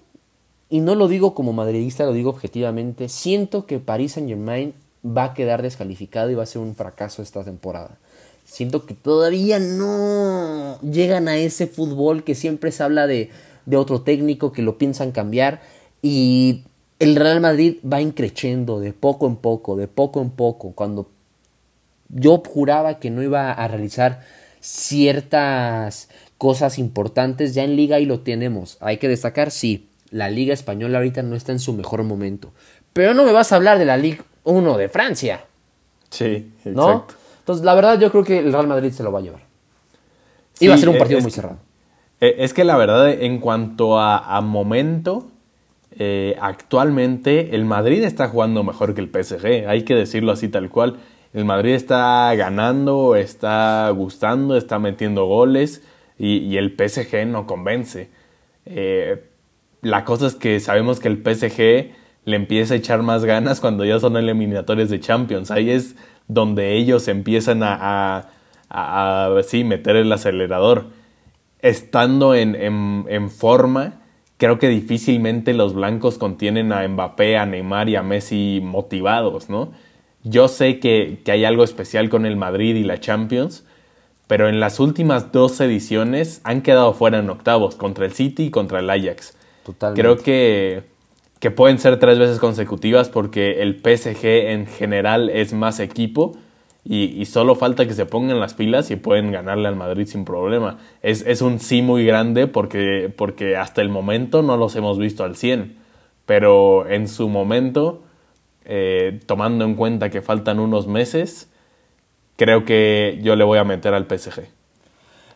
y 0.71 0.81
no 0.81 0.95
lo 0.95 1.07
digo 1.07 1.35
como 1.35 1.53
madridista, 1.53 2.07
lo 2.07 2.15
digo 2.15 2.31
objetivamente, 2.31 3.11
siento 3.11 3.67
que 3.67 3.79
Paris 3.79 4.13
Saint 4.13 4.31
Germain 4.31 4.73
va 5.05 5.25
a 5.25 5.35
quedar 5.35 5.61
descalificado 5.61 6.31
y 6.31 6.35
va 6.35 6.45
a 6.45 6.47
ser 6.47 6.63
un 6.63 6.75
fracaso 6.75 7.21
esta 7.21 7.45
temporada 7.45 7.99
siento 8.47 8.87
que 8.87 8.95
todavía 8.95 9.59
no 9.59 10.81
llegan 10.81 11.29
a 11.29 11.37
ese 11.37 11.67
fútbol 11.67 12.25
que 12.25 12.35
siempre 12.35 12.73
se 12.73 12.83
habla 12.83 13.07
de, 13.07 13.31
de 13.67 13.77
otro 13.77 14.01
técnico 14.01 14.53
que 14.53 14.63
lo 14.63 14.79
piensan 14.79 15.13
cambiar 15.13 15.61
y 16.01 16.63
el 16.99 17.17
Real 17.17 17.41
Madrid 17.41 17.77
va 17.85 18.01
increciendo 18.01 18.81
de 18.81 18.93
poco 18.93 19.27
en 19.27 19.37
poco, 19.37 19.77
de 19.77 19.89
poco 19.89 20.23
en 20.23 20.31
poco, 20.31 20.73
cuando 20.73 21.11
yo 22.09 22.43
juraba 22.47 22.99
que 22.99 23.11
no 23.11 23.23
iba 23.23 23.53
a 23.53 23.69
realizar 23.69 24.23
ciertas 24.61 26.09
cosas 26.39 26.79
importantes 26.79 27.55
ya 27.55 27.65
en 27.65 27.77
liga 27.77 27.99
y 27.99 28.07
lo 28.07 28.21
tenemos. 28.21 28.79
Hay 28.81 28.99
que 28.99 29.09
destacar, 29.09 29.51
sí, 29.51 29.89
la 30.11 30.31
liga 30.31 30.55
española 30.55 30.99
ahorita 30.99 31.23
no 31.23 31.35
está 31.35 31.53
en 31.53 31.59
su 31.59 31.73
mejor 31.73 32.03
momento. 32.05 32.53
Pero 32.93 33.13
no 33.13 33.25
me 33.25 33.33
vas 33.33 33.53
a 33.53 33.57
hablar 33.57 33.79
de 33.79 33.85
la 33.85 33.97
Liga 33.97 34.25
1 34.45 34.79
de 34.79 34.89
Francia. 34.89 35.45
Sí, 36.11 36.51
exacto. 36.65 37.15
Entonces, 37.47 37.65
la 37.65 37.77
verdad, 37.77 38.01
yo 38.01 38.11
creo 38.11 38.25
que 38.25 38.41
el 38.41 38.53
Real 38.53 38.67
Madrid 38.67 38.91
se 38.91 39.05
lo 39.05 39.13
va 39.13 39.21
a 39.21 39.23
llevar. 39.23 39.43
Iba 40.59 40.75
a 40.75 40.79
ser 40.79 40.89
un 40.89 40.99
partido 40.99 41.21
muy 41.21 41.31
cerrado. 41.31 41.59
Eh, 42.21 42.35
es 42.39 42.53
que 42.53 42.65
la 42.65 42.77
verdad, 42.77 43.09
en 43.09 43.39
cuanto 43.39 44.01
a, 44.01 44.41
momento, 44.41 45.29
eh, 45.97 46.37
actualmente 46.41 47.55
el 47.55 47.65
Madrid 47.65 48.03
está 48.03 48.27
jugando 48.27 48.65
mejor 48.65 48.97
que 48.97 49.01
el 49.01 49.11
PSG. 49.11 49.69
Hay 49.69 49.85
que 49.85 49.95
decirlo 49.95 50.33
así 50.33 50.49
tal 50.49 50.71
cual. 50.71 50.97
El 51.35 51.45
Madrid 51.45 51.75
está 51.75 52.35
ganando, 52.35 53.15
está 53.15 53.91
gustando, 53.91 54.57
está 54.57 54.81
metiendo 54.81 55.27
goles 55.27 55.85
y, 56.19 56.57
el 56.57 56.75
PSG 56.77 57.29
no 57.29 57.47
convence. 57.47 58.11
Eh, 58.65 59.23
la 59.83 60.05
cosa 60.05 60.27
es 60.27 60.35
que 60.35 60.59
sabemos 60.59 60.99
que 60.99 61.07
el 61.07 61.23
PSG 61.23 61.95
le 62.25 62.35
empieza 62.35 62.75
a 62.75 62.77
echar 62.77 63.05
más 63.05 63.25
ganas 63.25 63.61
cuando 63.61 63.85
ya 63.85 64.01
son 64.01 64.17
eliminatorios 64.17 64.91
de 64.91 64.99
Champions. 64.99 65.53
Ahí 65.53 65.71
es 65.71 65.95
donde 66.29 66.77
ellos 66.77 67.09
empiezan 67.09 67.63
a, 67.63 68.31
a, 68.71 69.31
meter 69.65 69.97
el 69.97 70.13
acelerador. 70.13 70.87
Estando 71.61 72.35
en, 72.35 73.31
forma, 73.31 74.01
creo 74.37 74.59
que 74.59 74.69
difícilmente 74.69 75.55
los 75.55 75.75
blancos 75.75 76.19
contienen 76.19 76.73
a 76.73 76.87
Mbappé, 76.87 77.39
a 77.39 77.47
Neymar 77.47 77.89
y 77.89 77.97
a 77.97 78.03
Messi 78.03 78.61
motivados, 78.63 79.49
¿no? 79.49 79.73
Yo 80.23 80.49
sé 80.49 80.81
que, 80.81 81.23
hay 81.27 81.45
algo 81.45 81.65
especial 81.65 82.09
con 82.09 82.27
el 82.27 82.37
Madrid 82.37 82.75
y 82.77 82.83
la 82.83 82.99
Champions, 83.01 83.65
pero 84.27 84.49
en 84.49 84.59
las 84.59 84.81
últimas 84.81 85.31
dos 85.31 85.61
ediciones 85.61 86.41
han 86.43 86.63
quedado 86.63 86.93
fuera 86.95 87.19
en 87.19 87.31
octavos, 87.31 87.77
contra 87.77 88.07
el 88.07 88.13
City 88.13 88.47
y 88.47 88.51
contra 88.51 88.81
el 88.81 88.91
Ajax. 88.91 89.37
Totalmente. 89.65 90.03
Creo 90.03 90.17
que 90.19 90.96
que 91.41 91.51
pueden 91.51 91.79
ser 91.79 91.99
tres 91.99 92.19
veces 92.19 92.39
consecutivas 92.39 93.09
porque 93.09 93.63
el 93.63 93.77
PSG 93.77 94.25
en 94.25 94.67
general 94.67 95.31
es 95.31 95.53
más 95.53 95.81
equipo 95.81 96.37
y, 96.89 97.25
solo 97.25 97.57
falta 97.57 97.85
que 97.87 97.95
se 97.95 98.07
pongan 98.07 98.39
las 98.39 98.55
pilas 98.55 98.93
y 98.93 98.97
pueden 98.97 99.33
ganarle 99.33 99.67
al 99.67 99.75
Madrid 99.75 100.07
sin 100.07 100.25
problema. 100.25 100.79
Es, 101.03 101.43
un 101.43 101.59
sí 101.59 101.83
muy 101.83 102.07
grande 102.07 102.47
porque, 102.47 103.13
porque 103.15 103.57
hasta 103.57 103.83
el 103.83 103.89
momento 103.89 104.43
no 104.43 104.57
los 104.57 104.77
hemos 104.77 104.97
visto 104.97 105.25
al 105.25 105.35
100, 105.35 105.77
pero 106.27 106.89
en 106.89 107.09
su 107.09 107.29
momento, 107.29 108.05
eh, 108.65 109.19
tomando 109.27 109.65
en 109.65 109.75
cuenta 109.75 110.11
que 110.11 110.23
faltan 110.23 110.61
unos 110.61 110.87
meses, 110.87 111.51
creo 112.37 112.65
que 112.65 113.19
yo 113.21 113.35
le 113.35 113.43
voy 113.43 113.59
a 113.59 113.65
meter 113.65 113.93
al 113.93 114.07
PSG. 114.07 114.56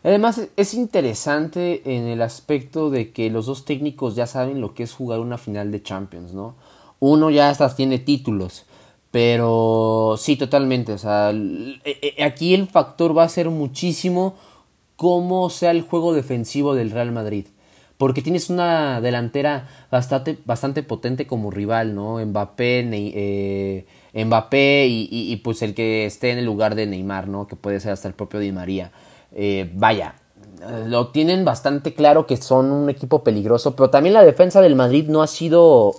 Además, 0.03 0.47
es 0.57 0.73
interesante 0.73 1.81
en 1.85 2.07
el 2.07 2.21
aspecto 2.21 2.89
de 2.89 3.11
que 3.11 3.29
los 3.29 3.45
dos 3.45 3.65
técnicos 3.65 4.15
ya 4.15 4.25
saben 4.25 4.59
lo 4.59 4.73
que 4.73 4.83
es 4.83 4.93
jugar 4.93 5.19
una 5.19 5.37
final 5.37 5.71
de 5.71 5.83
Champions, 5.83 6.33
¿no? 6.33 6.55
Uno 6.99 7.29
ya 7.29 7.49
hasta 7.49 7.75
tiene 7.75 7.99
títulos, 7.99 8.65
pero 9.11 10.15
sí, 10.17 10.37
totalmente. 10.37 10.93
O 10.93 10.97
sea, 10.97 11.31
e, 11.31 12.15
e, 12.17 12.23
aquí 12.23 12.53
el 12.53 12.67
factor 12.67 13.15
va 13.17 13.23
a 13.23 13.29
ser 13.29 13.49
muchísimo 13.49 14.35
cómo 14.95 15.49
sea 15.49 15.71
el 15.71 15.81
juego 15.83 16.13
defensivo 16.13 16.75
del 16.75 16.91
Real 16.91 17.11
Madrid. 17.11 17.47
Porque 17.97 18.23
tienes 18.23 18.49
una 18.49 19.01
delantera 19.01 19.67
bastante, 19.91 20.37
bastante 20.45 20.83
potente 20.83 21.27
como 21.27 21.51
rival, 21.51 21.93
¿no? 21.95 22.23
Mbappé, 22.25 22.89
eh, 22.91 23.85
Mbappé 24.25 24.87
y, 24.87 25.07
y, 25.11 25.35
pues 25.37 25.61
el 25.61 25.75
que 25.75 26.05
esté 26.05 26.31
en 26.31 26.39
el 26.39 26.45
lugar 26.45 26.73
de 26.75 26.87
Neymar, 26.87 27.27
¿no? 27.27 27.47
Que 27.47 27.55
puede 27.55 27.79
ser 27.79 27.91
hasta 27.91 28.07
el 28.07 28.15
propio 28.15 28.39
Di 28.39 28.51
María. 28.51 28.91
Eh, 29.33 29.69
vaya, 29.73 30.15
lo 30.87 31.07
tienen 31.09 31.45
bastante 31.45 31.93
claro 31.93 32.27
que 32.27 32.37
son 32.37 32.71
un 32.71 32.89
equipo 32.89 33.23
peligroso, 33.23 33.75
pero 33.75 33.89
también 33.89 34.13
la 34.13 34.23
defensa 34.23 34.61
del 34.61 34.75
Madrid 34.75 35.07
no 35.07 35.23
ha 35.23 35.27
sido 35.27 35.95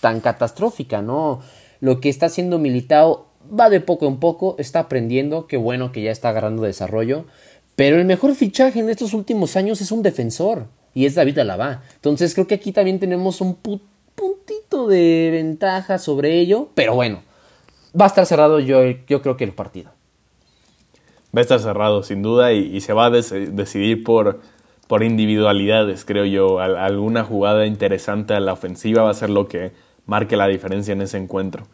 tan 0.00 0.20
catastrófica, 0.20 1.02
¿no? 1.02 1.40
Lo 1.80 2.00
que 2.00 2.08
está 2.08 2.26
haciendo 2.26 2.58
Militao 2.58 3.26
va 3.48 3.68
de 3.68 3.80
poco 3.80 4.06
en 4.06 4.18
poco, 4.18 4.56
está 4.58 4.80
aprendiendo, 4.80 5.46
qué 5.46 5.56
bueno 5.56 5.92
que 5.92 6.02
ya 6.02 6.10
está 6.10 6.30
agarrando 6.30 6.62
desarrollo, 6.62 7.26
pero 7.74 7.96
el 7.96 8.06
mejor 8.06 8.34
fichaje 8.34 8.80
en 8.80 8.88
estos 8.88 9.12
últimos 9.12 9.56
años 9.56 9.80
es 9.80 9.92
un 9.92 10.02
defensor, 10.02 10.66
y 10.94 11.04
es 11.04 11.14
David 11.14 11.38
Alaba. 11.40 11.82
Entonces 11.96 12.34
creo 12.34 12.46
que 12.46 12.54
aquí 12.54 12.72
también 12.72 12.98
tenemos 12.98 13.42
un 13.42 13.56
puntito 13.56 14.86
de 14.88 15.28
ventaja 15.30 15.98
sobre 15.98 16.40
ello, 16.40 16.70
pero 16.74 16.94
bueno, 16.94 17.20
va 17.98 18.06
a 18.06 18.08
estar 18.08 18.24
cerrado 18.24 18.60
yo, 18.60 18.82
yo 19.06 19.20
creo 19.20 19.36
que 19.36 19.44
el 19.44 19.52
partido 19.52 19.95
va 21.36 21.40
a 21.40 21.42
estar 21.42 21.60
cerrado 21.60 22.02
sin 22.02 22.22
duda 22.22 22.52
y, 22.52 22.80
se 22.80 22.94
va 22.94 23.06
a 23.06 23.10
decidir 23.10 24.02
por, 24.04 24.40
por 24.88 25.02
individualidades, 25.02 26.04
creo 26.04 26.24
yo. 26.24 26.60
alguna 26.60 27.24
jugada 27.24 27.66
interesante 27.66 28.32
a 28.34 28.40
la 28.40 28.54
ofensiva 28.54 29.02
va 29.02 29.10
a 29.10 29.14
ser 29.14 29.28
lo 29.28 29.46
que 29.46 29.72
marque 30.06 30.36
la 30.36 30.46
diferencia 30.46 30.92
en 30.92 31.02
ese 31.02 31.18
encuentro. 31.18 31.64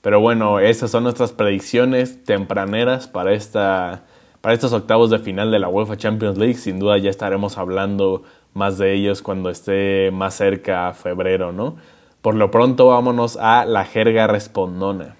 Pero 0.00 0.20
bueno, 0.20 0.60
esas 0.60 0.90
son 0.90 1.02
nuestras 1.04 1.32
predicciones 1.32 2.24
tempraneras 2.24 3.06
para, 3.08 3.34
esta, 3.34 4.04
para 4.40 4.54
estos 4.54 4.72
octavos 4.72 5.10
de 5.10 5.18
final 5.18 5.50
de 5.50 5.58
la 5.58 5.68
UEFA 5.68 5.98
Champions 5.98 6.38
League. 6.38 6.54
Sin 6.54 6.78
duda 6.78 6.96
ya 6.96 7.10
estaremos 7.10 7.58
hablando 7.58 8.22
más 8.54 8.78
de 8.78 8.94
ellos 8.94 9.20
cuando 9.20 9.50
esté 9.50 10.10
más 10.10 10.34
cerca 10.34 10.94
febrero, 10.94 11.52
¿no? 11.52 11.76
Por 12.22 12.34
lo 12.34 12.50
pronto 12.50 12.86
vámonos 12.86 13.36
a 13.36 13.66
la 13.66 13.84
jerga 13.84 14.26
respondona. 14.26 15.16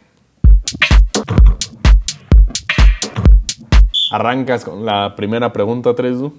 ¿Arrancas 4.10 4.64
con 4.64 4.84
la 4.84 5.14
primera 5.14 5.52
pregunta, 5.52 5.94
Tresu? 5.94 6.32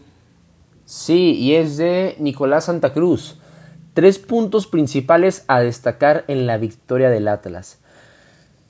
Sí, 0.85 1.35
y 1.35 1.55
es 1.55 1.77
de 1.77 2.15
Nicolás 2.19 2.65
Santa 2.65 2.91
Cruz. 2.91 3.37
Tres 3.93 4.19
puntos 4.19 4.67
principales 4.67 5.45
a 5.47 5.61
destacar 5.61 6.25
en 6.27 6.47
la 6.47 6.57
victoria 6.57 7.09
del 7.09 7.29
Atlas. 7.29 7.79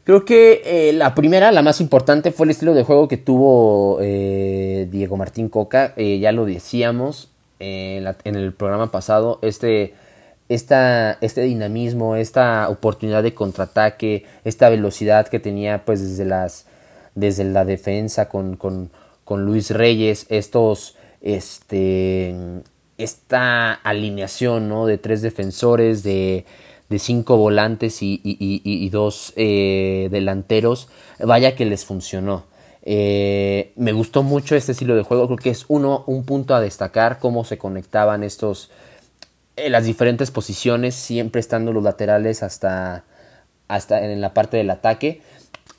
Creo 0.04 0.24
que 0.24 0.62
eh, 0.66 0.94
la 0.94 1.16
primera, 1.16 1.52
la 1.52 1.64
más 1.64 1.82
importante, 1.82 2.32
fue 2.32 2.46
el 2.46 2.52
estilo 2.52 2.74
de 2.74 2.84
juego 2.84 3.08
que 3.08 3.18
tuvo 3.18 3.98
eh, 4.02 4.88
Diego 4.92 5.18
Martín 5.18 5.50
Coca. 5.50 5.94
Eh, 5.96 6.20
ya 6.20 6.32
lo 6.32 6.46
decíamos 6.46 7.32
en, 7.60 8.06
el 8.24 8.54
programa 8.54 8.92
pasado. 8.92 9.40
Este, 9.42 9.96
esta, 10.50 11.18
este 11.22 11.42
dinamismo, 11.42 12.16
esta 12.16 12.70
oportunidad 12.70 13.24
de 13.24 13.34
contraataque, 13.34 14.26
esta 14.44 14.70
velocidad 14.70 15.28
que 15.28 15.40
tenía 15.40 15.86
pues 15.86 16.02
desde, 16.02 16.26
las, 16.26 16.66
desde 17.16 17.44
la 17.44 17.66
defensa 17.66 18.30
con, 18.30 18.56
con, 18.56 18.90
con 19.24 19.46
Luis 19.46 19.72
Reyes, 19.72 20.26
estos 20.30 20.96
este, 21.22 22.36
esta 22.98 23.74
alineación 23.74 24.70
¿no? 24.70 24.86
de 24.86 24.98
tres 24.98 25.22
defensores, 25.22 26.04
de, 26.04 26.46
de 26.90 27.00
cinco 27.00 27.38
volantes 27.38 28.02
y, 28.02 28.20
y, 28.24 28.90
dos 28.90 29.34
eh, 29.36 30.10
delanteros, 30.12 30.90
vaya 31.20 31.56
que 31.56 31.66
les 31.66 31.86
funcionó. 31.86 32.46
Eh, 32.84 33.74
me 33.76 33.92
gustó 33.92 34.24
mucho 34.24 34.56
este 34.56 34.72
estilo 34.72 34.96
de 34.96 35.04
juego, 35.04 35.28
creo 35.28 35.38
que 35.38 35.52
es 35.52 35.66
uno, 35.68 36.04
un 36.08 36.26
punto 36.26 36.56
a 36.56 36.62
destacar, 36.62 37.20
cómo 37.20 37.44
se 37.46 37.60
conectaban 37.60 38.24
estos, 38.24 38.72
eh, 39.56 39.70
las 39.70 39.86
diferentes 39.86 40.32
posiciones, 40.32 40.96
siempre 40.96 41.40
estando 41.40 41.72
los 41.74 41.84
laterales 41.84 42.42
hasta, 42.42 43.04
hasta 43.68 44.04
en 44.04 44.20
la 44.20 44.34
parte 44.34 44.58
del 44.58 44.72
ataque. 44.72 45.22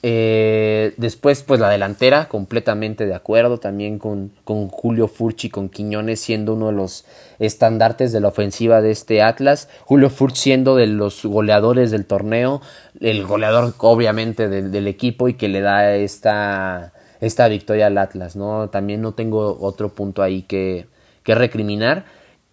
Eh, 0.04 0.94
después, 0.96 1.44
pues 1.44 1.60
la 1.60 1.68
delantera, 1.68 2.28
completamente 2.28 3.06
de 3.06 3.14
acuerdo, 3.14 3.58
también 3.58 4.00
con, 4.00 4.32
con, 4.42 4.68
Julio 4.68 5.06
Furchi, 5.06 5.48
con 5.48 5.68
Quiñones 5.68 6.18
siendo 6.18 6.54
uno 6.54 6.66
de 6.66 6.72
los 6.72 7.04
estandartes 7.38 8.10
de 8.10 8.20
la 8.20 8.28
ofensiva 8.28 8.80
de 8.80 8.90
este 8.90 9.22
Atlas, 9.22 9.68
Julio 9.84 10.10
Furchi 10.10 10.40
siendo 10.40 10.74
de 10.74 10.88
los 10.88 11.24
goleadores 11.24 11.92
del 11.92 12.04
torneo, 12.04 12.60
el 13.00 13.24
goleador 13.24 13.74
obviamente 13.78 14.48
del, 14.48 14.88
equipo 14.88 15.28
y 15.28 15.34
que 15.34 15.48
le 15.48 15.60
da 15.60 15.94
esta, 15.94 16.92
esta 17.20 17.46
victoria 17.46 17.86
al 17.86 17.96
Atlas, 17.96 18.34
¿no? 18.34 18.70
También 18.70 19.02
no 19.02 19.12
tengo 19.12 19.56
otro 19.60 19.90
punto 19.90 20.24
ahí 20.24 20.42
que, 20.42 20.86
que 21.22 21.36
recriminar. 21.36 22.04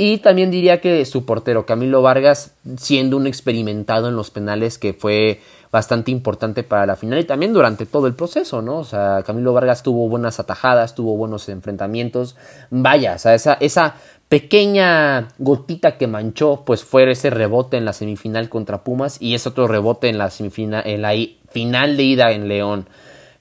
Y 0.02 0.20
también 0.20 0.50
diría 0.50 0.80
que 0.80 1.04
su 1.04 1.26
portero, 1.26 1.66
Camilo 1.66 2.02
Vargas, 2.02 2.54
siendo 2.78 3.18
un 3.18 3.28
experimentado 3.28 4.08
en 4.08 4.16
los 4.16 4.30
penales 4.30 4.78
que 4.78 4.94
fue 4.94 5.42
bastante 5.72 6.10
importante 6.10 6.64
para 6.64 6.86
la 6.86 6.96
final 6.96 7.20
y 7.20 7.26
también 7.26 7.52
durante 7.52 7.86
todo 7.86 8.08
el 8.08 8.14
proceso, 8.14 8.62
¿no? 8.62 8.78
O 8.78 8.86
sea, 8.86 9.24
Camilo 9.26 9.52
Vargas 9.52 9.84
tuvo 9.84 10.08
buenas 10.08 10.40
atajadas, 10.40 10.96
tuvo 10.96 11.18
buenos 11.18 11.50
enfrentamientos. 11.50 12.38
Vaya, 12.70 13.16
o 13.16 13.20
sea, 13.20 13.36
esa, 13.36 13.56
esa 13.60 13.96
pequeña 14.30 15.28
gotita 15.38 15.98
que 15.98 16.08
manchó, 16.08 16.64
pues 16.66 16.86
fue 16.86 17.12
ese 17.12 17.30
rebote 17.30 17.76
en 17.76 17.84
la 17.84 17.92
semifinal 17.92 18.48
contra 18.48 18.86
Pumas 18.86 19.22
y 19.22 19.36
ese 19.36 19.50
otro 19.50 19.68
rebote 19.68 20.08
en 20.08 20.18
la 20.18 20.30
semifinal, 20.30 20.88
en 20.88 21.02
la 21.02 21.12
final 21.50 21.98
de 21.98 22.04
ida 22.04 22.32
en 22.32 22.48
León. 22.48 22.88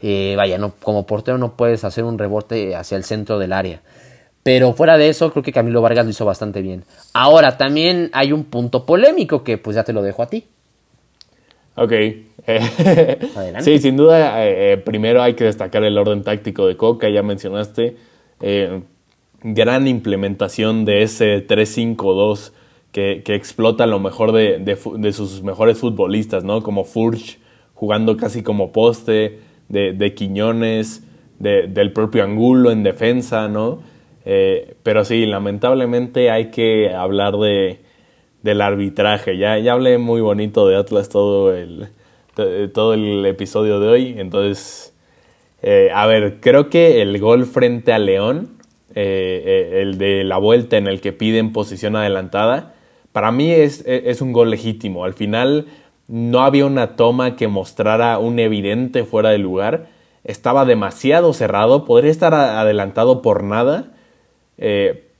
Eh, 0.00 0.34
vaya, 0.36 0.58
no, 0.58 0.74
como 0.82 1.06
portero 1.06 1.38
no 1.38 1.56
puedes 1.56 1.84
hacer 1.84 2.02
un 2.02 2.18
rebote 2.18 2.74
hacia 2.74 2.96
el 2.96 3.04
centro 3.04 3.38
del 3.38 3.52
área. 3.52 3.80
Pero 4.42 4.72
fuera 4.72 4.96
de 4.96 5.08
eso, 5.08 5.30
creo 5.30 5.42
que 5.42 5.52
Camilo 5.52 5.82
Vargas 5.82 6.04
lo 6.04 6.10
hizo 6.10 6.24
bastante 6.24 6.62
bien. 6.62 6.84
Ahora, 7.12 7.58
también 7.58 8.10
hay 8.12 8.32
un 8.32 8.44
punto 8.44 8.86
polémico 8.86 9.44
que 9.44 9.58
pues 9.58 9.76
ya 9.76 9.84
te 9.84 9.92
lo 9.92 10.02
dejo 10.02 10.22
a 10.22 10.28
ti. 10.28 10.44
Ok. 11.74 11.92
sí, 13.60 13.78
sin 13.78 13.96
duda, 13.96 14.44
eh, 14.44 14.72
eh, 14.72 14.76
primero 14.78 15.22
hay 15.22 15.34
que 15.34 15.44
destacar 15.44 15.84
el 15.84 15.98
orden 15.98 16.22
táctico 16.22 16.66
de 16.66 16.76
Coca, 16.76 17.08
ya 17.08 17.22
mencionaste. 17.22 17.96
Eh, 18.40 18.82
gran 19.42 19.86
implementación 19.86 20.84
de 20.84 21.02
ese 21.02 21.46
3-5-2 21.46 22.52
que, 22.90 23.22
explota 23.26 23.86
lo 23.86 24.00
mejor 24.00 24.32
de, 24.32 25.12
sus 25.12 25.42
mejores 25.42 25.78
futbolistas, 25.78 26.42
¿no? 26.42 26.62
Como 26.62 26.84
Furch 26.84 27.38
jugando 27.74 28.16
casi 28.16 28.42
como 28.42 28.72
poste, 28.72 29.38
de, 29.68 30.14
Quiñones, 30.14 31.04
del 31.38 31.92
propio 31.92 32.24
Angulo 32.24 32.72
en 32.72 32.82
defensa, 32.82 33.46
¿no? 33.46 33.80
Pero 34.82 35.04
sí, 35.04 35.24
lamentablemente 35.24 36.30
hay 36.30 36.50
que 36.50 36.94
hablar 36.94 37.36
de, 37.38 37.80
del 38.42 38.60
arbitraje. 38.60 39.36
Ya, 39.36 39.58
ya 39.58 39.72
hablé 39.72 39.98
muy 39.98 40.20
bonito 40.20 40.66
de 40.68 40.76
Atlas 40.76 41.08
todo 41.08 41.54
el, 41.54 41.88
todo 42.72 42.94
el 42.94 43.24
episodio 43.26 43.80
de 43.80 43.88
hoy. 43.88 44.14
Entonces, 44.18 44.94
eh, 45.62 45.90
a 45.92 46.06
ver, 46.06 46.40
creo 46.40 46.70
que 46.70 47.02
el 47.02 47.18
gol 47.18 47.46
frente 47.46 47.92
a 47.92 47.98
León, 47.98 48.58
eh, 48.94 49.42
eh, 49.44 49.82
el 49.82 49.98
de 49.98 50.24
la 50.24 50.38
vuelta 50.38 50.76
en 50.76 50.86
el 50.86 51.00
que 51.00 51.12
piden 51.12 51.52
posición 51.52 51.96
adelantada, 51.96 52.74
para 53.12 53.32
mí 53.32 53.50
es, 53.50 53.84
es, 53.86 54.20
un 54.20 54.32
gol 54.32 54.50
legítimo. 54.50 55.04
Al 55.04 55.14
final 55.14 55.66
no 56.06 56.40
había 56.40 56.66
una 56.66 56.94
toma 56.94 57.36
que 57.36 57.48
mostrara 57.48 58.18
un 58.18 58.38
evidente 58.38 59.04
fuera 59.04 59.30
de 59.30 59.38
lugar. 59.38 59.86
Estaba 60.24 60.64
demasiado 60.64 61.32
cerrado, 61.32 61.84
podría 61.84 62.10
estar 62.10 62.34
adelantado 62.34 63.22
por 63.22 63.42
nada, 63.42 63.92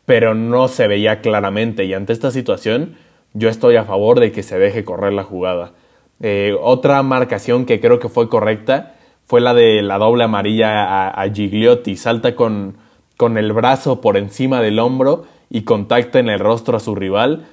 pero 0.04 0.34
no 0.34 0.68
se 0.68 0.88
veía 0.88 1.20
claramente. 1.20 1.84
Y 1.84 1.94
ante 1.94 2.12
esta 2.12 2.30
situación, 2.30 2.96
yo 3.34 3.48
estoy 3.48 3.76
a 3.76 3.84
favor 3.84 4.20
de 4.20 4.32
que 4.32 4.42
se 4.42 4.58
deje 4.58 4.84
correr 4.84 5.12
la 5.12 5.24
jugada. 5.24 5.72
Eh, 6.20 6.56
otra 6.60 7.02
marcación 7.02 7.64
que 7.64 7.80
creo 7.80 7.98
que 7.98 8.08
fue 8.08 8.28
correcta 8.28 8.96
fue 9.26 9.40
la 9.40 9.54
de 9.54 9.82
la 9.82 9.98
doble 9.98 10.24
amarilla 10.24 11.08
a, 11.08 11.30
Gigliotti. 11.30 11.96
Salta 11.96 12.34
con, 12.34 12.78
con 13.16 13.36
el 13.36 13.52
brazo 13.52 14.00
por 14.00 14.16
encima 14.16 14.62
del 14.62 14.78
hombro 14.78 15.26
y 15.50 15.62
contacta 15.62 16.18
en 16.18 16.28
el 16.28 16.40
rostro 16.40 16.76
a 16.76 16.80
su 16.80 16.94
rival. 16.94 17.46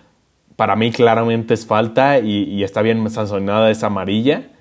Para 0.55 0.75
mí 0.75 0.91
claramente 0.91 1.53
es 1.53 1.65
falta 1.67 2.19
y, 2.19 2.63
está 2.63 2.81
bien 2.81 3.09
sancionada 3.09 3.69
esa 3.69 3.88
amarilla. 3.88 4.51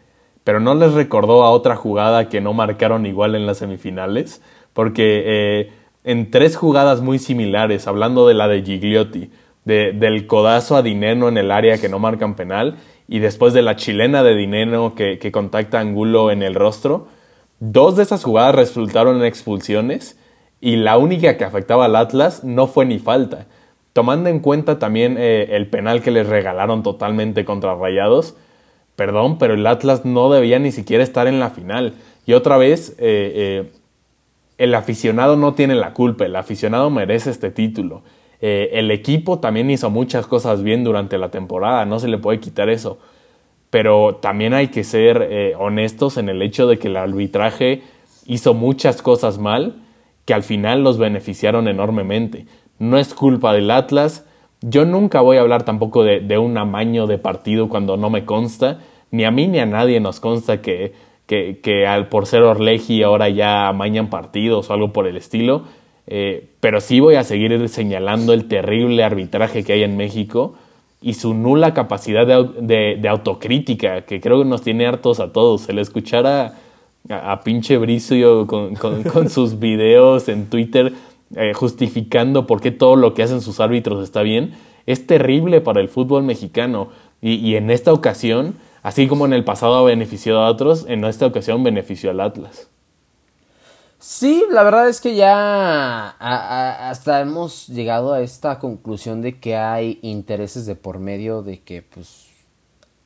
Pero 0.42 0.60
no 0.60 0.74
les 0.74 0.92
recordó 0.92 1.44
a 1.44 1.50
otra 1.50 1.76
jugada 1.76 2.28
que 2.28 2.40
no 2.40 2.52
marcaron 2.52 3.06
igual 3.06 3.34
en 3.34 3.46
las 3.46 3.58
semifinales. 3.58 4.42
Porque 4.72 5.22
eh, 5.24 5.72
en 6.04 6.30
tres 6.30 6.56
jugadas 6.56 7.00
muy 7.00 7.18
similares, 7.18 7.88
hablando 7.88 8.28
de 8.28 8.34
la 8.34 8.46
de 8.46 8.62
Gigliotti, 8.62 9.30
del 9.64 10.26
codazo 10.26 10.76
a 10.76 10.82
Dineno 10.82 11.28
en 11.28 11.38
el 11.38 11.50
área 11.50 11.78
que 11.78 11.88
no 11.88 11.98
marcan 11.98 12.36
penal 12.36 12.76
y 13.08 13.18
después 13.18 13.54
de 13.54 13.62
la 13.62 13.76
chilena 13.76 14.22
de 14.22 14.34
Dineno 14.34 14.94
que, 14.94 15.32
contacta 15.32 15.78
a 15.78 15.80
Angulo 15.80 16.30
en 16.30 16.42
el 16.42 16.54
rostro. 16.54 17.08
Dos 17.60 17.96
de 17.96 18.02
esas 18.02 18.22
jugadas 18.22 18.54
resultaron 18.54 19.16
en 19.16 19.24
expulsiones 19.24 20.18
y 20.60 20.76
la 20.76 20.98
única 20.98 21.38
que 21.38 21.44
afectaba 21.44 21.86
al 21.86 21.96
Atlas 21.96 22.44
no 22.44 22.66
fue 22.66 22.84
ni 22.84 22.98
falta. 22.98 23.46
Tomando 23.94 24.28
en 24.28 24.40
cuenta 24.40 24.78
también 24.78 25.16
eh, 25.18 25.48
el 25.52 25.68
penal 25.68 26.02
que 26.02 26.10
les 26.10 26.26
regalaron 26.26 26.82
totalmente 26.82 27.44
contra 27.44 27.74
Rayados, 27.74 28.36
perdón, 28.96 29.38
pero 29.38 29.54
el 29.54 29.66
Atlas 29.66 30.04
no 30.04 30.30
debía 30.30 30.58
ni 30.58 30.72
siquiera 30.72 31.04
estar 31.04 31.26
en 31.26 31.40
la 31.40 31.50
final. 31.50 31.94
Y 32.26 32.32
otra 32.32 32.56
vez, 32.58 32.90
eh, 32.98 33.32
eh, 33.34 33.72
el 34.58 34.74
aficionado 34.74 35.36
no 35.36 35.54
tiene 35.54 35.74
la 35.74 35.92
culpa, 35.92 36.24
el 36.24 36.36
aficionado 36.36 36.90
merece 36.90 37.30
este 37.30 37.50
título. 37.50 38.02
Eh, 38.40 38.70
el 38.78 38.90
equipo 38.90 39.38
también 39.38 39.70
hizo 39.70 39.90
muchas 39.90 40.26
cosas 40.26 40.62
bien 40.62 40.84
durante 40.84 41.18
la 41.18 41.30
temporada, 41.30 41.86
no 41.86 41.98
se 41.98 42.08
le 42.08 42.18
puede 42.18 42.40
quitar 42.40 42.68
eso. 42.68 42.98
Pero 43.70 44.16
también 44.16 44.54
hay 44.54 44.68
que 44.68 44.84
ser 44.84 45.26
eh, 45.30 45.54
honestos 45.58 46.16
en 46.16 46.28
el 46.28 46.42
hecho 46.42 46.66
de 46.66 46.78
que 46.78 46.88
el 46.88 46.96
arbitraje 46.96 47.82
hizo 48.26 48.54
muchas 48.54 49.02
cosas 49.02 49.38
mal 49.38 49.76
que 50.24 50.34
al 50.34 50.42
final 50.42 50.82
los 50.82 50.98
beneficiaron 50.98 51.68
enormemente. 51.68 52.46
No 52.78 52.98
es 52.98 53.14
culpa 53.14 53.52
del 53.52 53.70
Atlas. 53.70 54.26
Yo 54.60 54.84
nunca 54.84 55.20
voy 55.20 55.36
a 55.36 55.40
hablar 55.40 55.64
tampoco 55.64 56.02
de, 56.04 56.38
un 56.38 56.56
amaño 56.56 57.06
de 57.06 57.18
partido 57.18 57.68
cuando 57.68 57.96
no 57.96 58.10
me 58.10 58.24
consta. 58.24 58.80
Ni 59.10 59.24
a 59.24 59.30
mí 59.30 59.46
ni 59.46 59.58
a 59.58 59.66
nadie 59.66 60.00
nos 60.00 60.20
consta 60.20 60.62
que, 60.62 60.92
que, 61.26 61.86
al, 61.86 62.08
por 62.08 62.26
ser 62.26 62.42
Orleji 62.42 63.02
ahora 63.02 63.28
ya 63.28 63.68
amañan 63.68 64.10
partidos 64.10 64.68
o 64.68 64.72
algo 64.72 64.92
por 64.92 65.06
el 65.06 65.16
estilo 65.16 65.64
eh, 66.06 66.48
pero 66.60 66.80
sí 66.80 67.00
voy 67.00 67.14
a 67.14 67.24
seguir 67.24 67.68
señalando 67.68 68.32
el 68.32 68.46
terrible 68.46 69.04
arbitraje 69.04 69.64
que 69.64 69.72
hay 69.72 69.82
en 69.82 69.96
México 69.96 70.54
y 71.00 71.14
su 71.14 71.34
nula 71.34 71.74
capacidad 71.74 72.26
de, 72.26 73.08
autocrítica, 73.08 74.02
que 74.02 74.20
creo 74.20 74.42
que 74.42 74.48
nos 74.48 74.62
tiene 74.62 74.86
hartos 74.86 75.20
a 75.20 75.32
todos. 75.32 75.62
Se 75.62 75.72
le 75.72 75.82
escuchara 75.82 76.54
a, 77.10 77.42
pinche 77.42 77.76
Bricio 77.76 78.46
con, 78.46 79.30
sus 79.30 79.58
videos 79.58 80.28
en 80.28 80.46
Twitter 80.46 80.92
eh, 81.36 81.52
justificando 81.54 82.46
por 82.46 82.60
qué 82.60 82.70
todo 82.70 82.96
lo 82.96 83.12
que 83.12 83.22
hacen 83.22 83.40
sus 83.40 83.60
árbitros 83.60 84.02
está 84.02 84.22
bien, 84.22 84.52
es 84.86 85.06
terrible 85.06 85.60
para 85.60 85.80
el 85.80 85.88
fútbol 85.88 86.22
mexicano. 86.22 86.88
Y, 87.20 87.54
en 87.54 87.70
esta 87.70 87.90
ocasión, 87.90 88.56
así 88.84 89.08
como 89.08 89.26
en 89.26 89.32
el 89.32 89.42
pasado 89.42 89.74
ha 89.74 89.82
beneficiado 89.82 90.40
a 90.40 90.48
otros, 90.48 90.84
en 90.86 91.04
esta 91.04 91.26
ocasión 91.26 91.64
benefició 91.64 92.10
al 92.10 92.20
Atlas. 92.20 92.68
Sí, 93.98 94.44
la 94.50 94.62
verdad 94.62 94.88
es 94.90 95.00
que 95.00 95.16
ya 95.16 96.10
hasta 96.10 97.22
hemos 97.22 97.66
llegado 97.68 98.12
a 98.12 98.20
esta 98.20 98.58
conclusión 98.58 99.22
de 99.22 99.40
que 99.40 99.56
hay 99.56 99.98
intereses 100.02 100.66
de 100.66 100.76
por 100.76 100.98
medio 100.98 101.42
de 101.42 101.62
que 101.62 101.80
pues 101.80 102.26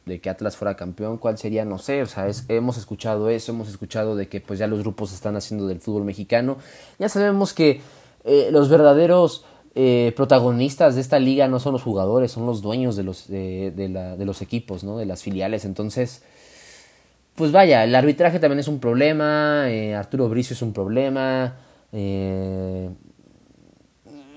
de 0.04 0.20
que 0.20 0.30
Atlas 0.30 0.56
fuera 0.56 0.74
campeón, 0.74 1.18
¿cuál 1.18 1.38
sería? 1.38 1.64
No 1.64 1.78
sé, 1.78 2.02
o 2.02 2.06
sea, 2.06 2.28
hemos 2.48 2.78
escuchado 2.78 3.28
eso, 3.28 3.52
hemos 3.52 3.68
escuchado 3.68 4.16
de 4.16 4.28
que 4.28 4.40
pues 4.40 4.58
ya 4.58 4.66
los 4.66 4.80
grupos 4.80 5.12
están 5.12 5.36
haciendo 5.36 5.68
del 5.68 5.80
fútbol 5.80 6.02
mexicano, 6.02 6.56
ya 6.98 7.08
sabemos 7.08 7.52
que 7.54 7.80
eh, 8.24 8.48
los 8.50 8.68
verdaderos 8.68 9.44
eh, 9.80 10.12
protagonistas 10.16 10.96
de 10.96 11.00
esta 11.00 11.20
liga 11.20 11.46
no 11.46 11.60
son 11.60 11.72
los 11.72 11.84
jugadores, 11.84 12.32
son 12.32 12.46
los 12.46 12.62
dueños 12.62 12.96
de 12.96 13.04
los, 13.04 13.28
de, 13.28 14.16
los 14.18 14.42
equipos, 14.42 14.82
¿no? 14.82 14.98
de 14.98 15.06
las 15.06 15.22
filiales, 15.22 15.64
entonces... 15.64 16.24
Pues 17.36 17.52
vaya, 17.52 17.84
el 17.84 17.94
arbitraje 17.94 18.40
también 18.40 18.58
es 18.58 18.66
un 18.66 18.80
problema, 18.80 19.70
eh, 19.70 19.94
Arturo 19.94 20.28
Bricio 20.28 20.54
es 20.54 20.62
un 20.62 20.72
problema, 20.72 21.54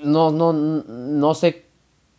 no, 0.03 0.29
no, 0.29 0.53
no 0.53 1.33
sé 1.33 1.65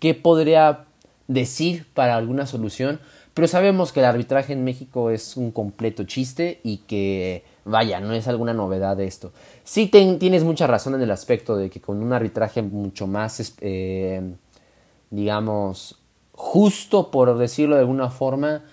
qué 0.00 0.14
podría 0.14 0.86
decir 1.28 1.86
para 1.94 2.16
alguna 2.16 2.46
solución, 2.46 2.98
pero 3.32 3.46
sabemos 3.46 3.92
que 3.92 4.00
el 4.00 4.06
arbitraje 4.06 4.52
en 4.52 4.64
México 4.64 5.10
es 5.10 5.36
un 5.36 5.52
completo 5.52 6.02
chiste 6.02 6.60
y 6.64 6.78
que, 6.78 7.44
vaya, 7.64 8.00
no 8.00 8.12
es 8.12 8.28
alguna 8.28 8.54
novedad 8.54 9.00
esto. 9.00 9.32
Sí 9.64 9.88
tienes 9.88 10.44
mucha 10.44 10.66
razón 10.66 10.94
en 10.94 11.02
el 11.02 11.10
aspecto 11.10 11.56
de 11.56 11.70
que 11.70 11.80
con 11.80 12.02
un 12.02 12.12
arbitraje 12.12 12.62
mucho 12.62 13.06
más, 13.06 13.54
eh, 13.60 14.34
digamos, 15.10 15.98
justo, 16.32 17.10
por 17.10 17.36
decirlo 17.38 17.76
de 17.76 17.82
alguna 17.82 18.10
forma, 18.10 18.64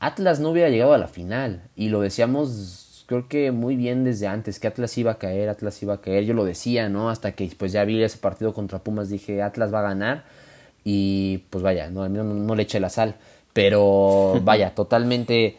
Atlas 0.00 0.40
no 0.40 0.50
hubiera 0.50 0.68
llegado 0.68 0.92
a 0.92 0.98
la 0.98 1.08
final. 1.08 1.62
Y 1.74 1.88
lo 1.88 2.00
decíamos, 2.00 3.04
creo 3.06 3.28
que 3.28 3.52
muy 3.52 3.76
bien 3.76 4.04
desde 4.04 4.26
antes, 4.26 4.60
que 4.60 4.66
Atlas 4.66 4.96
iba 4.98 5.12
a 5.12 5.18
caer, 5.18 5.48
Atlas 5.48 5.82
iba 5.82 5.94
a 5.94 6.00
caer. 6.00 6.24
Yo 6.24 6.34
lo 6.34 6.44
decía, 6.44 6.88
¿no? 6.88 7.08
Hasta 7.10 7.32
que 7.32 7.50
pues 7.56 7.72
ya 7.72 7.84
vi 7.84 8.02
ese 8.02 8.18
partido 8.18 8.52
contra 8.52 8.80
Pumas, 8.80 9.08
dije, 9.08 9.42
Atlas 9.42 9.72
va 9.72 9.80
a 9.80 9.82
ganar. 9.82 10.24
Y 10.84 11.38
pues 11.50 11.64
vaya, 11.64 11.90
no, 11.90 12.08
no, 12.08 12.22
no 12.24 12.54
le 12.54 12.62
eché 12.64 12.80
la 12.80 12.90
sal. 12.90 13.16
Pero 13.52 14.40
vaya, 14.42 14.74
totalmente. 14.74 15.56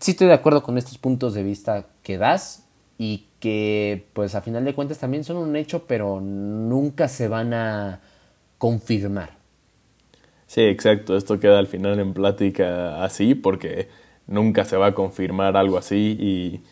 Sí 0.00 0.10
estoy 0.12 0.26
de 0.26 0.34
acuerdo 0.34 0.62
con 0.62 0.76
estos 0.76 0.98
puntos 0.98 1.34
de 1.34 1.42
vista 1.42 1.86
que 2.08 2.16
das 2.16 2.66
y 2.96 3.26
que 3.38 4.06
pues 4.14 4.34
a 4.34 4.40
final 4.40 4.64
de 4.64 4.74
cuentas 4.74 4.98
también 4.98 5.24
son 5.24 5.36
un 5.36 5.54
hecho, 5.56 5.84
pero 5.86 6.22
nunca 6.22 7.06
se 7.06 7.28
van 7.28 7.52
a 7.52 8.00
confirmar. 8.56 9.32
Sí, 10.46 10.62
exacto. 10.62 11.18
Esto 11.18 11.38
queda 11.38 11.58
al 11.58 11.66
final 11.66 12.00
en 12.00 12.14
plática 12.14 13.04
así 13.04 13.34
porque 13.34 13.90
nunca 14.26 14.64
se 14.64 14.78
va 14.78 14.86
a 14.86 14.94
confirmar 14.94 15.58
algo 15.58 15.76
así 15.76 16.62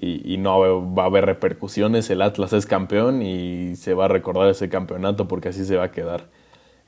y, 0.00 0.36
no 0.38 0.94
va 0.94 1.02
a 1.02 1.06
haber 1.06 1.26
repercusiones. 1.26 2.08
El 2.08 2.22
Atlas 2.22 2.54
es 2.54 2.64
campeón 2.64 3.20
y 3.20 3.76
se 3.76 3.92
va 3.92 4.06
a 4.06 4.08
recordar 4.08 4.48
ese 4.48 4.70
campeonato 4.70 5.28
porque 5.28 5.50
así 5.50 5.66
se 5.66 5.76
va 5.76 5.84
a 5.84 5.92
quedar. 5.92 6.24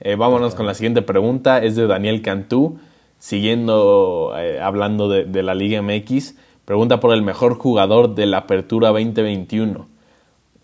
Eh, 0.01 0.15
vámonos 0.15 0.55
con 0.55 0.65
la 0.65 0.73
siguiente 0.73 1.03
pregunta. 1.03 1.63
Es 1.63 1.77
de 1.77 1.87
Daniel 1.87 2.23
Cantú 2.23 2.79
siguiendo 3.19 4.33
eh, 4.39 4.61
hablando 4.61 5.11
de, 5.11 5.43
la 5.43 5.55
Liga 5.55 5.83
MX, 5.83 6.37
pregunta 6.69 7.01
por 7.01 7.15
el 7.15 7.23
mejor 7.23 7.55
jugador 7.55 8.15
de 8.15 8.27
la 8.27 8.37
Apertura 8.41 8.89
2021. 8.89 9.89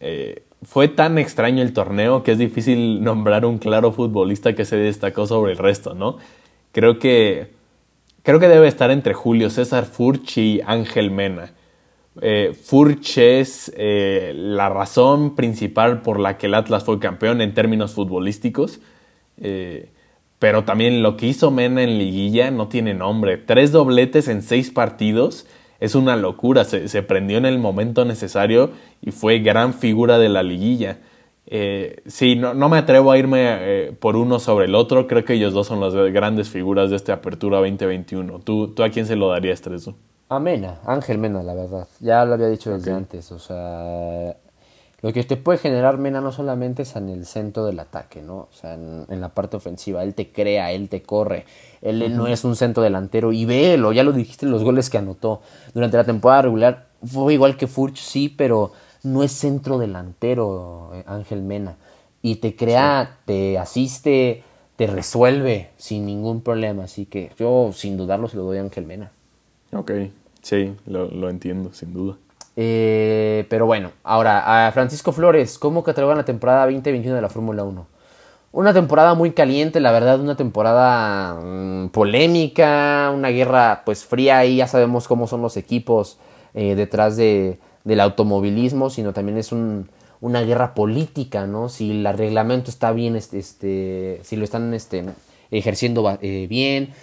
Eh, 0.01 0.43
fue 0.63 0.89
tan 0.89 1.17
extraño 1.17 1.63
el 1.63 1.73
torneo 1.73 2.23
que 2.23 2.33
es 2.33 2.39
difícil 2.39 3.03
nombrar 3.03 3.47
un 3.47 3.57
claro 3.57 3.91
futbolista 3.91 4.55
que 4.55 4.67
se 4.67 4.77
destacó 4.77 5.27
sobre 5.27 5.53
el 5.53 5.59
resto, 5.59 5.95
¿no? 5.95 6.19
Creo 6.73 6.99
que, 6.99 7.53
creo 8.23 8.39
que 8.39 8.49
debe 8.49 8.69
estar 8.69 8.91
entre 8.91 9.15
Julio 9.15 9.49
César 9.49 9.87
Furch 9.87 10.37
y 10.37 10.61
Ángel 10.67 11.11
Mena. 11.11 11.55
Eh, 12.21 12.53
Furch 12.53 13.17
es 13.17 13.73
la 13.75 14.69
razón 14.69 15.35
principal 15.35 16.03
por 16.03 16.21
la 16.21 16.37
que 16.37 16.49
el 16.49 16.55
Atlas 16.55 16.85
fue 16.85 16.99
campeón 16.99 17.41
en 17.41 17.55
términos 17.55 17.95
futbolísticos. 17.95 18.79
Pero 20.39 20.65
también 20.65 21.03
lo 21.03 21.17
que 21.17 21.29
hizo 21.29 21.51
Mena 21.51 21.83
en 21.83 21.97
liguilla 21.97 22.51
no 22.51 22.69
tiene 22.69 22.93
nombre. 22.93 23.39
Tres 23.39 23.73
dobletes 23.73 24.29
en 24.29 24.43
seis 24.43 24.71
partidos 24.71 25.47
es 25.85 25.95
una 25.95 26.17
locura. 26.17 26.65
Se, 26.65 27.03
prendió 27.03 27.39
en 27.39 27.47
el 27.47 27.59
momento 27.59 28.05
necesario 28.05 28.71
y 29.03 29.11
fue 29.11 29.41
gran 29.41 29.75
figura 29.75 30.19
de 30.19 30.29
la 30.29 30.43
liguilla. 30.43 30.99
Eh, 31.47 32.03
sí, 32.07 32.37
no, 32.37 32.55
no, 32.55 32.71
me 32.71 32.79
atrevo 32.79 33.13
a 33.13 33.19
irme 33.19 33.43
eh, 33.43 33.93
por 33.99 34.17
uno 34.17 34.39
sobre 34.39 34.65
el 34.65 34.75
otro. 34.75 35.07
Creo 35.07 35.25
que 35.25 35.35
ellos 35.35 35.53
dos 35.53 35.67
son 35.67 35.81
las 35.81 35.95
grandes 35.95 36.49
figuras 36.49 36.91
de 36.91 36.97
esta 36.97 37.13
Apertura 37.13 37.59
2021. 37.59 38.41
¿Tú, 38.41 38.69
tú 38.69 38.83
a 38.83 38.89
quién 38.89 39.05
se 39.07 39.15
lo 39.15 39.29
darías, 39.29 39.61
Treso? 39.61 39.95
A 40.31 40.41
Mena, 40.41 40.81
Ángel 40.87 41.19
Mena, 41.19 41.43
la 41.43 41.55
verdad. 41.55 41.87
Ya 42.01 42.25
lo 42.25 42.35
había 42.35 42.49
dicho 42.49 42.73
desde 42.73 42.93
antes. 42.93 43.31
O 43.31 43.39
sea, 43.39 44.35
lo 45.05 45.13
que 45.13 45.23
te 45.23 45.37
puede 45.37 45.59
generar 45.59 45.99
Mena 45.99 46.23
no 46.23 46.33
solamente 46.33 46.81
es 46.81 46.97
en 46.97 47.11
el 47.11 47.27
centro 47.27 47.67
del 47.67 47.79
ataque, 47.79 48.23
¿no? 48.23 48.37
O 48.37 48.49
sea, 48.53 48.73
en, 48.73 49.21
la 49.21 49.29
parte 49.29 49.59
ofensiva. 49.59 50.03
Él 50.03 50.15
te 50.15 50.33
crea, 50.33 50.73
él 50.73 50.89
te 50.89 51.03
corre. 51.03 51.45
Él 51.83 52.17
no 52.17 52.27
es 52.27 52.43
un 52.43 52.57
centro 52.57 52.83
delantero. 52.83 53.31
Y 53.31 53.45
véelo, 53.45 53.93
ya 53.93 54.03
lo 54.03 54.15
dijiste 54.15 54.47
en 54.47 54.53
los 54.53 54.65
goles 54.65 54.89
que 54.89 54.97
anotó. 54.97 55.43
Durante 55.75 55.99
la 55.99 56.05
temporada 56.05 56.41
regular 56.41 56.87
fue 57.05 57.35
igual 57.35 57.59
que 57.59 57.67
Furch, 57.67 57.99
sí, 57.99 58.31
pero 58.31 58.73
no 59.03 59.23
es 59.23 59.33
centro 59.33 59.77
delantero 59.77 60.93
eh, 60.95 61.05
Ángel 61.07 61.43
Mena. 61.43 61.77
Y 62.23 62.37
te 62.37 62.57
crea, 62.57 63.19
te 63.27 63.59
asiste, 63.59 64.43
te 64.77 64.87
resuelve 64.87 65.69
sin 65.77 66.07
ningún 66.07 66.41
problema. 66.41 66.85
Así 66.85 67.05
que 67.05 67.31
yo, 67.39 67.73
sin 67.75 67.99
dudarlo, 67.99 68.27
se 68.29 68.39
lo 68.39 68.45
doy 68.45 68.57
a 68.57 68.63
Ángel 68.63 68.87
Mena. 68.87 69.13
Ok, 69.71 69.91
sí, 70.41 70.73
lo, 70.87 71.11
lo 71.11 71.29
entiendo, 71.29 71.75
sin 71.75 71.93
duda. 71.93 72.17
Eh, 72.57 73.47
pero 73.49 73.67
bueno, 73.67 73.91
ahora 74.05 74.67
a 74.67 74.73
Francisco 74.73 75.13
Flores, 75.13 75.59
¿cómo 75.59 75.83
catalogan 75.83 76.19
la 76.19 76.25
temporada 76.25 76.65
2021 76.67 77.17
de 77.17 77.23
la 77.23 77.29
Fórmula 77.29 77.65
1? 77.65 77.87
Una 78.53 78.73
temporada 78.73 79.15
muy 79.15 79.33
caliente, 79.33 79.81
la 79.81 79.91
verdad, 79.91 80.21
una 80.21 80.37
temporada 80.37 81.35
mm, 81.35 81.89
polémica, 81.89 83.11
una 83.13 83.31
guerra 83.31 83.83
pues 83.85 84.05
fría 84.05 84.45
y 84.45 84.57
ya 84.59 84.69
sabemos 84.69 85.09
cómo 85.09 85.27
son 85.27 85.43
los 85.43 85.57
equipos 85.57 86.19
eh, 86.55 86.77
detrás 86.77 87.17
de, 87.17 87.59
del 87.83 88.01
automovilismo, 88.01 88.91
sino 88.91 89.13
también 89.13 89.39
es 89.39 89.51
una 89.53 90.43
guerra 90.43 90.75
política, 90.75 91.49
¿no? 91.49 91.69
Si 91.69 91.91
el 91.91 92.17
reglamento 92.17 92.71
está 92.71 92.93
bien, 92.93 93.17
este, 93.17 93.41
este 93.41 94.21
si 94.23 94.37
lo 94.37 94.45
están 94.45 94.73
este, 94.73 95.05
ejerciendo 95.51 96.17
eh, 96.23 96.47
bien. 96.49 96.95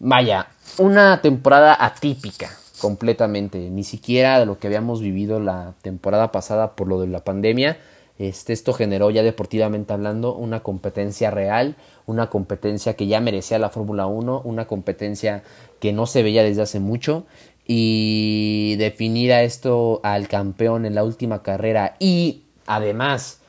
Vaya, 0.00 0.48
una 0.78 1.20
temporada 1.22 1.76
atípica, 1.78 2.50
completamente, 2.80 3.70
ni 3.70 3.84
siquiera 3.84 4.38
de 4.38 4.46
lo 4.46 4.58
que 4.58 4.66
habíamos 4.66 5.00
vivido 5.00 5.40
la 5.40 5.74
temporada 5.82 6.32
pasada 6.32 6.74
por 6.74 6.88
lo 6.88 7.00
de 7.00 7.08
la 7.08 7.24
pandemia. 7.24 7.78
Este, 8.18 8.52
esto 8.52 8.72
generó 8.72 9.10
ya 9.10 9.22
deportivamente 9.22 9.92
hablando 9.92 10.34
una 10.34 10.60
competencia 10.60 11.30
real, 11.30 11.76
una 12.06 12.30
competencia 12.30 12.94
que 12.94 13.06
ya 13.06 13.20
merecía 13.20 13.58
la 13.60 13.70
Fórmula 13.70 14.06
1, 14.06 14.42
una 14.44 14.66
competencia 14.66 15.44
que 15.78 15.92
no 15.92 16.06
se 16.06 16.24
veía 16.24 16.42
desde 16.42 16.62
hace 16.62 16.80
mucho 16.80 17.26
y 17.64 18.74
definir 18.76 19.32
a 19.32 19.42
esto 19.42 20.00
al 20.02 20.26
campeón 20.26 20.84
en 20.84 20.96
la 20.96 21.04
última 21.04 21.42
carrera 21.42 21.96
y 22.00 22.42
además 22.66 23.40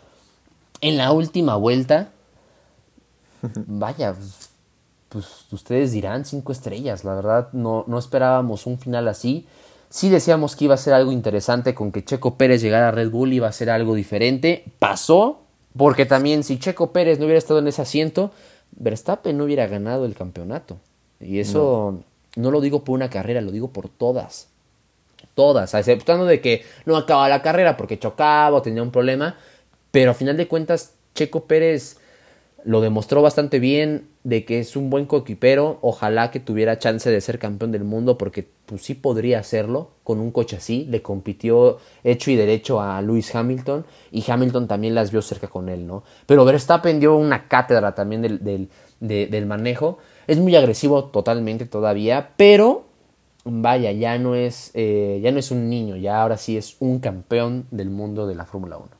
en 0.81 0.97
la 0.97 1.11
última 1.11 1.55
vuelta, 1.55 2.11
vaya, 3.65 4.15
pues 5.09 5.45
ustedes 5.51 5.91
dirán 5.91 6.25
cinco 6.25 6.51
estrellas. 6.51 7.03
La 7.03 7.15
verdad, 7.15 7.49
no, 7.51 7.83
no 7.87 7.97
esperábamos 7.97 8.65
un 8.65 8.79
final 8.79 9.07
así. 9.07 9.47
Sí 9.89 10.09
decíamos 10.09 10.55
que 10.55 10.65
iba 10.65 10.75
a 10.75 10.77
ser 10.77 10.93
algo 10.93 11.11
interesante 11.11 11.73
con 11.73 11.91
que 11.91 12.05
Checo 12.05 12.35
Pérez 12.35 12.61
llegara 12.61 12.89
a 12.89 12.91
Red 12.91 13.09
Bull, 13.09 13.33
iba 13.33 13.47
a 13.47 13.51
ser 13.51 13.71
algo 13.71 13.95
diferente. 13.95 14.63
Pasó, 14.77 15.41
porque 15.75 16.05
también 16.05 16.43
si 16.43 16.59
Checo 16.59 16.91
Pérez 16.91 17.17
no 17.17 17.25
hubiera 17.25 17.39
estado 17.39 17.59
en 17.59 17.67
ese 17.67 17.81
asiento, 17.81 18.31
Verstappen 18.71 19.35
no 19.35 19.45
hubiera 19.45 19.65
ganado 19.65 20.05
el 20.05 20.13
campeonato. 20.13 20.77
Y 21.19 21.39
eso 21.39 22.03
no, 22.35 22.51
lo 22.51 22.61
digo 22.61 22.83
por 22.83 22.93
una 22.93 23.09
carrera, 23.09 23.41
lo 23.41 23.51
digo 23.51 23.69
por 23.71 23.89
todas. 23.89 24.47
Todas, 25.33 25.73
aceptando 25.73 26.25
de 26.25 26.39
que 26.39 26.63
no 26.85 26.95
acaba 26.95 27.27
la 27.27 27.41
carrera 27.41 27.75
porque 27.75 27.97
chocaba 27.97 28.57
o 28.57 28.61
tenía 28.61 28.83
un 28.83 28.91
problema. 28.91 29.37
Pero 29.89 30.11
a 30.11 30.13
final 30.13 30.37
de 30.37 30.47
cuentas, 30.47 30.93
Checo 31.15 31.45
Pérez 31.45 31.97
lo 32.63 32.81
demostró 32.81 33.21
bastante 33.21 33.59
bien 33.59 34.09
de 34.23 34.45
que 34.45 34.59
es 34.59 34.75
un 34.75 34.89
buen 34.89 35.05
coequipero. 35.05 35.79
Ojalá 35.81 36.31
que 36.31 36.39
tuviera 36.39 36.79
chance 36.79 37.09
de 37.09 37.21
ser 37.21 37.39
campeón 37.39 37.71
del 37.71 37.83
mundo 37.83 38.17
porque 38.17 38.47
pues 38.65 38.81
sí 38.83 38.93
podría 38.95 39.39
hacerlo 39.39 39.91
con 40.03 40.19
un 40.19 40.31
coche 40.31 40.57
así. 40.57 40.85
Le 40.89 41.01
compitió 41.01 41.77
hecho 42.03 42.31
y 42.31 42.35
derecho 42.35 42.81
a 42.81 43.01
Lewis 43.01 43.33
Hamilton 43.33 43.85
y 44.11 44.29
Hamilton 44.29 44.67
también 44.67 44.95
las 44.95 45.11
vio 45.11 45.21
cerca 45.21 45.47
con 45.47 45.69
él, 45.69 45.87
¿no? 45.87 46.03
Pero 46.25 46.45
Verstappen 46.45 46.99
dio 46.99 47.15
una 47.15 47.47
cátedra 47.47 47.95
también 47.95 48.21
del, 48.21 48.69
del, 48.99 49.45
manejo. 49.45 49.97
Es 50.27 50.37
muy 50.37 50.55
agresivo 50.55 51.05
totalmente 51.05 51.65
todavía, 51.65 52.31
pero 52.37 52.85
vaya, 53.45 53.91
ya 53.91 54.17
no 54.17 54.35
es, 54.35 54.71
eh, 54.73 55.19
ya 55.23 55.31
no 55.31 55.39
es 55.39 55.51
un 55.51 55.69
niño, 55.69 55.95
ya 55.95 56.21
ahora 56.21 56.37
sí 56.37 56.57
es 56.57 56.75
un 56.79 56.99
campeón 56.99 57.65
del 57.71 57.89
mundo 57.89 58.27
de 58.27 58.35
la 58.35 58.45
Fórmula 58.45 58.77
1. 58.77 58.98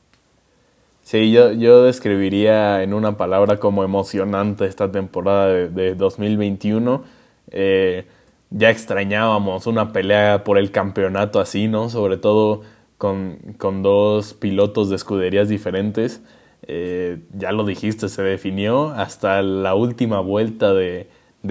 Sí, 1.10 1.32
yo, 1.32 1.50
yo 1.50 1.82
describiría 1.82 2.84
en 2.84 2.94
una 2.94 3.16
palabra 3.16 3.56
como 3.58 3.82
emocionante 3.82 4.64
esta 4.66 4.92
temporada 4.92 5.48
de, 5.48 5.96
2021. 5.96 7.02
Eh, 7.50 8.06
ya 8.50 8.70
extrañábamos 8.70 9.66
una 9.66 9.92
pelea 9.92 10.44
por 10.44 10.56
el 10.56 10.70
campeonato 10.70 11.40
así, 11.40 11.66
¿no? 11.66 11.88
Sobre 11.88 12.16
todo 12.16 12.62
con, 12.96 13.56
dos 13.82 14.34
pilotos 14.34 14.88
de 14.88 14.94
escuderías 14.94 15.48
diferentes. 15.48 16.22
Eh, 16.68 17.18
ya 17.36 17.50
lo 17.50 17.64
dijiste, 17.64 18.08
se 18.08 18.22
definió 18.22 18.90
hasta 18.90 19.42
la 19.42 19.74
última 19.74 20.20
vuelta 20.20 20.72
de, 20.72 21.08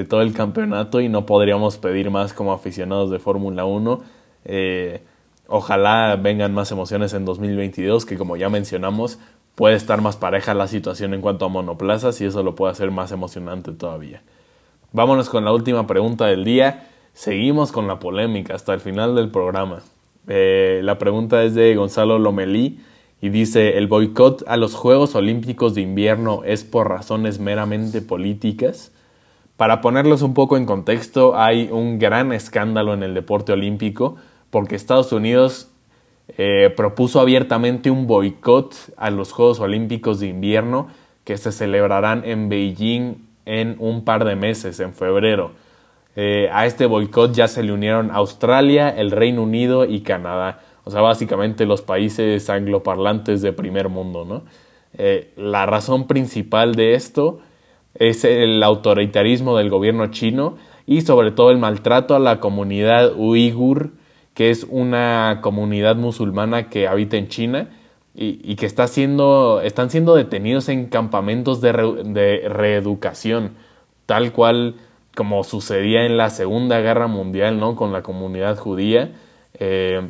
todo 0.07 0.22
el 0.22 0.32
campeonato 0.32 1.01
y 1.01 1.10
no 1.10 1.26
podríamos 1.26 1.78
pedir 1.78 2.12
más 2.12 2.32
como 2.32 2.53
aficionados 2.53 3.12
de 3.12 3.20
Fórmula 3.20 3.66
1. 3.66 4.03
Eh, 4.45 5.01
ojalá 5.47 6.16
vengan 6.16 6.53
más 6.53 6.72
emociones 6.72 7.14
en 7.14 7.26
2022, 7.26 8.05
que 8.05 8.18
como 8.18 8.38
ya 8.38 8.47
mencionamos, 8.47 9.20
puede 9.60 9.76
estar 9.76 10.01
más 10.01 10.16
pareja 10.16 10.53
la 10.53 10.70
situación 10.70 11.14
en 11.14 11.20
cuanto 11.20 11.43
a 11.43 11.49
monoplazas 11.49 12.22
y 12.22 12.26
eso 12.26 12.43
lo 12.43 12.55
puede 12.55 12.72
hacer 12.72 12.91
más 12.91 13.12
emocionante 13.12 13.74
todavía. 13.74 14.22
Vámonos 14.93 15.28
con 15.28 15.43
la 15.43 15.51
última 15.51 15.86
pregunta 15.86 16.28
del 16.28 16.45
día. 16.45 16.88
Seguimos 17.12 17.74
con 17.74 17.86
la 17.86 17.99
polémica 17.99 18.55
hasta 18.55 18.74
el 18.74 18.80
final 18.80 19.18
del 19.18 19.32
programa. 19.32 19.82
Eh, 20.30 20.80
la 20.86 20.97
pregunta 20.97 21.43
es 21.43 21.55
de 21.55 21.76
Gonzalo 21.76 22.20
Lomelí 22.20 22.80
y 23.20 23.28
dice, 23.28 23.78
¿el 23.78 23.88
boicot 23.88 24.45
a 24.47 24.55
los 24.55 24.76
Juegos 24.76 25.14
Olímpicos 25.16 25.76
de 25.76 25.82
invierno 25.82 26.43
es 26.45 26.64
por 26.64 26.88
razones 26.88 27.39
meramente 27.39 28.01
políticas? 28.01 28.93
Para 29.57 29.82
ponerlos 29.82 30.22
un 30.22 30.34
poco 30.34 30.55
en 30.55 30.66
contexto, 30.66 31.38
hay 31.38 31.68
un 31.70 31.99
gran 31.99 32.32
escándalo 32.32 32.93
en 32.93 33.03
el 33.03 33.14
deporte 33.14 33.51
olímpico 33.51 34.16
porque 34.51 34.78
Estados 34.78 35.12
Unidos 35.12 35.70
eh, 36.38 36.73
propuso 36.75 37.19
abiertamente 37.19 37.89
un 37.89 38.07
boicot 38.07 38.75
a 38.97 39.09
los 39.09 39.32
Juegos 39.32 39.59
Olímpicos 39.59 40.19
de 40.19 40.27
Invierno 40.27 40.88
que 41.23 41.38
se 41.38 41.51
celebrarán 41.51 42.23
en 42.25 42.49
Beijing 42.49 43.15
en 43.45 43.75
un 43.80 44.03
par 44.03 44.25
de 44.25 44.36
meses, 44.36 44.80
en 44.80 44.93
febrero. 44.93 45.51
Eh, 46.15 46.49
a 46.51 46.65
este 46.65 46.86
boicot 46.86 47.34
ya 47.34 47.47
se 47.47 47.63
le 47.63 47.71
unieron 47.71 48.11
Australia, 48.11 48.89
el 48.89 49.11
Reino 49.11 49.43
Unido 49.43 49.86
y 49.86 50.01
Canadá. 50.01 50.61
O 50.84 50.91
sea, 50.91 51.01
básicamente 51.01 51.65
los 51.65 51.82
países 51.82 52.49
angloparlantes 52.49 53.41
de 53.41 53.53
primer 53.53 53.89
mundo, 53.89 54.25
¿no? 54.25 54.43
Eh, 54.97 55.32
la 55.38 55.65
razón 55.65 56.07
principal 56.07 56.75
de 56.75 56.95
esto 56.95 57.39
es 57.95 58.23
el 58.23 58.61
autoritarismo 58.63 59.57
del 59.57 59.69
gobierno 59.69 60.07
chino 60.07 60.57
y 60.88 61.01
sobre 61.01 61.32
todo 61.32 61.51
el 61.51 61.57
maltrato 61.57 62.15
a 62.15 62.19
la 62.19 62.39
comunidad 62.39 63.13
uigur 63.15 63.91
que 64.40 64.52
es 64.52 64.66
una 64.70 65.40
comunidad 65.42 65.98
musulmana 65.98 66.70
que 66.70 66.88
habita 66.88 67.18
en 67.18 67.28
China 67.28 67.68
y, 68.16 68.56
que 68.56 68.66
está 68.68 68.88
siendo, 68.88 69.60
están 69.62 69.90
siendo 69.90 70.16
detenidos 70.16 70.70
en 70.70 70.86
campamentos 70.86 71.60
de, 71.60 71.74
reeducación, 71.74 73.56
tal 74.06 74.32
cual 74.32 74.76
como 75.14 75.44
sucedía 75.44 76.06
en 76.06 76.16
la 76.16 76.30
Segunda 76.30 76.80
Guerra 76.80 77.08
Mundial 77.08 77.60
¿no? 77.60 77.76
con 77.76 77.92
la 77.92 78.02
comunidad 78.02 78.56
judía. 78.58 79.12
Eh, 79.56 80.08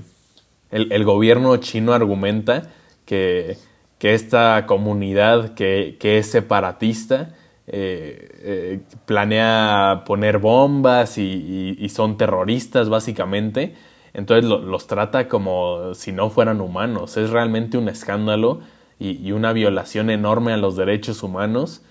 el, 0.70 1.04
gobierno 1.06 1.58
chino 1.58 1.94
argumenta 1.94 2.70
que, 3.06 3.58
esta 4.00 4.68
comunidad 4.68 5.56
que, 5.56 5.98
es 6.00 6.30
separatista 6.30 7.34
eh, 7.66 8.30
eh, 8.44 8.80
planea 9.08 10.04
poner 10.06 10.38
bombas 10.38 11.18
y, 11.18 11.90
son 11.90 12.16
terroristas 12.16 12.90
básicamente 12.90 13.89
entonces 14.20 14.44
los 14.44 14.86
trata 14.86 15.30
como 15.30 15.94
si 15.94 16.12
no 16.12 16.30
fueran 16.30 16.60
humanos. 16.60 17.16
Es 17.16 17.30
realmente 17.30 17.78
un 17.78 17.88
escándalo 17.88 18.60
y, 19.00 19.32
una 19.32 19.54
violación 19.54 20.10
enorme 20.10 20.52
a 20.52 20.58
los 20.58 20.76
derechos 20.76 21.24
humanos. 21.24 21.82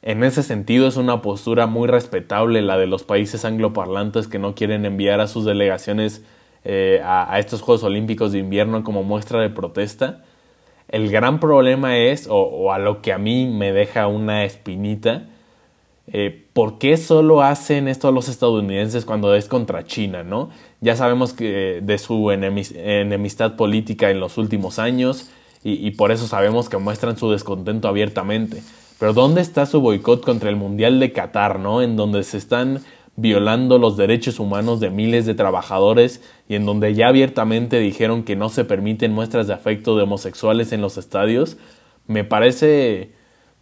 En 0.00 0.24
ese 0.24 0.42
sentido 0.42 0.88
es 0.88 0.96
una 0.96 1.20
postura 1.20 1.66
muy 1.66 1.86
respetable 1.86 2.62
la 2.62 2.78
de 2.78 2.86
los 2.86 3.04
países 3.04 3.44
angloparlantes 3.44 4.28
que 4.28 4.38
no 4.38 4.54
quieren 4.54 4.86
enviar 4.86 5.20
a 5.20 5.28
sus 5.28 5.44
delegaciones 5.44 6.24
eh, 6.64 7.02
a, 7.04 7.38
estos 7.38 7.60
Juegos 7.60 7.84
Olímpicos 7.84 8.32
de 8.32 8.38
invierno 8.38 8.82
como 8.82 9.02
muestra 9.02 9.42
de 9.42 9.50
protesta. 9.50 10.24
El 10.88 11.10
gran 11.10 11.38
problema 11.38 11.98
es, 11.98 12.28
o 12.30 12.72
a 12.72 12.78
lo 12.78 13.02
que 13.02 13.12
a 13.12 13.18
mí 13.18 13.46
me 13.46 13.72
deja 13.74 14.06
una 14.06 14.44
espinita, 14.44 15.26
eh, 16.06 16.46
¿por 16.52 16.78
qué 16.78 16.96
solo 16.96 17.42
hacen 17.42 17.88
esto 17.88 18.12
los 18.12 18.28
estadounidenses 18.28 19.06
cuando 19.06 19.34
es 19.34 19.48
contra 19.48 19.84
China, 19.84 20.22
no? 20.22 20.50
Ya 20.84 20.96
sabemos 20.96 21.32
que 21.32 21.80
de 21.82 21.96
su 21.96 22.30
enemistad 22.30 23.56
política 23.56 24.10
en 24.10 24.20
los 24.20 24.36
últimos 24.36 24.78
años 24.78 25.30
y, 25.62 25.92
por 25.92 26.12
eso 26.12 26.26
sabemos 26.26 26.68
que 26.68 26.76
muestran 26.76 27.16
su 27.16 27.30
descontento 27.30 27.88
abiertamente. 27.88 28.62
Pero 28.98 29.14
¿dónde 29.14 29.40
está 29.40 29.64
su 29.64 29.80
boicot 29.80 30.22
contra 30.22 30.50
el 30.50 30.56
Mundial 30.56 31.00
de 31.00 31.10
Qatar, 31.10 31.58
no? 31.58 31.80
En 31.80 31.96
donde 31.96 32.22
se 32.22 32.36
están 32.36 32.80
violando 33.16 33.78
los 33.78 33.96
derechos 33.96 34.38
humanos 34.38 34.78
de 34.78 34.90
miles 34.90 35.24
de 35.24 35.32
trabajadores 35.32 36.20
y 36.50 36.54
en 36.54 36.66
donde 36.66 36.92
ya 36.92 37.08
abiertamente 37.08 37.78
dijeron 37.78 38.22
que 38.22 38.36
no 38.36 38.50
se 38.50 38.66
permiten 38.66 39.10
muestras 39.10 39.46
de 39.46 39.54
afecto 39.54 39.96
de 39.96 40.02
homosexuales 40.02 40.70
en 40.72 40.82
los 40.82 40.98
estadios, 40.98 41.56
me 42.06 42.24
parece 42.24 43.12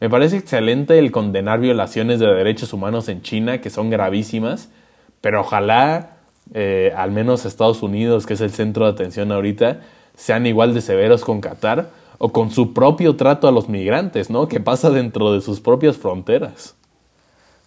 me 0.01 0.11
parece 0.11 0.39
excelente 0.39 0.99
el 0.99 1.13
condenar 1.13 1.61
violaciones 1.61 2.19
de 2.19 2.27
derechos 2.27 2.73
humanos 2.73 3.09
en 3.09 3.23
China, 3.23 3.61
que 3.61 3.71
son 3.71 3.91
gravísimas, 3.91 4.73
pero 5.21 5.43
ojalá 5.43 6.22
eh, 6.55 6.93
al 6.97 7.11
menos 7.11 7.45
Estados 7.45 7.83
Unidos, 7.83 8.27
que 8.27 8.35
es 8.35 8.41
el 8.41 8.51
centro 8.51 8.85
de 8.85 8.93
atención 8.93 9.33
ahorita, 9.33 9.81
sean 10.15 10.47
igual 10.47 10.75
de 10.75 10.81
severos 10.81 11.25
con 11.25 11.41
Qatar 11.41 11.91
o 12.19 12.31
con 12.33 12.51
su 12.51 12.73
propio 12.73 13.17
trato 13.17 13.49
a 13.49 13.53
los 13.53 13.69
migrantes, 13.69 14.31
¿no? 14.31 14.49
Que 14.49 14.61
pasa 14.61 14.91
dentro 14.91 15.33
de 15.33 15.41
sus 15.41 15.61
propias 15.61 15.97
fronteras. 15.97 16.75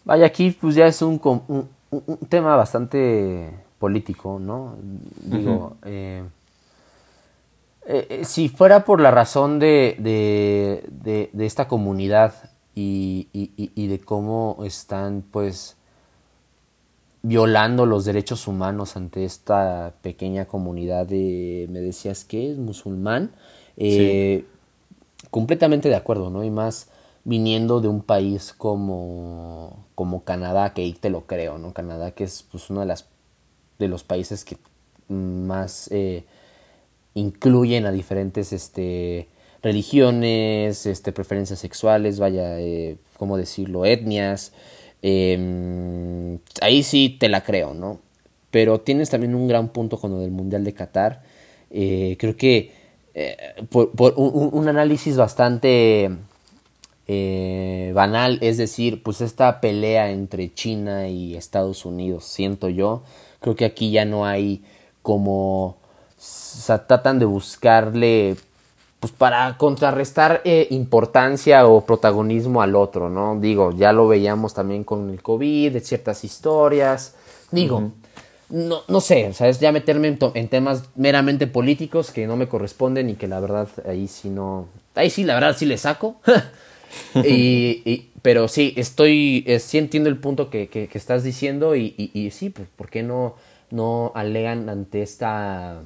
Vaya, 0.05 0.27
aquí 0.27 0.51
pues 0.51 0.75
ya 0.75 0.86
es 0.86 1.01
un, 1.01 1.19
un, 1.47 1.67
tema 2.29 2.55
bastante 2.55 3.51
político, 3.79 4.39
¿no? 4.39 4.75
Digo, 5.23 5.77
eh, 5.83 6.23
eh, 7.88 8.21
si 8.23 8.49
fuera 8.49 8.86
por 8.86 9.01
la 9.01 9.11
razón 9.11 9.59
de, 9.59 9.95
de, 9.99 11.29
de, 11.33 11.45
esta 11.45 11.67
comunidad 11.67 12.33
y, 12.73 13.27
y, 13.33 13.88
de 13.88 13.99
cómo 13.99 14.57
están 14.63 15.23
pues 15.31 15.77
violando 17.28 17.86
los 17.86 18.05
derechos 18.05 18.47
humanos 18.47 18.95
ante 18.95 19.26
esta 19.26 19.93
pequeña 20.01 20.45
comunidad 20.45 21.07
de, 21.07 21.67
me 21.69 21.80
decías 21.80 22.23
que 22.23 22.51
es 22.51 22.57
musulmán, 22.57 23.32
eh, 23.78 24.45
completamente 25.32 25.89
de 25.89 25.95
acuerdo, 25.95 26.30
¿no? 26.30 26.43
Y 26.43 26.51
más 26.51 26.89
viniendo 27.23 27.82
de 27.82 27.88
un 27.88 28.01
país 28.01 28.53
como, 28.53 29.86
como 29.95 30.23
Canadá, 30.23 30.73
que 30.73 30.84
ahí 30.84 30.93
te 30.93 31.09
lo 31.09 31.26
creo, 31.26 31.57
¿no? 31.57 31.73
Canadá 31.73 32.11
que 32.11 32.26
es 32.26 32.43
pues 32.43 32.69
uno 32.69 32.82
de, 32.82 32.86
las, 32.86 33.07
de 33.80 33.88
los 33.88 34.03
países 34.03 34.45
que 34.45 34.57
más 35.07 35.89
incluyen 37.15 37.88
a 37.88 37.91
diferentes 37.91 38.53
este, 38.53 39.28
religiones, 39.63 40.86
este, 40.86 41.11
preferencias 41.11 41.57
sexuales, 41.57 42.19
vaya, 42.19 42.59
eh, 42.59 42.97
¿cómo 43.17 43.38
decirlo?, 43.38 43.86
etnias. 43.86 44.51
Em, 45.01 46.39
ahí 46.61 46.83
sí 46.83 47.15
te 47.19 47.29
la 47.29 47.43
creo, 47.43 47.73
¿no? 47.73 47.99
Pero 48.51 48.81
tienes 48.81 49.09
también 49.09 49.35
un 49.35 49.47
gran 49.47 49.69
punto 49.69 49.97
con 49.99 50.11
lo 50.11 50.19
del 50.19 50.31
Mundial 50.31 50.63
de 50.63 50.73
Qatar. 50.73 51.23
Eh, 51.71 52.15
creo 52.19 52.35
que 52.37 52.71
eh, 53.13 53.37
por, 53.69 53.91
un, 54.17 54.67
análisis 54.67 55.17
bastante 55.17 56.09
banal, 57.93 58.39
es 58.41 58.57
decir, 58.57 59.03
pues 59.03 59.21
esta 59.21 59.61
pelea 59.61 60.11
entre 60.11 60.53
China 60.53 61.07
y 61.07 61.35
Estados 61.35 61.85
Unidos, 61.85 62.25
siento 62.25 62.69
yo, 62.69 63.03
creo 63.41 63.55
que 63.55 63.65
aquí 63.65 63.91
ya 63.91 64.05
no 64.05 64.25
hay 64.25 64.63
como 65.03 65.77
tratan 66.87 67.19
de 67.19 67.25
buscarle 67.25 68.37
pues 68.99 69.13
para 69.13 69.57
contrarrestar 69.57 70.41
eh, 70.45 70.67
importancia 70.71 71.67
o 71.67 71.85
protagonismo 71.85 72.61
al 72.61 72.75
otro, 72.75 73.09
¿no? 73.09 73.39
Digo, 73.39 73.71
ya 73.71 73.93
lo 73.93 74.07
veíamos 74.07 74.53
también 74.53 74.83
con 74.83 75.09
el 75.09 75.21
COVID, 75.21 75.73
de 75.73 75.79
ciertas 75.81 76.23
historias. 76.23 77.15
Digo, 77.51 77.91
no, 78.49 78.81
no 78.87 79.01
sé, 79.01 79.33
¿sabes? 79.33 79.59
Ya 79.59 79.71
meterme 79.71 80.17
en, 80.33 80.47
temas 80.47 80.83
meramente 80.95 81.47
políticos 81.47 82.11
que 82.11 82.27
no 82.27 82.35
me 82.35 82.47
corresponden 82.47 83.09
y 83.09 83.15
que 83.15 83.27
la 83.27 83.39
verdad 83.39 83.67
ahí 83.87 84.07
sí 84.07 84.29
no. 84.29 84.67
Ahí 84.93 85.09
sí, 85.09 85.23
la 85.23 85.33
verdad 85.33 85.55
sí 85.57 85.65
le 85.65 85.77
saco. 85.77 86.17
y, 87.15 88.11
pero 88.21 88.47
sí, 88.47 88.73
estoy. 88.77 89.43
Eh, 89.47 89.59
sí 89.59 89.77
entiendo 89.77 90.09
el 90.09 90.17
punto 90.17 90.49
que, 90.49 90.67
que, 90.67 90.89
estás 90.93 91.23
diciendo 91.23 91.75
y, 91.75 91.93
y, 91.97 92.31
sí, 92.31 92.49
pues, 92.49 92.67
¿por 92.75 92.89
qué 92.89 93.03
no, 93.03 93.35
no 93.71 94.11
alegan 94.15 94.69
ante 94.69 95.01
esta 95.01 95.81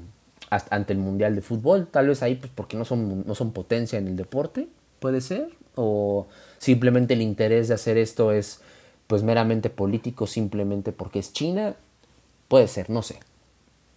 ante 0.50 0.94
el 0.94 1.00
Mundial 1.00 1.36
de 1.36 1.42
Fútbol, 1.42 1.88
tal 1.88 2.08
vez 2.08 2.24
ahí 2.24 2.36
pues 2.36 2.52
porque 2.54 2.78
no 2.78 2.86
son, 2.86 3.26
no 3.26 3.36
son 3.36 3.52
potencia 3.52 4.00
en 4.00 4.08
el 4.08 4.16
deporte, 4.16 4.68
puede 5.00 5.22
ser, 5.22 5.50
o 5.76 6.28
simplemente 6.58 7.14
el 7.14 7.22
interés 7.22 7.68
de 7.68 7.76
hacer 7.76 7.98
esto 7.98 8.32
es 8.32 8.62
pues 9.08 9.24
meramente 9.24 9.70
político, 9.70 10.28
simplemente 10.28 10.92
porque 10.92 11.20
es 11.20 11.34
China, 11.34 11.76
puede 12.48 12.68
ser, 12.68 12.90
no 12.90 13.02
sé. 13.02 13.20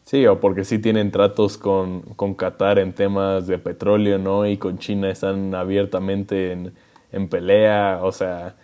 Sí, 0.04 0.26
o 0.26 0.40
porque 0.40 0.64
sí 0.64 0.78
tienen 0.78 1.10
tratos 1.10 1.58
con, 1.58 2.00
con 2.16 2.34
Qatar 2.34 2.78
en 2.78 2.92
temas 2.92 3.46
de 3.46 3.58
petróleo, 3.58 4.18
¿no? 4.18 4.46
Y 4.46 4.56
con 4.56 4.78
China 4.78 5.10
están 5.10 5.54
abiertamente 5.54 6.52
en, 6.52 6.72
en 7.12 7.28
pelea, 7.28 8.00
o 8.02 8.10
sea, 8.10 8.56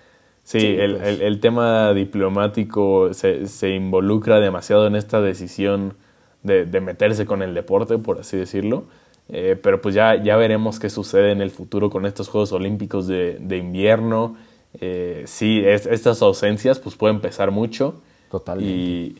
sí, 0.42 0.58
el, 0.58 0.96
pues. 0.96 1.08
el, 1.08 1.22
el, 1.22 1.40
tema 1.40 1.92
diplomático 1.94 3.14
se, 3.14 3.46
se, 3.46 3.70
involucra 3.70 4.40
demasiado 4.40 4.86
en 4.86 4.96
esta 4.96 5.20
decisión 5.20 5.94
de, 6.48 6.64
de, 6.66 6.80
meterse 6.80 7.24
con 7.24 7.42
el 7.42 7.54
deporte, 7.54 7.96
por 7.98 8.18
así 8.18 8.36
decirlo. 8.36 8.86
Eh, 9.28 9.56
pero 9.62 9.80
pues 9.80 9.94
ya, 9.94 10.20
ya 10.20 10.36
veremos 10.36 10.80
qué 10.80 10.90
sucede 10.90 11.30
en 11.30 11.40
el 11.40 11.50
futuro 11.50 11.90
con 11.90 12.06
estos 12.06 12.28
Juegos 12.28 12.50
Olímpicos 12.52 13.06
de, 13.06 13.36
de 13.40 13.58
invierno. 13.58 14.36
Eh, 14.80 15.22
sí, 15.26 15.62
es, 15.64 15.86
estas 15.86 16.20
ausencias 16.22 16.80
pues 16.80 16.96
pueden 16.96 17.20
pesar 17.20 17.52
mucho. 17.52 18.00
Totalmente. 18.30 18.72
Y, 18.72 19.16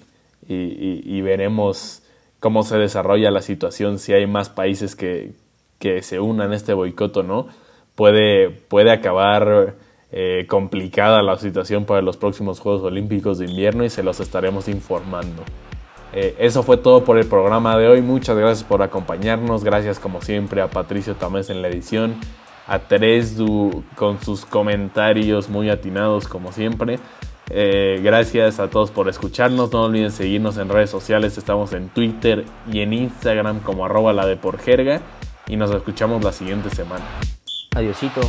y, 0.49 0.55
y, 0.55 1.03
y, 1.05 1.21
veremos 1.21 2.03
cómo 2.41 2.63
se 2.65 2.77
desarrolla 2.77 3.31
la 3.31 3.43
situación, 3.43 3.99
si 3.99 4.13
hay 4.13 4.27
más 4.27 4.49
países 4.49 4.97
que, 4.97 5.33
que 5.79 6.03
se 6.03 6.21
unan 6.21 6.53
a 6.53 6.57
este 6.57 6.75
boicot 6.75 7.17
o 7.19 7.23
no. 7.23 7.49
Puede, 7.95 8.51
puede 8.51 8.91
acabar 8.91 9.75
eh, 10.11 10.47
complicada 10.49 11.23
la 11.23 11.37
situación 11.37 11.85
para 11.85 12.01
los 12.01 12.17
próximos 12.17 12.61
Juegos 12.61 12.83
Olímpicos 12.83 13.39
de 13.39 13.47
invierno 13.47 13.85
y 13.85 13.91
se 13.91 14.03
los 14.03 14.21
estaremos 14.21 14.69
informando. 14.69 15.43
Eh, 16.13 16.37
eso 16.39 16.63
fue 16.63 16.77
todo 16.77 17.05
por 17.05 17.19
el 17.19 17.27
programa 17.27 17.77
de 17.77 17.89
hoy. 17.89 18.03
Muchas 18.03 18.37
gracias 18.37 18.65
por 18.65 18.83
acompañarnos. 18.83 19.65
Gracias 19.65 19.99
como 19.99 20.21
siempre 20.23 20.63
a 20.63 20.69
Patricio 20.69 21.15
Tamés 21.15 21.51
en 21.51 21.63
la 21.63 21.69
edición. 21.69 22.17
A 22.67 22.81
Teresdu 22.81 23.83
con 23.95 24.21
sus 24.23 24.45
comentarios 24.45 25.49
muy 25.49 25.71
atinados 25.71 26.29
como 26.29 26.53
siempre. 26.53 26.99
Eh, 27.51 28.01
gracias 28.03 28.61
a 28.61 28.69
todos 28.69 28.91
por 28.91 29.09
escucharnos. 29.09 29.73
No 29.73 29.85
olviden 29.85 30.11
seguirnos 30.11 30.59
en 30.59 30.69
redes 30.69 30.91
sociales. 30.91 31.39
Estamos 31.39 31.73
en 31.73 31.89
Twitter 31.89 32.45
y 32.71 32.81
en 32.81 32.93
Instagram 32.93 33.61
como 33.61 33.85
arroba 33.85 34.13
la 34.13 34.27
de 34.27 34.37
por 34.37 34.59
jerga. 34.59 35.01
Y 35.47 35.57
nos 35.57 35.71
escuchamos 35.71 36.23
la 36.23 36.33
siguiente 36.33 36.69
semana. 36.71 37.05
Adiosito. 37.75 38.21